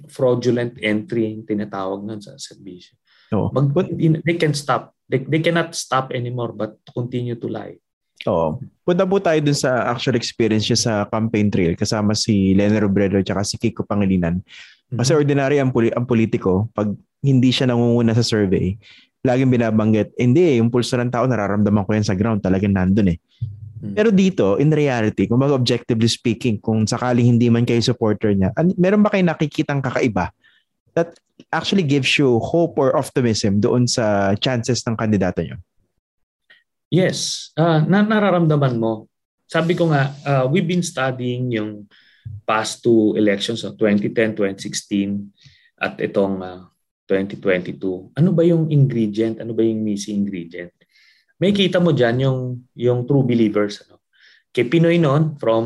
fraudulent 0.09 0.77
entry 0.81 1.33
yung 1.33 1.47
tinatawag 1.47 2.05
nun 2.05 2.21
sa 2.21 2.37
serbisyo. 2.37 2.97
Oh. 3.31 3.51
Mag, 3.55 3.71
they 4.27 4.37
can 4.37 4.55
stop. 4.55 4.95
They, 5.07 5.23
they 5.23 5.43
cannot 5.43 5.75
stop 5.75 6.11
anymore 6.11 6.51
but 6.55 6.79
continue 6.91 7.39
to 7.39 7.47
lie. 7.47 7.79
Oo. 8.29 8.61
Punta 8.85 9.07
po 9.07 9.17
tayo 9.23 9.39
dun 9.41 9.57
sa 9.57 9.89
actual 9.89 10.19
experience 10.19 10.69
niya 10.69 10.79
sa 10.79 10.93
campaign 11.09 11.49
trail 11.49 11.73
kasama 11.79 12.13
si 12.13 12.53
Lenny 12.53 12.77
Robredo 12.77 13.17
at 13.17 13.47
si 13.47 13.57
Kiko 13.57 13.87
Pangilinan. 13.87 14.43
Kasi 14.91 15.15
mm-hmm. 15.15 15.23
ordinary 15.23 15.57
ang, 15.63 15.71
poli- 15.71 15.95
ang 15.95 16.05
politiko, 16.05 16.69
pag 16.75 16.91
hindi 17.23 17.51
siya 17.55 17.71
nangunguna 17.71 18.13
sa 18.13 18.27
survey, 18.27 18.75
laging 19.21 19.53
binabanggit, 19.53 20.17
hindi, 20.17 20.57
yung 20.57 20.73
pulso 20.73 20.97
ng 20.97 21.13
tao, 21.13 21.29
nararamdaman 21.29 21.85
ko 21.85 21.91
yan 21.93 22.07
sa 22.07 22.17
ground, 22.17 22.41
talagang 22.41 22.73
nandun 22.73 23.17
eh. 23.17 23.19
Hmm. 23.81 23.97
Pero 23.97 24.09
dito, 24.13 24.61
in 24.61 24.73
reality, 24.73 25.29
kung 25.29 25.41
mag 25.41 25.53
objectively 25.53 26.09
speaking, 26.09 26.61
kung 26.61 26.85
sakaling 26.85 27.29
hindi 27.37 27.49
man 27.49 27.65
kayo 27.65 27.81
supporter 27.81 28.33
niya, 28.33 28.53
an- 28.57 28.77
meron 28.77 29.01
ba 29.01 29.13
kayo 29.13 29.25
nakikitang 29.25 29.81
kakaiba 29.81 30.33
that 30.93 31.17
actually 31.49 31.85
gives 31.85 32.13
you 32.21 32.37
hope 32.41 32.77
or 32.77 32.93
optimism 32.93 33.61
doon 33.61 33.89
sa 33.89 34.37
chances 34.37 34.85
ng 34.85 34.97
kandidato 34.97 35.41
niyo? 35.41 35.57
Yes, 36.93 37.51
uh, 37.57 37.81
na 37.87 38.05
nararamdaman 38.05 38.77
mo. 38.77 39.09
Sabi 39.49 39.79
ko 39.79 39.89
nga, 39.89 40.13
uh, 40.27 40.45
we've 40.51 40.67
been 40.67 40.85
studying 40.85 41.49
yung 41.55 41.89
past 42.45 42.83
two 42.85 43.17
elections, 43.17 43.63
so 43.63 43.73
2010, 43.79 44.37
2016, 44.37 45.31
at 45.81 45.97
itong 46.03 46.43
uh, 46.43 46.69
2022. 47.11 48.15
Ano 48.15 48.31
ba 48.31 48.47
yung 48.47 48.71
ingredient? 48.71 49.43
Ano 49.43 49.51
ba 49.51 49.67
yung 49.67 49.83
missing 49.83 50.23
ingredient? 50.23 50.71
May 51.43 51.51
kita 51.51 51.83
mo 51.83 51.91
dyan 51.91 52.23
yung, 52.23 52.41
yung 52.79 53.03
true 53.11 53.27
believers. 53.27 53.83
Ano? 53.83 54.07
Kay 54.55 54.71
Pinoy 54.71 55.03
noon, 55.03 55.35
from 55.43 55.65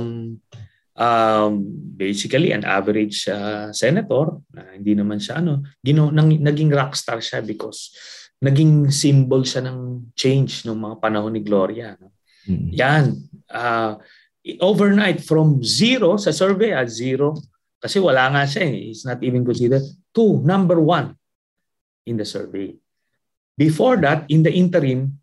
um, 0.96 1.52
basically 2.00 2.56
an 2.56 2.64
average 2.64 3.28
uh, 3.28 3.68
senator, 3.76 4.40
na 4.56 4.72
hindi 4.72 4.96
naman 4.96 5.20
siya 5.20 5.44
ano, 5.44 5.60
gino, 5.84 6.08
nang, 6.08 6.32
naging 6.32 6.72
rockstar 6.72 7.20
siya 7.20 7.44
because 7.44 7.92
naging 8.40 8.88
symbol 8.88 9.44
siya 9.44 9.68
ng 9.68 10.10
change 10.16 10.64
ng 10.64 10.80
mga 10.80 10.96
panahon 10.96 11.36
ni 11.36 11.44
Gloria. 11.44 11.92
No? 12.00 12.16
Mm-hmm. 12.48 12.70
Yan. 12.72 13.04
Uh, 13.52 14.00
overnight, 14.64 15.20
from 15.20 15.60
zero 15.60 16.16
sa 16.16 16.32
survey 16.32 16.72
at 16.72 16.88
zero, 16.88 17.36
kasi 17.84 18.00
wala 18.00 18.32
nga 18.32 18.48
siya 18.48 18.64
eh. 18.64 18.96
It's 18.96 19.04
not 19.04 19.20
even 19.20 19.44
considered. 19.44 19.84
to 20.14 20.38
number 20.46 20.78
one 20.78 21.18
in 22.04 22.16
the 22.16 22.24
survey. 22.24 22.76
Before 23.54 23.96
that, 24.02 24.26
in 24.28 24.42
the 24.42 24.52
interim, 24.52 25.18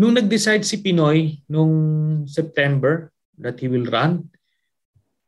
nung 0.00 0.16
nag-decide 0.16 0.64
si 0.64 0.80
Pinoy 0.80 1.44
nung 1.50 1.74
September 2.24 3.12
that 3.36 3.60
he 3.60 3.68
will 3.68 3.84
run, 3.88 4.28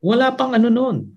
wala 0.00 0.32
pang 0.32 0.56
ano 0.56 0.72
noon. 0.72 1.12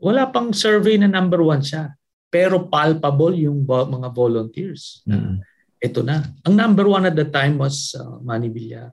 Wala 0.00 0.28
pang 0.28 0.52
survey 0.52 0.96
na 0.96 1.08
number 1.08 1.40
one 1.40 1.60
siya. 1.60 1.92
Pero 2.30 2.70
palpable 2.70 3.34
yung 3.34 3.66
mga 3.66 4.08
volunteers. 4.14 5.02
Mm-hmm. 5.08 5.36
Ito 5.80 6.00
na. 6.04 6.22
Ang 6.46 6.54
number 6.54 6.86
one 6.86 7.08
at 7.08 7.16
the 7.16 7.26
time 7.26 7.58
was 7.58 7.96
uh, 7.96 8.20
Manny 8.20 8.52
Villar. 8.52 8.92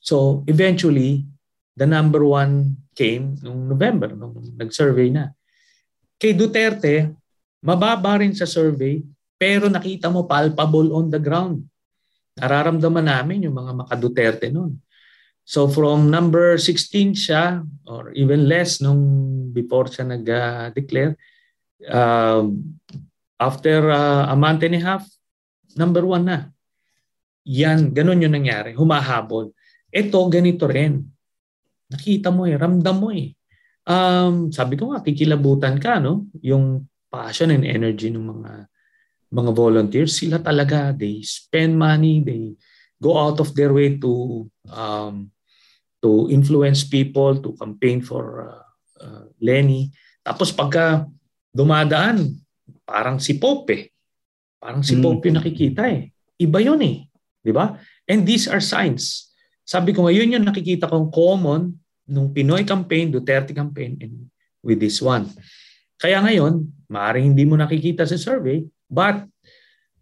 So 0.00 0.46
eventually, 0.46 1.26
the 1.76 1.88
number 1.88 2.24
one 2.24 2.76
came 2.92 3.40
nung 3.40 3.68
November, 3.68 4.12
nung 4.12 4.36
nag-survey 4.56 5.08
na. 5.12 5.32
Kay 6.20 6.36
Duterte, 6.36 7.08
mababa 7.64 8.20
rin 8.20 8.36
sa 8.36 8.44
survey 8.44 9.00
pero 9.40 9.72
nakita 9.72 10.12
mo 10.12 10.28
palpable 10.28 10.92
on 10.92 11.08
the 11.08 11.16
ground. 11.16 11.64
Nararamdaman 12.36 13.08
namin 13.08 13.48
yung 13.48 13.56
mga 13.56 13.72
makaduterte 13.72 14.52
noon. 14.52 14.76
So 15.48 15.64
from 15.64 16.12
number 16.12 16.60
16 16.60 17.16
siya 17.16 17.64
or 17.88 18.12
even 18.12 18.44
less 18.44 18.84
nung 18.84 19.00
before 19.56 19.88
siya 19.88 20.12
nag-declare, 20.12 21.16
uh, 21.88 22.44
after 23.40 23.88
uh, 23.88 24.28
a 24.28 24.36
month 24.36 24.60
and 24.60 24.76
a 24.76 24.82
half, 24.84 25.08
number 25.72 26.04
one 26.04 26.28
na. 26.28 26.52
Yan, 27.48 27.96
ganun 27.96 28.20
yung 28.20 28.36
nangyari. 28.36 28.76
Humahabol. 28.76 29.56
Ito, 29.88 30.20
ganito 30.28 30.68
rin. 30.68 31.00
Nakita 31.88 32.28
mo 32.28 32.44
eh, 32.44 32.54
ramdam 32.60 32.96
mo 33.00 33.08
eh. 33.10 33.32
Um, 33.88 34.52
sabi 34.52 34.76
ko 34.76 34.92
nga, 34.92 35.00
kikilabutan 35.02 35.80
ka, 35.80 35.98
no? 35.98 36.28
Yung 36.44 36.86
passion 37.10 37.50
and 37.50 37.66
energy 37.66 38.12
ng 38.12 38.22
mga 38.22 38.70
mga 39.30 39.50
volunteers, 39.54 40.18
sila 40.18 40.42
talaga, 40.42 40.90
they 40.90 41.22
spend 41.22 41.78
money, 41.78 42.20
they 42.20 42.54
go 42.98 43.14
out 43.14 43.38
of 43.38 43.54
their 43.54 43.70
way 43.70 43.96
to 43.96 44.44
um, 44.68 45.30
to 46.02 46.26
influence 46.28 46.82
people, 46.82 47.38
to 47.38 47.54
campaign 47.56 48.02
for 48.02 48.50
uh, 48.50 48.62
uh, 49.00 49.24
Lenny. 49.38 49.94
Tapos 50.20 50.50
pagka 50.50 51.06
dumadaan, 51.54 52.36
parang 52.82 53.22
si 53.22 53.38
Pope 53.38 53.70
eh. 53.70 53.84
Parang 54.60 54.84
si 54.84 54.98
Pope 54.98 55.30
yung 55.30 55.38
mm. 55.38 55.40
nakikita 55.40 55.82
eh. 55.88 56.12
Iba 56.36 56.58
yun 56.60 56.80
eh. 56.84 57.06
Di 57.40 57.52
ba? 57.54 57.78
And 58.04 58.26
these 58.26 58.50
are 58.50 58.60
signs. 58.60 59.32
Sabi 59.64 59.94
ko 59.94 60.04
ngayon 60.10 60.34
yung 60.36 60.44
nakikita 60.44 60.90
kong 60.90 61.08
common 61.14 61.78
nung 62.10 62.34
Pinoy 62.34 62.66
campaign, 62.66 63.14
Duterte 63.14 63.54
campaign, 63.54 63.94
and 64.02 64.26
with 64.60 64.82
this 64.82 64.98
one. 64.98 65.30
Kaya 66.00 66.18
ngayon, 66.20 66.66
maaaring 66.90 67.32
hindi 67.32 67.46
mo 67.46 67.54
nakikita 67.54 68.02
sa 68.02 68.18
survey, 68.18 68.66
But 68.90 69.30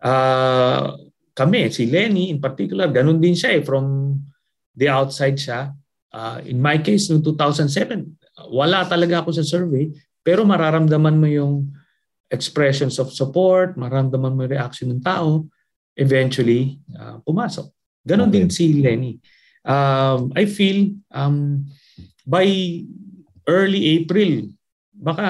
uh, 0.01 0.97
kami, 1.36 1.68
si 1.70 1.86
Lenny 1.86 2.32
in 2.32 2.41
particular, 2.41 2.89
ganun 2.89 3.20
din 3.20 3.36
siya 3.36 3.61
eh. 3.61 3.62
From 3.62 4.16
the 4.72 4.89
outside 4.89 5.36
siya. 5.36 5.76
Uh, 6.09 6.41
in 6.49 6.57
my 6.59 6.80
case, 6.80 7.12
noong 7.12 7.22
2007, 7.22 8.49
wala 8.49 8.89
talaga 8.89 9.20
ako 9.20 9.36
sa 9.36 9.45
survey. 9.45 9.93
Pero 10.24 10.49
mararamdaman 10.49 11.20
mo 11.20 11.28
yung 11.28 11.68
expressions 12.32 12.97
of 12.97 13.12
support, 13.12 13.76
mararamdaman 13.76 14.32
mo 14.32 14.49
yung 14.49 14.55
reaction 14.57 14.89
ng 14.89 15.05
tao. 15.05 15.45
Eventually, 15.99 16.80
uh, 16.97 17.20
pumasok. 17.22 17.68
Ganon 18.07 18.32
okay. 18.32 18.34
din 18.41 18.49
si 18.49 18.64
Lenny. 18.80 19.20
Um, 19.68 20.32
I 20.32 20.49
feel 20.49 20.97
um, 21.12 21.68
by 22.24 22.47
early 23.45 24.01
April, 24.01 24.55
baka 24.95 25.26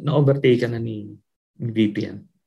na-overtake 0.00 0.64
na 0.64 0.78
ni, 0.78 1.12
ni 1.58 1.70
VP 1.70 1.96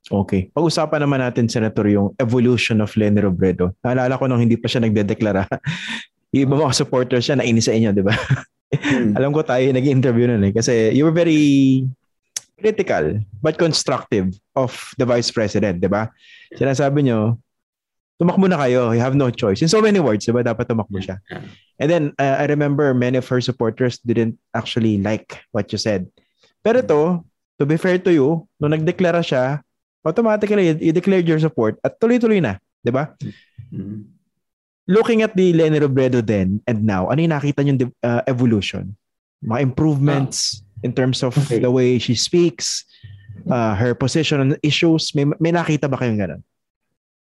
Okay. 0.05 0.53
Pag-usapan 0.53 1.01
naman 1.01 1.17
natin, 1.17 1.49
Senator, 1.49 1.89
yung 1.89 2.13
evolution 2.21 2.77
of 2.77 2.93
Lenny 2.93 3.25
Robredo. 3.25 3.73
Naalala 3.81 4.21
ko 4.21 4.29
nung 4.29 4.37
hindi 4.37 4.53
pa 4.53 4.69
siya 4.69 4.85
nagdedeklara. 4.85 5.49
yung 6.33 6.45
iba 6.45 6.55
mga 6.61 6.77
supporters 6.77 7.25
siya, 7.25 7.41
nainis 7.41 7.65
sa 7.65 7.73
inyo, 7.73 7.89
di 7.89 8.05
ba? 8.05 8.13
hmm. 8.69 9.15
Alam 9.17 9.33
ko 9.33 9.41
tayo 9.41 9.65
nag-interview 9.73 10.29
nun 10.29 10.45
eh. 10.45 10.53
Kasi 10.53 10.93
you 10.93 11.09
were 11.09 11.15
very 11.15 11.81
critical 12.61 13.17
but 13.41 13.57
constructive 13.57 14.29
of 14.53 14.77
the 15.01 15.09
Vice 15.09 15.33
President, 15.33 15.81
di 15.81 15.89
ba? 15.89 16.13
Sinasabi 16.53 17.09
nyo, 17.09 17.41
tumakbo 18.21 18.45
na 18.45 18.61
kayo. 18.61 18.93
You 18.93 19.01
have 19.01 19.17
no 19.17 19.33
choice. 19.33 19.65
In 19.65 19.73
so 19.73 19.81
many 19.81 19.97
words, 19.97 20.29
di 20.29 20.33
ba? 20.37 20.45
Dapat 20.45 20.69
tumakbo 20.69 21.01
siya. 21.01 21.17
And 21.81 21.89
then, 21.89 22.03
uh, 22.21 22.45
I 22.45 22.45
remember 22.45 22.93
many 22.93 23.17
of 23.17 23.25
her 23.33 23.41
supporters 23.41 23.97
didn't 24.05 24.37
actually 24.53 25.01
like 25.01 25.41
what 25.49 25.73
you 25.73 25.81
said. 25.81 26.05
Pero 26.61 26.85
to, 26.85 27.25
to 27.57 27.65
be 27.65 27.81
fair 27.81 27.97
to 28.05 28.13
you, 28.13 28.45
nung 28.61 28.77
nagdeklara 28.77 29.25
siya, 29.25 29.64
automatically 30.05 30.71
you 30.79 30.93
declared 30.93 31.25
your 31.25 31.41
support 31.41 31.81
at 31.81 31.97
tuloy-tuloy 31.99 32.39
na, 32.39 32.61
'di 32.85 32.91
ba? 32.93 33.11
Mm-hmm. 33.73 34.13
Looking 34.85 35.25
at 35.25 35.33
the 35.33 35.49
Lenny 35.57 35.81
Robredo 35.81 36.21
then 36.21 36.61
and 36.69 36.85
now, 36.85 37.09
ano 37.09 37.17
yung 37.25 37.33
nakita 37.33 37.65
niyo 37.65 37.89
uh, 38.05 38.21
evolution? 38.29 38.93
Mga 39.41 39.73
improvements 39.73 40.61
oh. 40.61 40.85
in 40.85 40.93
terms 40.93 41.25
of 41.25 41.33
okay. 41.33 41.57
the 41.57 41.73
way 41.73 41.97
she 41.97 42.13
speaks, 42.13 42.85
uh, 43.49 43.73
her 43.73 43.97
position 43.97 44.45
on 44.45 44.49
issues, 44.61 45.17
may 45.17 45.25
may 45.41 45.49
nakita 45.49 45.89
ba 45.89 45.97
kayong 45.97 46.21
ganun? 46.21 46.41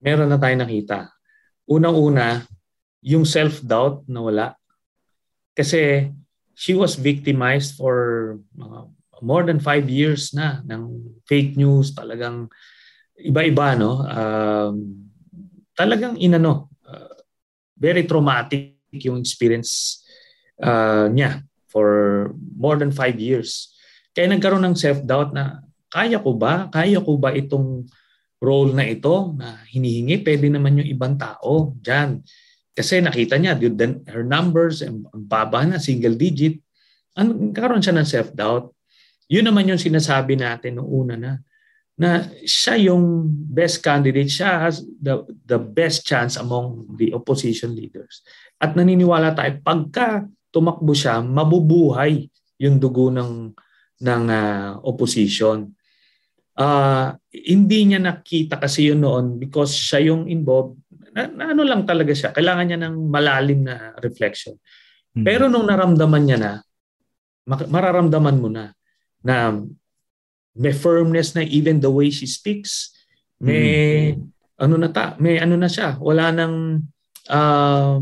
Meron 0.03 0.27
na 0.27 0.43
tayong 0.43 0.67
nakita. 0.67 1.15
unang-una, 1.67 2.45
yung 3.03 3.27
self-doubt 3.27 4.07
na 4.07 4.21
wala. 4.23 4.47
Kasi 5.53 6.11
she 6.55 6.73
was 6.75 6.95
victimized 6.97 7.77
for 7.77 8.39
uh, 8.61 8.87
more 9.23 9.43
than 9.47 9.63
five 9.63 9.87
years 9.87 10.35
na 10.35 10.63
ng 10.67 11.15
fake 11.27 11.55
news. 11.59 11.95
Talagang 11.95 12.51
iba-iba, 13.19 13.77
no? 13.77 14.01
Um, 14.07 15.09
talagang 15.77 16.17
inano, 16.17 16.73
uh, 16.87 17.17
very 17.77 18.05
traumatic 18.09 18.79
yung 18.93 19.21
experience 19.21 20.05
uh, 20.61 21.09
niya 21.09 21.41
for 21.69 22.31
more 22.37 22.77
than 22.77 22.93
five 22.93 23.17
years. 23.17 23.73
Kaya 24.13 24.29
nagkaroon 24.29 24.65
ng 24.69 24.77
self-doubt 24.77 25.33
na 25.33 25.65
kaya 25.89 26.21
ko 26.21 26.37
ba? 26.37 26.69
Kaya 26.69 27.01
ko 27.01 27.17
ba 27.17 27.33
itong 27.33 27.89
role 28.41 28.73
na 28.77 28.85
ito 28.85 29.33
na 29.37 29.61
hinihingi? 29.73 30.21
Pwede 30.21 30.53
naman 30.53 30.81
yung 30.81 30.89
ibang 30.89 31.17
tao 31.17 31.73
dyan. 31.81 32.21
Kasi 32.73 33.01
nakita 33.05 33.37
niya, 33.37 33.57
her 34.09 34.25
numbers, 34.25 34.81
ang 34.81 35.05
baba 35.29 35.65
na, 35.65 35.77
single 35.77 36.17
digit. 36.17 36.61
Ang 37.17 37.53
karon 37.53 37.85
siya 37.85 37.97
ng 37.97 38.09
self-doubt. 38.09 38.73
Yun 39.29 39.49
naman 39.49 39.69
yung 39.69 39.81
sinasabi 39.81 40.37
natin 40.37 40.81
noong 40.81 40.89
una 40.89 41.15
na 41.17 41.33
na 41.97 42.25
siya 42.43 42.93
yung 42.93 43.29
best 43.29 43.85
candidate, 43.85 44.29
siya 44.29 44.67
has 44.69 44.81
the, 44.99 45.23
the 45.45 45.61
best 45.61 46.09
chance 46.09 46.41
among 46.41 46.89
the 46.97 47.13
opposition 47.13 47.77
leaders. 47.77 48.25
At 48.57 48.73
naniniwala 48.73 49.37
tayo, 49.37 49.61
pagka 49.61 50.25
tumakbo 50.49 50.97
siya, 50.97 51.21
mabubuhay 51.21 52.29
yung 52.61 52.81
dugo 52.81 53.13
ng, 53.13 53.53
ng 54.01 54.25
uh, 54.29 54.81
opposition. 54.83 55.69
Uh, 56.53 57.17
hindi 57.33 57.89
niya 57.89 58.01
nakita 58.01 58.61
kasi 58.61 58.93
yun 58.93 59.01
noon 59.01 59.41
because 59.41 59.73
siya 59.73 60.13
yung 60.13 60.29
involved. 60.29 60.81
Na, 61.13 61.29
na 61.29 61.45
ano 61.53 61.65
lang 61.65 61.85
talaga 61.85 62.13
siya. 62.17 62.33
Kailangan 62.33 62.67
niya 62.69 62.81
ng 62.89 62.97
malalim 63.09 63.69
na 63.69 63.93
reflection. 64.01 64.57
Hmm. 65.13 65.25
Pero 65.29 65.49
nung 65.53 65.69
naramdaman 65.69 66.23
niya 66.25 66.39
na, 66.41 66.53
mararamdaman 67.49 68.39
mo 68.39 68.49
na 68.49 68.71
na 69.23 69.55
may 70.57 70.73
firmness 70.73 71.33
na 71.33 71.45
even 71.45 71.81
the 71.81 71.91
way 71.91 72.13
she 72.13 72.29
speaks. 72.29 72.93
May 73.41 74.13
mm-hmm. 74.13 74.63
ano 74.63 74.75
na 74.79 74.89
ta, 74.93 75.17
may 75.19 75.41
ano 75.41 75.57
na 75.57 75.69
siya, 75.69 75.97
wala 75.99 76.31
nang 76.31 76.87
uh, 77.29 77.99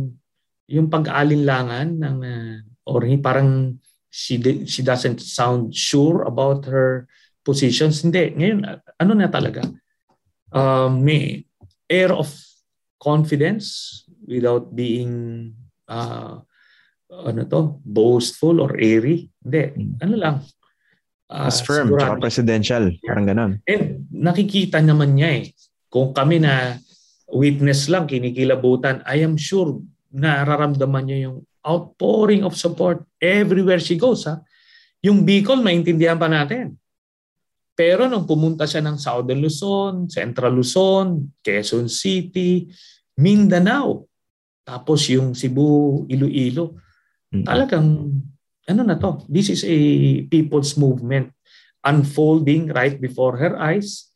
yung 0.71 0.89
pag-aalinlangan 0.91 1.89
ng 1.99 2.17
uh, 2.23 2.57
or 2.91 3.07
parang 3.23 3.79
she 4.11 4.43
she 4.67 4.83
doesn't 4.83 5.23
sound 5.23 5.71
sure 5.71 6.27
about 6.27 6.67
her 6.67 7.07
positions. 7.47 8.03
Hindi, 8.03 8.35
ngayon 8.35 8.67
ano 8.99 9.13
na 9.15 9.31
talaga? 9.31 9.63
Uh, 10.51 10.91
may 10.91 11.47
air 11.87 12.11
of 12.11 12.27
confidence 12.99 14.03
without 14.27 14.75
being 14.75 15.55
uh, 15.87 16.43
ano 17.11 17.41
to, 17.47 17.79
boastful 17.83 18.59
or 18.63 18.75
airy. 18.79 19.31
Hindi, 19.43 19.63
mm. 19.75 19.95
ano 20.03 20.15
lang, 20.19 20.37
Uh, 21.31 21.47
Mas 21.47 21.63
firm, 21.63 21.95
tsaka 21.95 22.19
presidential. 22.19 22.91
Parang 23.07 23.27
ganon. 23.31 23.53
And 23.71 24.11
nakikita 24.11 24.83
naman 24.83 25.15
niya 25.15 25.31
eh. 25.39 25.45
Kung 25.87 26.11
kami 26.11 26.43
na 26.43 26.83
witness 27.31 27.87
lang, 27.87 28.11
kinikilabutan, 28.11 29.07
I 29.07 29.23
am 29.23 29.39
sure 29.39 29.79
nararamdaman 30.11 31.07
niya 31.07 31.31
yung 31.31 31.47
outpouring 31.63 32.43
of 32.43 32.59
support 32.59 33.07
everywhere 33.23 33.79
she 33.79 33.95
goes. 33.95 34.27
Ha? 34.27 34.43
Yung 35.07 35.23
Bicol, 35.23 35.63
maintindihan 35.63 36.19
pa 36.19 36.27
natin. 36.27 36.75
Pero 37.79 38.11
nung 38.11 38.27
pumunta 38.27 38.67
siya 38.67 38.83
ng 38.83 38.99
Southern 38.99 39.41
Luzon, 39.41 40.11
Central 40.11 40.53
Luzon, 40.53 41.31
Quezon 41.41 41.87
City, 41.87 42.69
Mindanao, 43.17 44.05
tapos 44.67 45.09
yung 45.09 45.33
Cebu, 45.33 46.05
Iloilo, 46.11 46.77
mm-hmm. 47.33 47.45
talagang 47.47 48.19
ano 48.69 48.83
na 48.85 48.97
to? 48.99 49.25
This 49.31 49.49
is 49.49 49.63
a 49.65 49.79
people's 50.29 50.77
movement 50.77 51.33
unfolding 51.81 52.69
right 52.77 53.01
before 53.01 53.41
her 53.41 53.57
eyes 53.57 54.13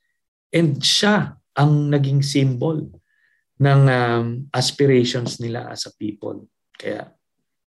and 0.53 0.77
siya 0.85 1.41
ang 1.57 1.89
naging 1.89 2.21
symbol 2.21 2.77
ng 3.57 3.81
um, 3.89 4.27
aspirations 4.53 5.41
nila 5.41 5.73
as 5.73 5.89
a 5.89 5.93
people. 5.97 6.45
Kaya 6.77 7.09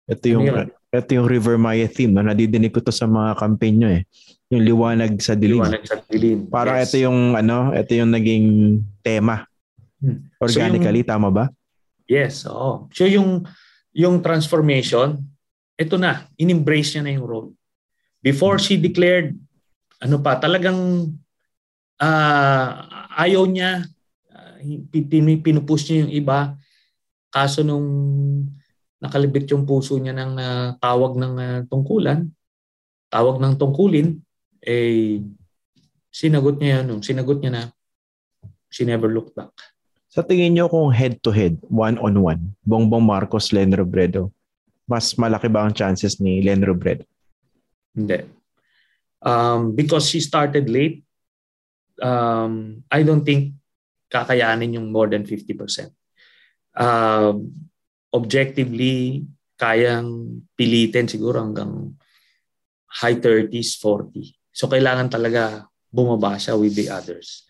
ito 0.06 0.26
yung 0.30 0.46
ano 0.52 0.70
ito 0.96 1.12
yung 1.12 1.28
River 1.28 1.60
Maya 1.60 1.92
theme 1.92 2.16
na 2.16 2.24
nadidinig 2.24 2.72
ko 2.72 2.80
to 2.80 2.94
sa 2.94 3.04
mga 3.04 3.36
campaign 3.36 3.76
nyo 3.76 3.90
eh. 3.92 4.04
Yung 4.48 4.64
liwanag 4.64 5.20
sa 5.20 5.36
dilim. 5.36 5.60
Liwanag 5.60 5.84
sa 5.84 6.00
dilim. 6.08 6.48
Para 6.48 6.80
yes. 6.80 6.88
ito 6.88 7.04
yung 7.04 7.36
ano, 7.36 7.76
ito 7.76 7.92
yung 7.92 8.12
naging 8.16 8.48
tema. 9.04 9.44
Hmm. 10.00 10.32
Organically 10.40 11.04
so 11.04 11.08
yung, 11.08 11.12
tama 11.12 11.28
ba? 11.34 11.46
Yes, 12.08 12.48
oo. 12.48 12.88
So 12.96 13.04
yung 13.04 13.44
yung 13.92 14.24
transformation 14.24 15.20
ito 15.76 15.96
na, 16.00 16.28
in-embrace 16.40 16.96
niya 16.96 17.04
na 17.04 17.14
yung 17.16 17.28
role. 17.28 17.50
Before 18.24 18.58
she 18.58 18.80
declared, 18.80 19.36
ano 20.00 20.20
pa, 20.24 20.40
talagang 20.40 21.12
uh, 22.00 22.70
ayaw 23.16 23.44
niya, 23.48 23.84
uh, 24.32 24.56
pinupush 25.44 25.92
niya 25.92 26.08
yung 26.08 26.14
iba. 26.16 26.56
Kaso 27.30 27.62
nung 27.62 27.88
nakalibit 29.04 29.52
yung 29.52 29.68
puso 29.68 30.00
niya 30.00 30.16
ng 30.16 30.34
uh, 30.40 30.68
tawag 30.80 31.20
ng 31.20 31.34
uh, 31.36 31.60
tungkulan, 31.68 32.32
tawag 33.12 33.40
ng 33.40 33.56
tungkulin, 33.60 34.20
eh, 34.66 35.24
sinagot 36.12 36.60
niya 36.60 36.84
yun. 36.84 37.00
Sinagot 37.04 37.40
niya 37.40 37.52
na, 37.52 37.64
she 38.72 38.84
never 38.84 39.08
looked 39.12 39.36
back. 39.36 39.52
Sa 40.12 40.24
tingin 40.24 40.56
niyo 40.56 40.72
kung 40.72 40.96
head-to-head, 40.96 41.60
one-on-one, 41.68 42.56
Bongbong 42.64 43.04
Marcos, 43.04 43.52
Len 43.52 43.76
Robredo, 43.76 44.32
mas 44.86 45.18
malaki 45.18 45.50
ba 45.50 45.66
ang 45.66 45.74
chances 45.74 46.22
ni 46.22 46.42
Len 46.46 46.62
Robredo? 46.62 47.06
Hindi. 47.98 48.22
Um, 49.26 49.74
because 49.74 50.06
she 50.06 50.22
started 50.22 50.70
late, 50.70 51.02
um, 52.02 52.86
I 52.94 53.02
don't 53.02 53.26
think 53.26 53.58
kakayanin 54.12 54.78
yung 54.78 54.94
more 54.94 55.10
than 55.10 55.26
50%. 55.26 55.90
Um, 56.78 57.52
objectively, 58.14 59.26
kayang 59.56 60.42
pilitin 60.54 61.08
siguro 61.08 61.42
hanggang 61.42 61.96
high 63.02 63.18
30s, 63.18 63.80
40. 63.82 64.36
So 64.52 64.72
kailangan 64.72 65.12
talaga 65.12 65.68
bumaba 65.92 66.36
siya 66.40 66.56
with 66.60 66.76
the 66.76 66.92
others. 66.92 67.48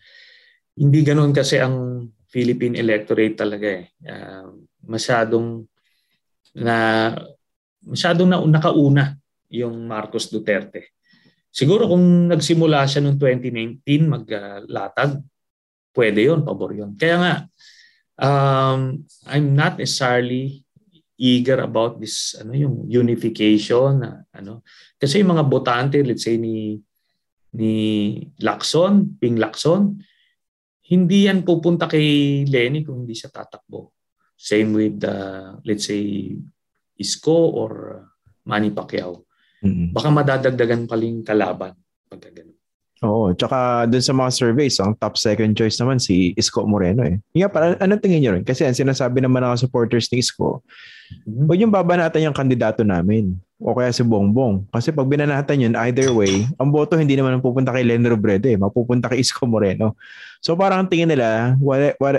Hindi 0.74 1.02
ganoon 1.02 1.34
kasi 1.34 1.58
ang 1.58 2.08
Philippine 2.26 2.78
electorate 2.78 3.38
talaga 3.38 3.68
eh. 3.82 3.86
Uh, 4.02 4.54
masyadong 4.86 5.66
na 6.56 7.12
masyadong 7.84 8.28
na 8.28 8.40
nakauna 8.40 9.20
yung 9.52 9.84
Marcos 9.84 10.32
Duterte. 10.32 10.96
Siguro 11.52 11.88
kung 11.88 12.28
nagsimula 12.28 12.84
siya 12.84 13.04
noong 13.04 13.20
2019 13.20 13.84
maglatag, 14.12 15.20
pwede 15.96 16.28
yon 16.28 16.44
pabor 16.44 16.76
yon. 16.76 16.92
Kaya 17.00 17.16
nga, 17.16 17.34
um, 18.20 19.00
I'm 19.28 19.56
not 19.56 19.80
necessarily 19.80 20.64
eager 21.16 21.64
about 21.64 21.96
this 21.96 22.36
ano 22.36 22.52
yung 22.52 22.84
unification 22.84 24.04
na 24.04 24.20
ano 24.36 24.60
kasi 25.00 25.24
yung 25.24 25.32
mga 25.32 25.48
botante 25.48 25.96
let's 26.04 26.28
say 26.28 26.36
ni 26.36 26.76
ni 27.56 27.72
Lacson, 28.44 29.16
Ping 29.16 29.40
Lacson, 29.40 29.96
hindi 30.92 31.24
yan 31.24 31.40
pupunta 31.40 31.88
kay 31.88 32.44
Lenny 32.44 32.84
kung 32.84 33.08
hindi 33.08 33.16
siya 33.16 33.32
tatakbo. 33.32 33.95
Same 34.36 34.76
with, 34.76 35.00
uh, 35.02 35.56
let's 35.64 35.88
say, 35.88 36.36
Isko 36.96 37.52
or 37.56 38.04
Manny 38.44 38.70
Pacquiao. 38.70 39.24
Mm-hmm. 39.64 39.96
Baka 39.96 40.08
madadagdagan 40.12 40.84
pa 40.86 40.96
rin 41.00 41.24
kalaban 41.24 41.72
pag 42.06 42.20
ganun. 42.20 42.54
Oo, 43.04 43.36
tsaka 43.36 43.84
dun 43.84 44.00
sa 44.00 44.16
mga 44.16 44.30
surveys, 44.32 44.80
ang 44.80 44.96
top 44.96 45.20
second 45.20 45.52
choice 45.52 45.76
naman 45.76 46.00
si 46.00 46.32
Isko 46.32 46.64
Moreno 46.64 47.04
eh. 47.04 47.20
Nga 47.36 47.48
pa, 47.52 47.76
anong 47.76 48.00
tingin 48.00 48.24
niyo 48.24 48.32
rin? 48.32 48.40
Kasi 48.40 48.64
ang 48.64 48.72
sinasabi 48.72 49.20
naman 49.20 49.44
ng 49.44 49.60
supporters 49.60 50.08
ni 50.08 50.24
Isko, 50.24 50.64
mm-hmm. 50.64 51.44
huwag 51.44 51.60
yung 51.60 51.74
babanatan 51.74 52.24
yung 52.24 52.36
kandidato 52.36 52.80
namin 52.80 53.36
o 53.60 53.76
kaya 53.76 53.92
si 53.92 54.00
Bongbong. 54.00 54.64
Kasi 54.72 54.96
pag 54.96 55.08
binanatan 55.08 55.60
yun, 55.60 55.74
either 55.88 56.08
way, 56.12 56.48
ang 56.56 56.72
boto 56.72 56.96
hindi 56.96 57.16
naman 57.20 57.40
pupunta 57.44 57.72
kay 57.72 57.84
Len 57.84 58.04
Robredo 58.04 58.48
eh, 58.48 58.56
mapupunta 58.56 59.12
kay 59.12 59.20
Isko 59.20 59.44
Moreno. 59.44 59.96
So 60.40 60.56
parang 60.56 60.88
tingin 60.88 61.12
nila, 61.12 61.52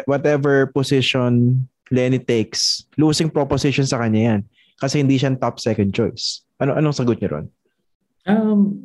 whatever 0.06 0.70
position 0.70 1.66
Lenny 1.90 2.20
takes, 2.20 2.86
losing 3.00 3.32
proposition 3.32 3.88
sa 3.88 4.02
kanya 4.04 4.36
yan. 4.36 4.42
Kasi 4.78 5.02
hindi 5.02 5.18
siya 5.18 5.34
top 5.40 5.58
second 5.58 5.90
choice. 5.92 6.46
Ano 6.62 6.78
anong 6.78 6.98
sagot 6.98 7.18
niyo 7.18 7.30
ron? 7.34 7.48
Um, 8.28 8.84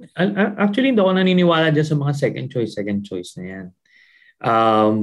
actually, 0.60 0.94
hindi 0.94 1.02
ako 1.02 1.18
naniniwala 1.18 1.74
dyan 1.74 1.88
sa 1.88 1.98
mga 1.98 2.12
second 2.14 2.46
choice, 2.46 2.78
second 2.78 3.02
choice 3.02 3.34
na 3.36 3.44
yan. 3.44 3.66
Um, 4.38 4.98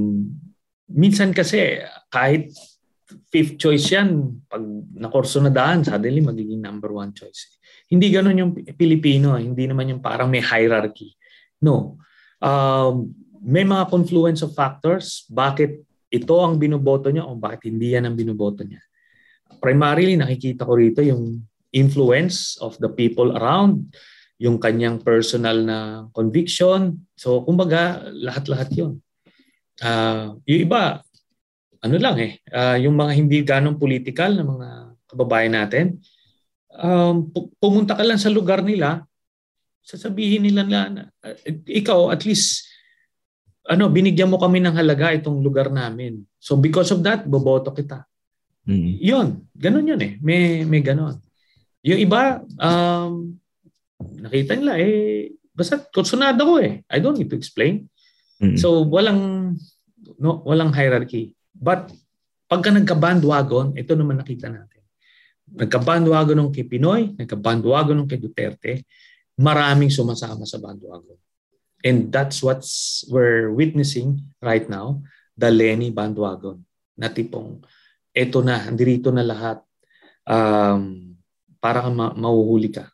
minsan 0.87 1.35
kasi, 1.35 1.83
kahit 2.07 2.55
fifth 3.27 3.59
choice 3.59 3.91
yan, 3.91 4.39
pag 4.47 4.63
nakorso 4.95 5.43
na 5.43 5.51
daan, 5.51 5.83
suddenly 5.83 6.23
magiging 6.23 6.63
number 6.63 6.93
one 6.95 7.11
choice. 7.11 7.59
Hindi 7.89 8.13
ganun 8.13 8.39
yung 8.39 8.51
Pilipino. 8.77 9.35
Hindi 9.35 9.65
naman 9.65 9.91
yung 9.91 10.01
parang 10.01 10.29
may 10.29 10.45
hierarchy. 10.45 11.17
No. 11.59 11.99
Um, 12.39 13.11
may 13.43 13.65
mga 13.65 13.91
confluence 13.91 14.39
of 14.45 14.55
factors 14.55 15.25
bakit 15.27 15.83
ito 16.09 16.35
ang 16.41 16.57
binoboto 16.57 17.13
niya 17.13 17.29
o 17.29 17.37
bakit 17.37 17.69
hindi 17.69 17.93
yan 17.93 18.09
ang 18.09 18.17
binoboto 18.17 18.65
niya. 18.65 18.81
Primarily, 19.61 20.17
nakikita 20.17 20.65
ko 20.65 20.73
rito 20.77 21.01
yung 21.05 21.41
influence 21.69 22.57
of 22.61 22.77
the 22.81 22.89
people 22.89 23.37
around, 23.37 23.93
yung 24.41 24.57
kanyang 24.57 25.01
personal 25.01 25.57
na 25.61 25.77
conviction. 26.13 27.05
So, 27.13 27.45
kumbaga, 27.45 28.09
lahat-lahat 28.09 28.69
yun. 28.73 29.01
Uh, 29.79 30.37
yung 30.49 30.69
iba, 30.69 31.01
ano 31.79 31.95
lang 31.95 32.17
eh, 32.19 32.41
uh, 32.51 32.75
yung 32.75 32.95
mga 32.97 33.11
hindi 33.15 33.37
ganong 33.45 33.79
political 33.79 34.35
na 34.35 34.45
mga 34.45 34.69
kababayan 35.07 35.53
natin, 35.55 35.85
um, 36.75 37.29
pumunta 37.57 37.95
ka 37.95 38.03
lang 38.03 38.19
sa 38.19 38.29
lugar 38.29 38.61
nila, 38.61 39.03
sasabihin 39.81 40.45
nila 40.45 40.61
na, 40.65 40.81
uh, 41.23 41.35
ikaw 41.65 42.13
at 42.13 42.27
least 42.27 42.68
ano, 43.69 43.85
binigyan 43.93 44.33
mo 44.33 44.41
kami 44.41 44.57
ng 44.65 44.73
halaga 44.73 45.13
itong 45.13 45.45
lugar 45.45 45.69
namin. 45.69 46.25
So 46.41 46.57
because 46.57 46.89
of 46.89 47.05
that, 47.05 47.29
boboto 47.29 47.69
kita. 47.69 48.01
Mm-hmm. 48.65 48.93
Yun, 48.97 49.27
ganun 49.53 49.89
yun 49.93 50.01
eh. 50.01 50.13
May, 50.25 50.65
may 50.65 50.81
ganun. 50.81 51.21
Yung 51.85 52.01
iba, 52.01 52.41
um, 52.57 53.37
nakita 54.17 54.57
nila 54.57 54.81
eh, 54.81 55.37
basta 55.53 55.77
kursunada 55.93 56.41
ko 56.41 56.57
eh. 56.57 56.81
I 56.89 56.97
don't 56.97 57.13
need 57.13 57.29
to 57.29 57.37
explain. 57.37 57.85
Mm-hmm. 58.41 58.57
So 58.57 58.81
walang, 58.89 59.53
no, 60.17 60.41
walang 60.49 60.73
hierarchy. 60.73 61.37
But 61.53 61.93
pagka 62.49 62.73
nagka-bandwagon, 62.73 63.77
ito 63.77 63.93
naman 63.93 64.17
nakita 64.17 64.49
natin. 64.49 64.81
Nagka-bandwagon 65.49 66.33
nung 66.33 66.49
kay 66.49 66.65
Pinoy, 66.65 67.13
nagka-bandwagon 67.21 67.93
nung 67.93 68.09
kay 68.09 68.17
Duterte, 68.17 68.89
maraming 69.37 69.93
sumasama 69.93 70.49
sa 70.49 70.57
bandwagon. 70.57 71.17
And 71.79 72.11
that's 72.11 72.43
what's 72.43 73.03
we're 73.07 73.51
witnessing 73.55 74.19
right 74.43 74.67
now, 74.67 74.99
the 75.39 75.47
Lenny 75.47 75.91
bandwagon. 75.95 76.67
Na 76.99 77.07
tipong, 77.07 77.63
eto 78.11 78.43
na, 78.43 78.67
andirito 78.67 79.15
na 79.15 79.23
lahat. 79.23 79.63
Um, 80.27 81.15
para 81.63 81.83
kang 81.83 81.95
ma- 81.95 82.15
mauhuli 82.15 82.71
ka. 82.75 82.91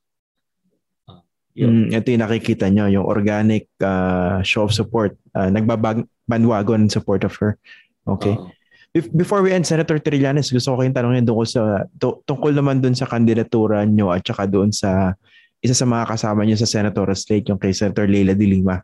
Uh, 1.09 1.25
yun. 1.57 1.89
Mm, 1.89 1.97
ito 1.97 2.07
yung 2.13 2.23
nakikita 2.25 2.65
nyo, 2.69 2.85
yung 2.85 3.05
organic 3.05 3.69
uh, 3.81 4.45
show 4.45 4.69
of 4.69 4.73
support. 4.73 5.17
Uh, 5.33 5.49
nagbabandwagon 5.49 6.85
in 6.85 6.91
support 6.93 7.25
of 7.25 7.33
her. 7.41 7.57
Okay. 8.05 8.37
Uh-oh. 8.37 8.53
Before 8.95 9.43
we 9.43 9.51
end, 9.51 9.67
Senator 9.67 9.99
Trillanes, 9.99 10.55
gusto 10.55 10.71
ko 10.71 10.79
kayong 10.79 10.95
tanongin 10.95 11.27
doon 11.27 11.43
sa, 11.43 11.83
tungkol 11.99 12.55
naman 12.55 12.79
doon 12.79 12.95
sa 12.95 13.03
kandidatura 13.03 13.83
nyo 13.83 14.07
at 14.15 14.23
saka 14.23 14.47
doon 14.47 14.71
sa 14.71 15.19
isa 15.65 15.73
sa 15.73 15.89
mga 15.89 16.05
kasama 16.05 16.45
niya 16.45 16.61
sa 16.61 16.69
senatorial 16.69 17.17
slate, 17.17 17.49
yung 17.49 17.57
kay 17.57 17.73
Senator 17.73 18.05
Leila 18.05 18.37
de 18.37 18.47
Lima. 18.47 18.79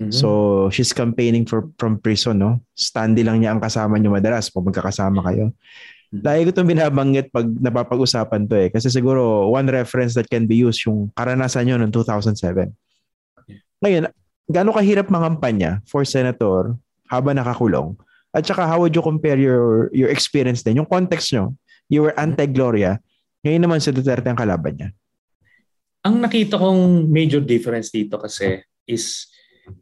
Mm-hmm. 0.00 0.10
So, 0.10 0.28
she's 0.72 0.90
campaigning 0.90 1.44
for 1.44 1.68
from 1.76 2.00
prison, 2.00 2.40
no? 2.40 2.64
Standy 2.72 3.22
lang 3.22 3.44
niya 3.44 3.52
ang 3.52 3.60
kasama 3.60 4.00
niyo 4.00 4.10
madalas 4.10 4.48
pag 4.48 4.64
magkakasama 4.64 5.20
kayo. 5.28 5.52
Mm-hmm. 5.52 6.22
Lagi 6.24 6.40
ko 6.42 6.50
itong 6.56 6.70
binabanggit 6.72 7.26
pag 7.28 7.46
napapag-usapan 7.46 8.48
to 8.48 8.56
eh. 8.56 8.68
Kasi 8.72 8.88
siguro, 8.88 9.52
one 9.52 9.68
reference 9.68 10.16
that 10.16 10.26
can 10.26 10.48
be 10.48 10.58
used, 10.58 10.82
yung 10.88 11.12
karanasan 11.12 11.68
niyo 11.68 11.76
noong 11.76 11.92
2007. 11.94 12.72
Ngayon, 13.84 14.08
gaano 14.48 14.70
kahirap 14.72 15.12
mangampanya 15.12 15.84
for 15.84 16.02
senator 16.02 16.74
habang 17.12 17.36
nakakulong? 17.36 17.94
At 18.32 18.48
saka, 18.48 18.64
how 18.64 18.80
would 18.80 18.96
you 18.96 19.04
compare 19.04 19.36
your 19.36 19.92
your 19.92 20.08
experience 20.08 20.64
din? 20.64 20.80
Yung 20.80 20.88
context 20.88 21.36
nyo, 21.36 21.52
you 21.92 22.00
were 22.00 22.16
anti-Gloria, 22.16 22.96
ngayon 23.44 23.62
naman 23.68 23.78
si 23.82 23.92
Duterte 23.92 24.30
ang 24.30 24.38
kalaban 24.38 24.78
niya. 24.78 24.88
Ang 26.02 26.18
nakita 26.18 26.58
kong 26.58 27.06
major 27.06 27.38
difference 27.38 27.94
dito 27.94 28.18
kasi 28.18 28.58
is 28.86 29.30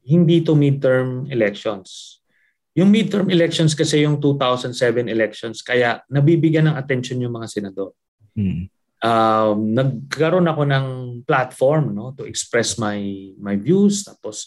hindi 0.05 0.45
to 0.45 0.53
midterm 0.53 1.25
elections. 1.33 2.21
Yung 2.77 2.93
midterm 2.93 3.33
elections 3.33 3.73
kasi 3.73 4.05
yung 4.05 4.21
2007 4.21 5.09
elections 5.09 5.65
kaya 5.65 6.05
nabibigyan 6.13 6.69
ng 6.71 6.77
attention 6.77 7.19
yung 7.25 7.35
mga 7.35 7.49
senador. 7.49 7.97
Hmm. 8.37 8.69
Um, 9.01 9.73
nagkaroon 9.73 10.45
ako 10.45 10.63
ng 10.69 10.87
platform 11.25 11.97
no 11.97 12.13
to 12.13 12.29
express 12.29 12.77
my 12.77 13.01
my 13.41 13.57
views 13.57 14.05
tapos 14.05 14.45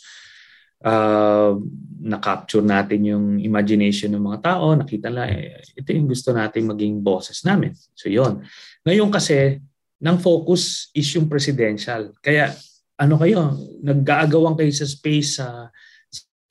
uh, 0.86 1.58
na-capture 2.04 2.62
natin 2.62 3.02
yung 3.02 3.26
imagination 3.42 4.14
ng 4.14 4.22
mga 4.22 4.40
tao, 4.44 4.76
nakita 4.76 5.10
nila 5.10 5.26
eh, 5.32 5.64
ito 5.74 5.90
yung 5.96 6.06
gusto 6.12 6.36
nating 6.36 6.70
maging 6.70 7.02
bosses 7.02 7.42
namin. 7.48 7.74
So 7.96 8.12
yon. 8.12 8.44
Ngayon 8.86 9.10
kasi 9.10 9.64
ng 10.04 10.18
focus 10.20 10.92
is 10.92 11.08
yung 11.16 11.32
presidential. 11.32 12.12
Kaya 12.20 12.52
ano 13.00 13.16
kayo, 13.16 13.56
nag-aagawan 13.80 14.60
kayo 14.60 14.70
sa 14.76 14.84
space 14.84 15.40
sa, 15.40 15.72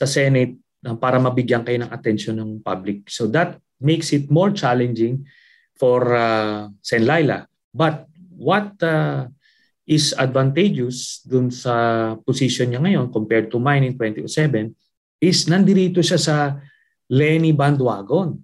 sa 0.00 0.07
Senate 0.09 0.57
para 0.98 1.20
mabigyan 1.20 1.62
kayo 1.62 1.78
ng 1.84 1.92
attention 1.92 2.40
ng 2.40 2.64
public. 2.64 3.07
So 3.12 3.28
that 3.36 3.61
makes 3.78 4.11
it 4.16 4.32
more 4.32 4.50
challenging 4.50 5.28
for 5.76 6.16
uh, 6.16 6.72
Sen 6.80 7.05
Laila. 7.05 7.44
But 7.70 8.09
what 8.34 8.80
uh, 8.80 9.28
is 9.86 10.16
advantageous 10.16 11.20
dun 11.22 11.53
sa 11.53 12.16
position 12.24 12.72
niya 12.72 12.80
ngayon 12.80 13.12
compared 13.12 13.53
to 13.53 13.61
mine 13.61 13.92
in 13.92 13.94
2007 13.98 14.72
is 15.22 15.46
nandirito 15.46 16.00
siya 16.00 16.18
sa 16.18 16.36
Lenny 17.12 17.53
bandwagon 17.53 18.38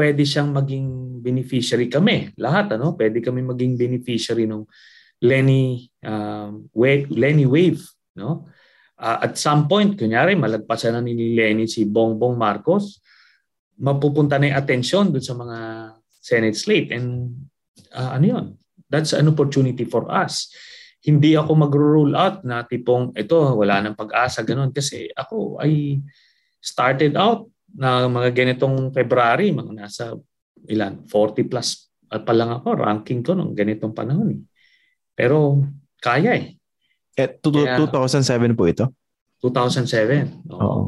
pwede 0.00 0.24
siyang 0.24 0.56
maging 0.56 1.20
beneficiary 1.20 1.92
kami. 1.92 2.32
Lahat, 2.40 2.72
ano? 2.72 2.96
Pwede 2.96 3.20
kami 3.20 3.44
maging 3.44 3.76
beneficiary 3.76 4.48
ng 4.48 4.64
Lenny, 5.20 5.84
um, 6.00 6.64
wave, 6.72 7.12
Lenny 7.12 7.44
Wave, 7.44 7.84
no? 8.16 8.48
Uh, 8.96 9.28
at 9.28 9.36
some 9.36 9.68
point, 9.68 9.92
kunyari, 10.00 10.32
malagpasan 10.32 10.96
na 10.96 11.04
ni 11.04 11.36
Lenny 11.36 11.68
si 11.68 11.84
Bongbong 11.84 12.36
Marcos, 12.36 13.04
mapupunta 13.76 14.40
na 14.40 14.52
yung 14.52 14.58
attention 14.60 15.04
dun 15.12 15.24
sa 15.24 15.36
mga 15.36 15.56
Senate 16.20 16.56
slate. 16.56 16.96
And 16.96 17.36
uh, 17.92 18.16
ano 18.16 18.24
yun? 18.24 18.46
That's 18.88 19.12
an 19.12 19.28
opportunity 19.28 19.84
for 19.84 20.08
us. 20.08 20.48
Hindi 21.00 21.36
ako 21.36 21.52
mag-rule 21.68 22.12
out 22.16 22.44
na 22.44 22.64
tipong 22.64 23.16
ito, 23.16 23.36
wala 23.36 23.80
nang 23.80 23.96
pag-asa, 23.96 24.44
ganun. 24.44 24.72
Kasi 24.72 25.08
ako 25.12 25.60
ay 25.60 26.00
started 26.60 27.16
out 27.16 27.48
na 27.74 28.06
mga 28.10 28.30
ganitong 28.34 28.90
February, 28.90 29.54
mga 29.54 29.72
nasa 29.74 30.04
ilan, 30.68 31.04
40 31.08 31.50
plus 31.50 31.90
at 32.10 32.26
pa 32.26 32.34
lang 32.34 32.50
ako, 32.50 32.74
ranking 32.74 33.22
ko 33.22 33.38
nung 33.38 33.54
ganitong 33.54 33.94
panahon. 33.94 34.34
Eh. 34.34 34.40
Pero 35.14 35.62
kaya 36.02 36.34
eh. 36.34 36.58
eh 37.14 37.30
to, 37.38 37.54
Kaya, 37.54 37.78
2007 37.78 38.58
po 38.58 38.66
ito? 38.66 38.90
2007. 39.38 40.50
Oo. 40.50 40.58
Oo. 40.58 40.82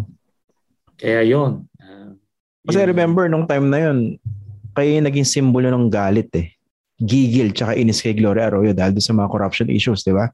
Kaya 0.99 1.23
yon. 1.23 1.67
Uh, 1.79 2.19
Kasi 2.67 2.83
yun. 2.83 2.91
remember, 2.91 3.31
nung 3.31 3.47
time 3.47 3.71
na 3.71 3.79
yon 3.79 4.19
kayo 4.75 4.89
naging 4.99 5.29
simbolo 5.29 5.71
ng 5.71 5.87
galit 5.93 6.31
eh. 6.35 6.49
Gigil 7.03 7.55
tsaka 7.55 7.79
inis 7.79 8.03
kay 8.03 8.15
Gloria 8.15 8.51
Arroyo 8.51 8.73
dahil 8.73 8.97
sa 8.99 9.15
mga 9.15 9.31
corruption 9.31 9.69
issues, 9.71 10.03
di 10.07 10.15
ba? 10.15 10.31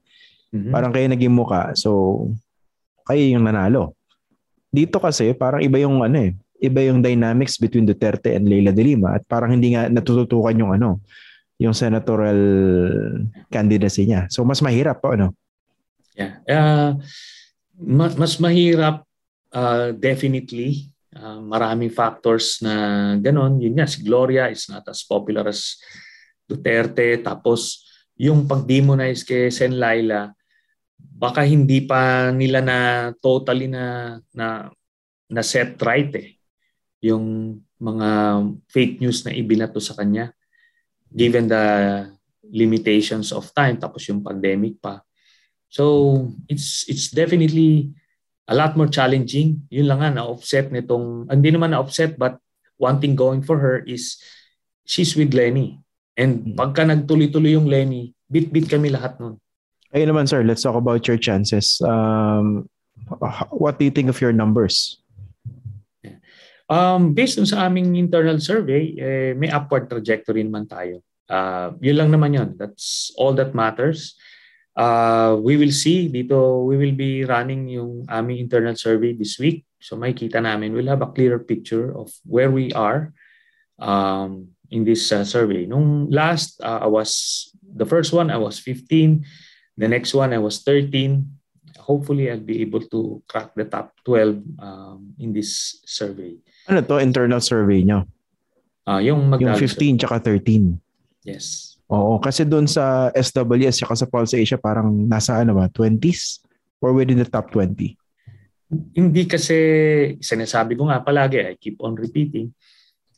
Mm-hmm. 0.55 0.73
Parang 0.73 0.93
kayo 0.95 1.07
naging 1.11 1.35
muka. 1.35 1.75
So, 1.77 2.23
kayo 3.05 3.25
yung 3.25 3.45
nanalo. 3.45 3.98
Dito 4.69 5.01
kasi 5.01 5.33
parang 5.33 5.65
iba 5.65 5.81
yung 5.81 6.05
ano 6.05 6.29
eh, 6.29 6.33
iba 6.61 6.81
yung 6.85 7.01
dynamics 7.01 7.57
between 7.57 7.89
Duterte 7.89 8.37
and 8.37 8.45
Leila 8.45 8.75
de 8.75 8.85
Lima 8.85 9.17
at 9.17 9.25
parang 9.25 9.57
hindi 9.57 9.73
nga 9.73 9.89
natututukan 9.89 10.59
yung 10.59 10.73
ano, 10.77 11.01
yung 11.59 11.75
senatorial 11.75 12.41
candidacy 13.49 14.07
niya. 14.07 14.29
So 14.29 14.45
mas 14.45 14.61
mahirap 14.61 15.01
po 15.01 15.15
ano. 15.15 15.33
Yeah. 16.19 16.43
Uh, 16.51 16.91
mas, 17.79 18.37
mahirap 18.43 19.07
uh, 19.55 19.95
definitely. 19.95 20.91
Uh, 21.15 21.41
maraming 21.43 21.91
factors 21.91 22.59
na 22.63 23.15
ganon. 23.19 23.59
Yun 23.63 23.79
nga, 23.79 23.87
si 23.87 24.03
Gloria 24.03 24.51
is 24.51 24.67
not 24.67 24.87
as 24.91 25.03
popular 25.07 25.47
as 25.47 25.79
Duterte. 26.47 27.23
Tapos 27.23 27.87
yung 28.19 28.45
pag-demonize 28.51 29.23
kay 29.23 29.49
Sen 29.49 29.79
Laila, 29.79 30.35
baka 31.19 31.43
hindi 31.43 31.83
pa 31.83 32.31
nila 32.31 32.63
na 32.63 32.79
totally 33.19 33.67
na 33.67 34.17
na 34.31 34.71
na 35.27 35.43
set 35.43 35.75
right 35.83 36.15
eh. 36.15 36.39
Yung 37.03 37.59
mga 37.83 38.09
fake 38.71 39.03
news 39.03 39.27
na 39.27 39.35
ibinato 39.35 39.83
sa 39.83 39.99
kanya. 39.99 40.31
Given 41.11 41.51
the 41.51 41.65
limitations 42.47 43.35
of 43.35 43.51
time 43.51 43.83
tapos 43.83 44.07
yung 44.07 44.23
pandemic 44.23 44.79
pa. 44.79 45.03
So 45.67 46.15
it's 46.47 46.87
it's 46.87 47.11
definitely 47.11 47.91
a 48.47 48.55
lot 48.55 48.79
more 48.79 48.89
challenging. 48.89 49.67
Yun 49.75 49.91
lang 49.91 50.01
nga 50.01 50.11
na 50.15 50.25
offset 50.25 50.71
nitong 50.71 51.27
hindi 51.29 51.51
naman 51.51 51.75
na 51.75 51.83
offset 51.83 52.15
but 52.15 52.39
one 52.79 53.03
thing 53.03 53.19
going 53.19 53.43
for 53.43 53.59
her 53.59 53.83
is 53.83 54.23
she's 54.87 55.19
with 55.19 55.35
Lenny. 55.35 55.83
And 56.15 56.55
hmm. 56.55 56.55
pagka 56.55 56.87
nagtuloy-tuloy 56.87 57.59
yung 57.59 57.67
Lenny 57.67 58.15
bit-bit 58.29 58.69
kami 58.69 58.93
lahat 58.93 59.19
nun 59.19 59.41
Ayun 59.95 60.13
naman 60.13 60.29
sir, 60.29 60.45
let's 60.45 60.63
talk 60.63 60.77
about 60.77 61.07
your 61.09 61.17
chances. 61.17 61.81
Um, 61.81 62.69
what 63.51 63.79
do 63.79 63.85
you 63.85 63.91
think 63.91 64.09
of 64.09 64.21
your 64.21 64.33
numbers? 64.33 65.01
Um, 66.69 67.17
based 67.17 67.41
on 67.41 67.49
sa 67.49 67.65
aming 67.65 67.97
internal 67.97 68.37
survey, 68.45 68.93
eh, 69.01 69.33
may 69.33 69.49
upward 69.49 69.89
trajectory 69.89 70.45
naman 70.45 70.69
tayo. 70.69 71.01
Uh, 71.25 71.73
yun 71.81 71.97
lang 71.97 72.13
naman 72.13 72.37
yun. 72.37 72.51
That's 72.61 73.09
all 73.17 73.33
that 73.41 73.57
matters. 73.57 74.21
Uh, 74.77 75.41
we 75.41 75.57
will 75.57 75.73
see 75.73 76.13
dito, 76.13 76.69
we 76.69 76.77
will 76.77 76.93
be 76.93 77.25
running 77.25 77.73
yung 77.73 78.05
aming 78.13 78.45
internal 78.45 78.77
survey 78.77 79.17
this 79.17 79.41
week 79.41 79.65
So 79.81 79.95
makikita 79.97 80.43
namin, 80.43 80.75
we'll 80.75 80.91
have 80.91 81.03
a 81.03 81.15
clearer 81.15 81.39
picture 81.39 81.95
of 81.95 82.11
where 82.27 82.51
we 82.51 82.73
are 82.75 83.15
um, 83.79 84.51
in 84.71 84.85
this 84.85 85.11
uh, 85.13 85.25
survey. 85.25 85.67
Nung 85.67 86.11
last, 86.11 86.61
uh, 86.61 86.83
I 86.83 86.91
was, 86.91 87.51
the 87.63 87.87
first 87.87 88.13
one, 88.13 88.31
I 88.31 88.39
was 88.39 88.59
15. 88.59 89.25
The 89.79 89.87
next 89.87 90.11
one, 90.11 90.35
I 90.35 90.43
was 90.43 90.59
13. 90.67 91.23
Hopefully, 91.87 92.27
I'll 92.27 92.43
be 92.43 92.61
able 92.61 92.83
to 92.91 93.23
crack 93.31 93.55
the 93.55 93.65
top 93.65 93.95
12 94.03 94.59
um, 94.59 95.15
in 95.23 95.31
this 95.33 95.79
survey. 95.87 96.35
Ano 96.67 96.83
to, 96.83 96.99
internal 96.99 97.39
survey 97.39 97.87
nyo? 97.87 98.05
Uh, 98.83 98.99
yung, 98.99 99.31
yung 99.39 99.55
15 99.55 100.03
tsaka 100.03 100.19
13. 100.21 100.75
Yes. 101.23 101.79
Oo, 101.89 102.21
kasi 102.21 102.45
doon 102.45 102.69
sa 102.69 103.09
SWS 103.17 103.81
tsaka 103.81 103.95
sa 103.97 104.07
Pulse 104.11 104.37
Asia 104.37 104.61
parang 104.61 104.93
nasa 105.09 105.41
ano 105.41 105.57
ba, 105.57 105.71
20s 105.73 106.45
or 106.85 106.93
within 106.93 107.17
the 107.17 107.25
top 107.25 107.49
20? 107.55 107.97
Hindi 108.93 109.23
kasi 109.25 109.57
sinasabi 110.21 110.77
ko 110.77 110.93
nga 110.93 111.01
palagi, 111.01 111.41
I 111.41 111.57
keep 111.57 111.81
on 111.81 111.97
repeating, 111.97 112.53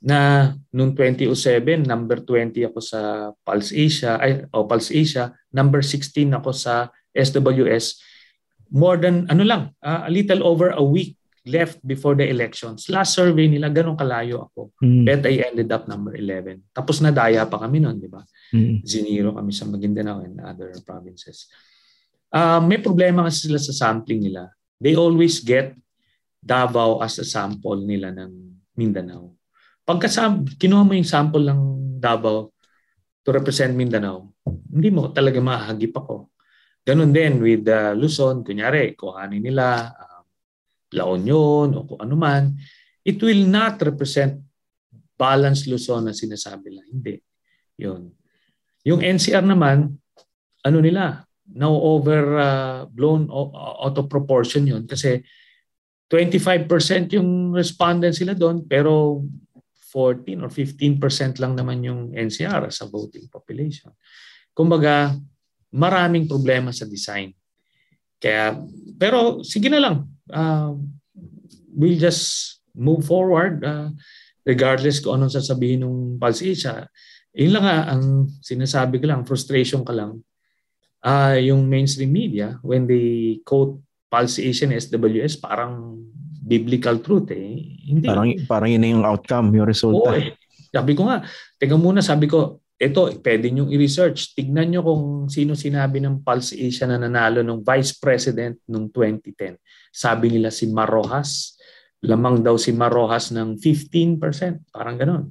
na 0.00 0.50
noong 0.72 0.96
2007, 0.96 1.84
number 1.84 2.24
20 2.24 2.72
ako 2.72 2.80
sa 2.80 3.30
Pulse 3.44 3.76
Asia, 3.76 4.16
ay, 4.16 4.48
oh, 4.56 4.64
Pulse 4.64 4.96
Asia, 4.96 5.32
number 5.52 5.84
16 5.84 6.40
ako 6.40 6.50
sa 6.56 6.88
SWS. 7.12 8.00
More 8.72 8.96
than, 8.96 9.28
ano 9.28 9.44
lang, 9.44 9.62
uh, 9.84 10.08
a 10.08 10.10
little 10.10 10.40
over 10.46 10.72
a 10.72 10.80
week 10.80 11.20
left 11.44 11.80
before 11.84 12.16
the 12.16 12.24
elections. 12.24 12.88
Last 12.88 13.16
survey 13.16 13.48
nila, 13.48 13.68
ganun 13.68 13.96
kalayo 13.96 14.48
ako. 14.48 14.72
Mm. 14.80 15.04
But 15.04 15.24
I 15.28 15.34
ended 15.52 15.68
up 15.72 15.84
number 15.88 16.16
11. 16.16 16.72
Tapos 16.72 17.00
nadaya 17.04 17.44
pa 17.44 17.60
kami 17.60 17.80
noon, 17.80 18.00
di 18.00 18.08
ba? 18.08 18.24
Mm. 18.56 18.84
Ziniro 18.84 19.36
kami 19.36 19.52
sa 19.52 19.68
Maguindanao 19.68 20.24
and 20.24 20.40
other 20.40 20.72
provinces. 20.84 21.48
Uh, 22.30 22.62
may 22.62 22.78
problema 22.78 23.26
kasi 23.26 23.50
sila 23.50 23.58
sa 23.58 23.74
sampling 23.74 24.22
nila 24.22 24.48
they 24.80 24.96
always 24.96 25.44
get 25.44 25.76
Davao 26.40 27.04
as 27.04 27.20
a 27.20 27.26
sample 27.28 27.84
nila 27.84 28.16
ng 28.16 28.32
Mindanao. 28.72 29.36
Pagka 29.90 30.06
kinuha 30.54 30.86
mo 30.86 30.94
yung 30.94 31.08
sample 31.08 31.42
ng 31.42 31.62
Davao 31.98 32.54
to 33.26 33.34
represent 33.34 33.74
Mindanao, 33.74 34.30
hindi 34.46 34.86
mo 34.94 35.10
talaga 35.10 35.42
mahagip 35.42 35.90
ako. 35.98 36.30
Ganon 36.86 37.10
din 37.10 37.42
with 37.42 37.66
uh, 37.66 37.90
Luzon, 37.98 38.46
kunyari, 38.46 38.94
kuhanin 38.94 39.42
nila 39.42 39.90
um, 39.90 40.22
La 40.94 41.10
Union 41.10 41.74
o 41.74 41.90
kung 41.90 42.06
ano 42.06 42.14
man, 42.14 42.54
it 43.02 43.18
will 43.18 43.42
not 43.50 43.82
represent 43.82 44.38
balanced 45.18 45.66
Luzon 45.66 46.06
na 46.06 46.14
sinasabi 46.14 46.70
lang. 46.70 46.86
Hindi. 46.86 47.18
Yun. 47.82 48.14
Yung 48.86 49.02
NCR 49.02 49.42
naman, 49.42 49.90
ano 50.62 50.78
nila, 50.78 51.26
now 51.50 51.74
over 51.74 52.38
uh, 52.38 52.86
blown 52.86 53.26
out 53.26 53.98
of 53.98 54.06
proportion 54.06 54.70
yun 54.70 54.86
kasi 54.86 55.18
25% 56.06 56.66
yung 57.18 57.50
respondents 57.50 58.22
sila 58.22 58.38
doon 58.38 58.62
pero 58.66 59.22
14 59.90 60.46
or 60.46 60.50
15% 60.50 61.42
lang 61.42 61.58
naman 61.58 61.82
yung 61.82 62.14
NCR 62.14 62.70
sa 62.70 62.86
voting 62.86 63.26
population. 63.26 63.90
Kumbaga, 64.54 65.14
maraming 65.74 66.30
problema 66.30 66.70
sa 66.70 66.86
design. 66.86 67.34
Kaya, 68.22 68.54
pero 68.94 69.42
sige 69.42 69.66
na 69.66 69.82
lang. 69.82 69.96
Uh, 70.30 70.78
we'll 71.74 71.98
just 71.98 72.58
move 72.74 73.02
forward 73.02 73.66
uh, 73.66 73.90
regardless 74.46 75.02
kung 75.02 75.18
anong 75.18 75.34
sasabihin 75.34 75.82
ng 75.82 76.22
Palsisha. 76.22 76.86
Yun 77.34 77.58
lang 77.58 77.64
nga, 77.66 77.78
ang 77.94 78.30
sinasabi 78.42 79.02
ko 79.02 79.10
lang, 79.10 79.26
frustration 79.26 79.82
ka 79.82 79.94
lang 79.94 80.22
uh, 81.04 81.36
yung 81.36 81.68
mainstream 81.68 82.12
media, 82.12 82.56
when 82.62 82.84
they 82.86 83.40
quote 83.44 83.80
falsification 84.10 84.74
SWS, 84.74 85.40
parang 85.40 86.04
biblical 86.50 86.98
truth 86.98 87.30
eh. 87.30 87.62
Hindi. 87.86 88.06
Parang, 88.10 88.26
parang 88.50 88.70
yun 88.74 88.98
yung 88.98 89.06
outcome, 89.06 89.54
yung 89.54 89.70
resulta. 89.70 90.10
Oo 90.10 90.18
eh. 90.18 90.34
Sabi 90.74 90.98
ko 90.98 91.06
nga, 91.06 91.22
teka 91.58 91.78
muna, 91.78 92.02
sabi 92.02 92.26
ko, 92.26 92.58
ito, 92.80 93.12
pwede 93.20 93.52
nyo 93.52 93.68
i-research. 93.68 94.32
Tignan 94.32 94.72
nyo 94.72 94.80
kung 94.80 95.04
sino 95.28 95.52
sinabi 95.52 96.00
ng 96.00 96.24
Pulse 96.24 96.56
Asia 96.56 96.88
na 96.88 96.96
nanalo 96.96 97.44
ng 97.44 97.60
Vice 97.60 98.00
President 98.00 98.56
noong 98.66 98.88
2010. 98.88 99.60
Sabi 99.92 100.32
nila 100.32 100.48
si 100.48 100.66
Marojas. 100.72 101.60
Lamang 102.00 102.40
daw 102.40 102.56
si 102.56 102.72
Marojas 102.72 103.36
ng 103.36 103.60
15%. 103.60 104.72
Parang 104.72 104.96
ganon. 104.96 105.28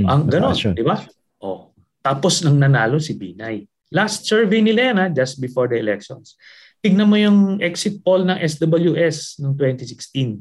Hmm, 0.00 0.08
Ang 0.08 0.22
ganon, 0.32 0.56
di 0.56 0.80
ba? 0.80 1.04
Oh. 1.44 1.76
Tapos 2.00 2.40
nang 2.40 2.56
nanalo 2.56 2.96
si 2.96 3.12
Binay. 3.20 3.68
Last 3.92 4.24
survey 4.24 4.64
nila 4.64 4.80
yan 4.94 4.96
ha, 4.96 5.06
just 5.12 5.36
before 5.44 5.68
the 5.68 5.76
elections. 5.76 6.40
Tignan 6.80 7.08
mo 7.08 7.16
yung 7.20 7.60
exit 7.60 8.00
poll 8.00 8.24
ng 8.24 8.40
SWS 8.40 9.44
noong 9.44 9.56
2016. 9.56 10.40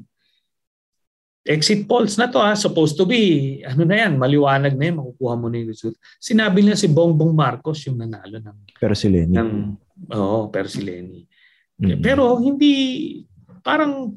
Exit 1.49 1.83
polls 1.83 2.15
na 2.15 2.31
to 2.31 2.39
ha, 2.39 2.55
supposed 2.55 2.95
to 2.95 3.03
be, 3.03 3.59
ano 3.67 3.83
na 3.83 4.05
yan, 4.05 4.15
maliwanag 4.15 4.75
na 4.75 4.91
yan, 4.91 4.99
makukuha 5.03 5.33
mo 5.35 5.51
na 5.51 5.59
yung 5.59 5.71
result. 5.71 5.95
Sinabi 6.19 6.63
niya 6.63 6.79
si 6.79 6.87
Bongbong 6.87 7.35
Marcos 7.35 7.83
yung 7.87 7.99
nanalo 7.99 8.39
ng... 8.39 8.75
Pero 8.79 8.93
si 8.95 9.07
Lenny. 9.11 9.35
Ng, 9.35 9.51
oo, 10.15 10.19
oh, 10.19 10.43
pero 10.47 10.67
si 10.71 10.79
Lenny. 10.79 11.27
Mm-hmm. 11.79 12.03
Pero 12.03 12.39
hindi, 12.39 12.73
parang, 13.63 14.15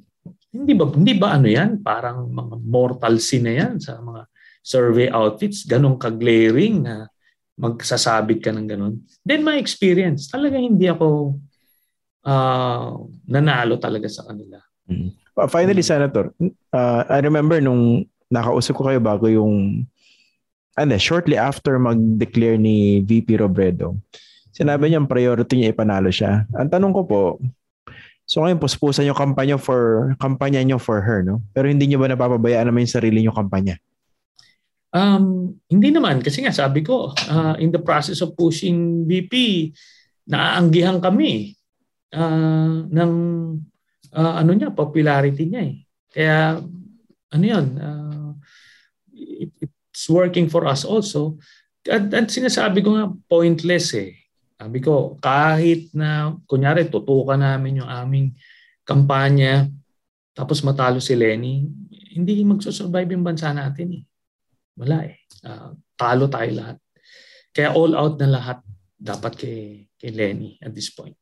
hindi 0.52 0.72
ba, 0.76 0.84
hindi 0.92 1.14
ba 1.16 1.28
ano 1.40 1.48
yan? 1.48 1.80
Parang 1.80 2.26
mga 2.28 2.54
mortal 2.62 3.16
sin 3.18 3.48
na 3.48 3.54
yan 3.54 3.82
sa 3.82 3.98
mga 4.02 4.28
survey 4.62 5.10
outfits, 5.10 5.66
ganong 5.66 5.98
ka-glaring 5.98 6.86
na 6.86 7.10
magsasabit 7.58 8.38
ka 8.42 8.54
ng 8.54 8.66
ganun. 8.70 8.94
Then 9.26 9.42
my 9.42 9.58
experience, 9.58 10.30
talaga 10.30 10.58
hindi 10.58 10.86
ako 10.86 11.38
uh, 12.26 12.96
nanalo 13.26 13.78
talaga 13.78 14.08
sa 14.10 14.26
kanila. 14.26 14.58
Mm-hmm. 14.90 15.48
Finally, 15.48 15.80
Senator, 15.80 16.34
uh, 16.76 17.02
I 17.08 17.18
remember 17.24 17.56
nung 17.62 18.04
nakausap 18.28 18.76
ko 18.76 18.82
kayo 18.88 19.00
bago 19.00 19.28
yung 19.28 19.84
ano, 20.76 20.96
shortly 20.96 21.36
after 21.36 21.76
mag-declare 21.76 22.56
ni 22.56 23.04
VP 23.04 23.40
Robredo, 23.40 23.96
sinabi 24.52 24.88
niya 24.88 25.04
priority 25.04 25.60
niya 25.60 25.72
ipanalo 25.72 26.08
siya. 26.08 26.48
Ang 26.56 26.68
tanong 26.72 26.92
ko 26.96 27.02
po, 27.04 27.22
so 28.24 28.40
ngayon 28.44 28.60
puspusan 28.60 29.08
yung 29.08 29.16
kampanya 29.16 29.60
for 29.60 30.12
kampanya 30.16 30.60
niyo 30.64 30.80
for 30.80 31.04
her, 31.04 31.20
no? 31.20 31.44
Pero 31.52 31.68
hindi 31.68 31.88
niyo 31.88 32.00
ba 32.00 32.08
napapabayaan 32.08 32.68
naman 32.72 32.88
yung 32.88 32.96
sarili 32.96 33.20
niyo 33.20 33.36
kampanya? 33.36 33.76
Um, 34.92 35.56
hindi 35.72 35.88
naman 35.88 36.20
kasi 36.20 36.44
nga 36.44 36.52
sabi 36.52 36.84
ko 36.84 37.16
uh, 37.16 37.56
in 37.56 37.72
the 37.72 37.80
process 37.80 38.20
of 38.20 38.36
pushing 38.36 39.08
VP 39.08 39.72
naaanggihan 40.28 41.00
kami 41.00 41.56
uh, 42.14 42.86
ng 42.88 43.12
uh, 44.12 44.34
ano 44.38 44.50
niya 44.52 44.72
popularity 44.72 45.48
niya 45.48 45.62
eh. 45.66 45.76
Kaya 46.12 46.38
ano 47.32 47.44
'yun 47.44 47.66
uh, 47.80 48.30
it, 49.12 49.52
it's 49.60 50.06
working 50.08 50.48
for 50.48 50.68
us 50.68 50.84
also. 50.84 51.40
At, 51.88 52.12
at 52.14 52.30
sinasabi 52.30 52.84
ko 52.84 52.94
nga 52.94 53.10
pointless 53.26 53.96
eh. 53.98 54.14
Sabi 54.54 54.78
ko 54.78 55.18
kahit 55.18 55.90
na 55.90 56.38
kunyari 56.46 56.86
tutukan 56.86 57.40
namin 57.40 57.82
yung 57.82 57.90
aming 57.90 58.38
kampanya 58.86 59.66
tapos 60.32 60.64
matalo 60.64 60.96
si 60.96 61.12
Lenny, 61.12 61.68
hindi 62.16 62.40
magsusurvive 62.40 63.12
yung 63.12 63.24
bansa 63.24 63.52
natin 63.52 64.00
eh. 64.00 64.02
Wala 64.80 65.04
eh. 65.04 65.20
Uh, 65.44 65.76
talo 65.92 66.24
tayo 66.32 66.50
lahat. 66.56 66.76
Kaya 67.52 67.76
all 67.76 67.92
out 67.92 68.16
na 68.16 68.40
lahat 68.40 68.58
dapat 68.96 69.32
kay, 69.36 69.60
kay 70.00 70.10
Lenny 70.12 70.56
at 70.64 70.72
this 70.72 70.88
point. 70.88 71.16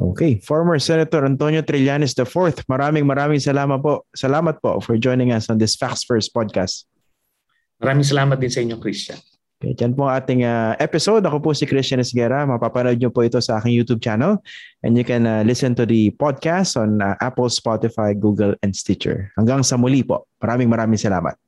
Okay. 0.00 0.40
Former 0.40 0.80
Senator 0.80 1.28
Antonio 1.28 1.60
Trillanes 1.60 2.16
IV, 2.16 2.64
maraming 2.64 3.04
maraming 3.04 3.40
salamat 3.40 3.76
po. 3.84 4.08
Salamat 4.16 4.56
po 4.64 4.80
for 4.80 4.96
joining 4.96 5.36
us 5.36 5.52
on 5.52 5.60
this 5.60 5.76
Facts 5.76 6.08
First 6.08 6.32
podcast. 6.32 6.88
Maraming 7.76 8.06
salamat 8.06 8.40
din 8.40 8.48
sa 8.48 8.60
inyo, 8.64 8.80
Christian. 8.80 9.20
Okay, 9.62 9.78
dyan 9.78 9.94
po 9.94 10.10
ang 10.10 10.18
ating 10.18 10.42
uh, 10.42 10.74
episode. 10.82 11.22
Ako 11.22 11.38
po 11.38 11.54
si 11.54 11.70
Christian 11.70 12.02
Esguera. 12.02 12.42
Mapapanood 12.42 12.98
nyo 12.98 13.14
po 13.14 13.22
ito 13.22 13.38
sa 13.38 13.62
aking 13.62 13.70
YouTube 13.70 14.02
channel. 14.02 14.42
And 14.82 14.98
you 14.98 15.06
can 15.06 15.22
uh, 15.22 15.46
listen 15.46 15.78
to 15.78 15.86
the 15.86 16.10
podcast 16.18 16.74
on 16.74 16.98
uh, 16.98 17.14
Apple, 17.22 17.46
Spotify, 17.46 18.10
Google, 18.18 18.58
and 18.66 18.74
Stitcher. 18.74 19.30
Hanggang 19.38 19.62
sa 19.62 19.78
muli 19.78 20.02
po. 20.02 20.26
Maraming 20.42 20.66
maraming 20.66 20.98
salamat. 20.98 21.38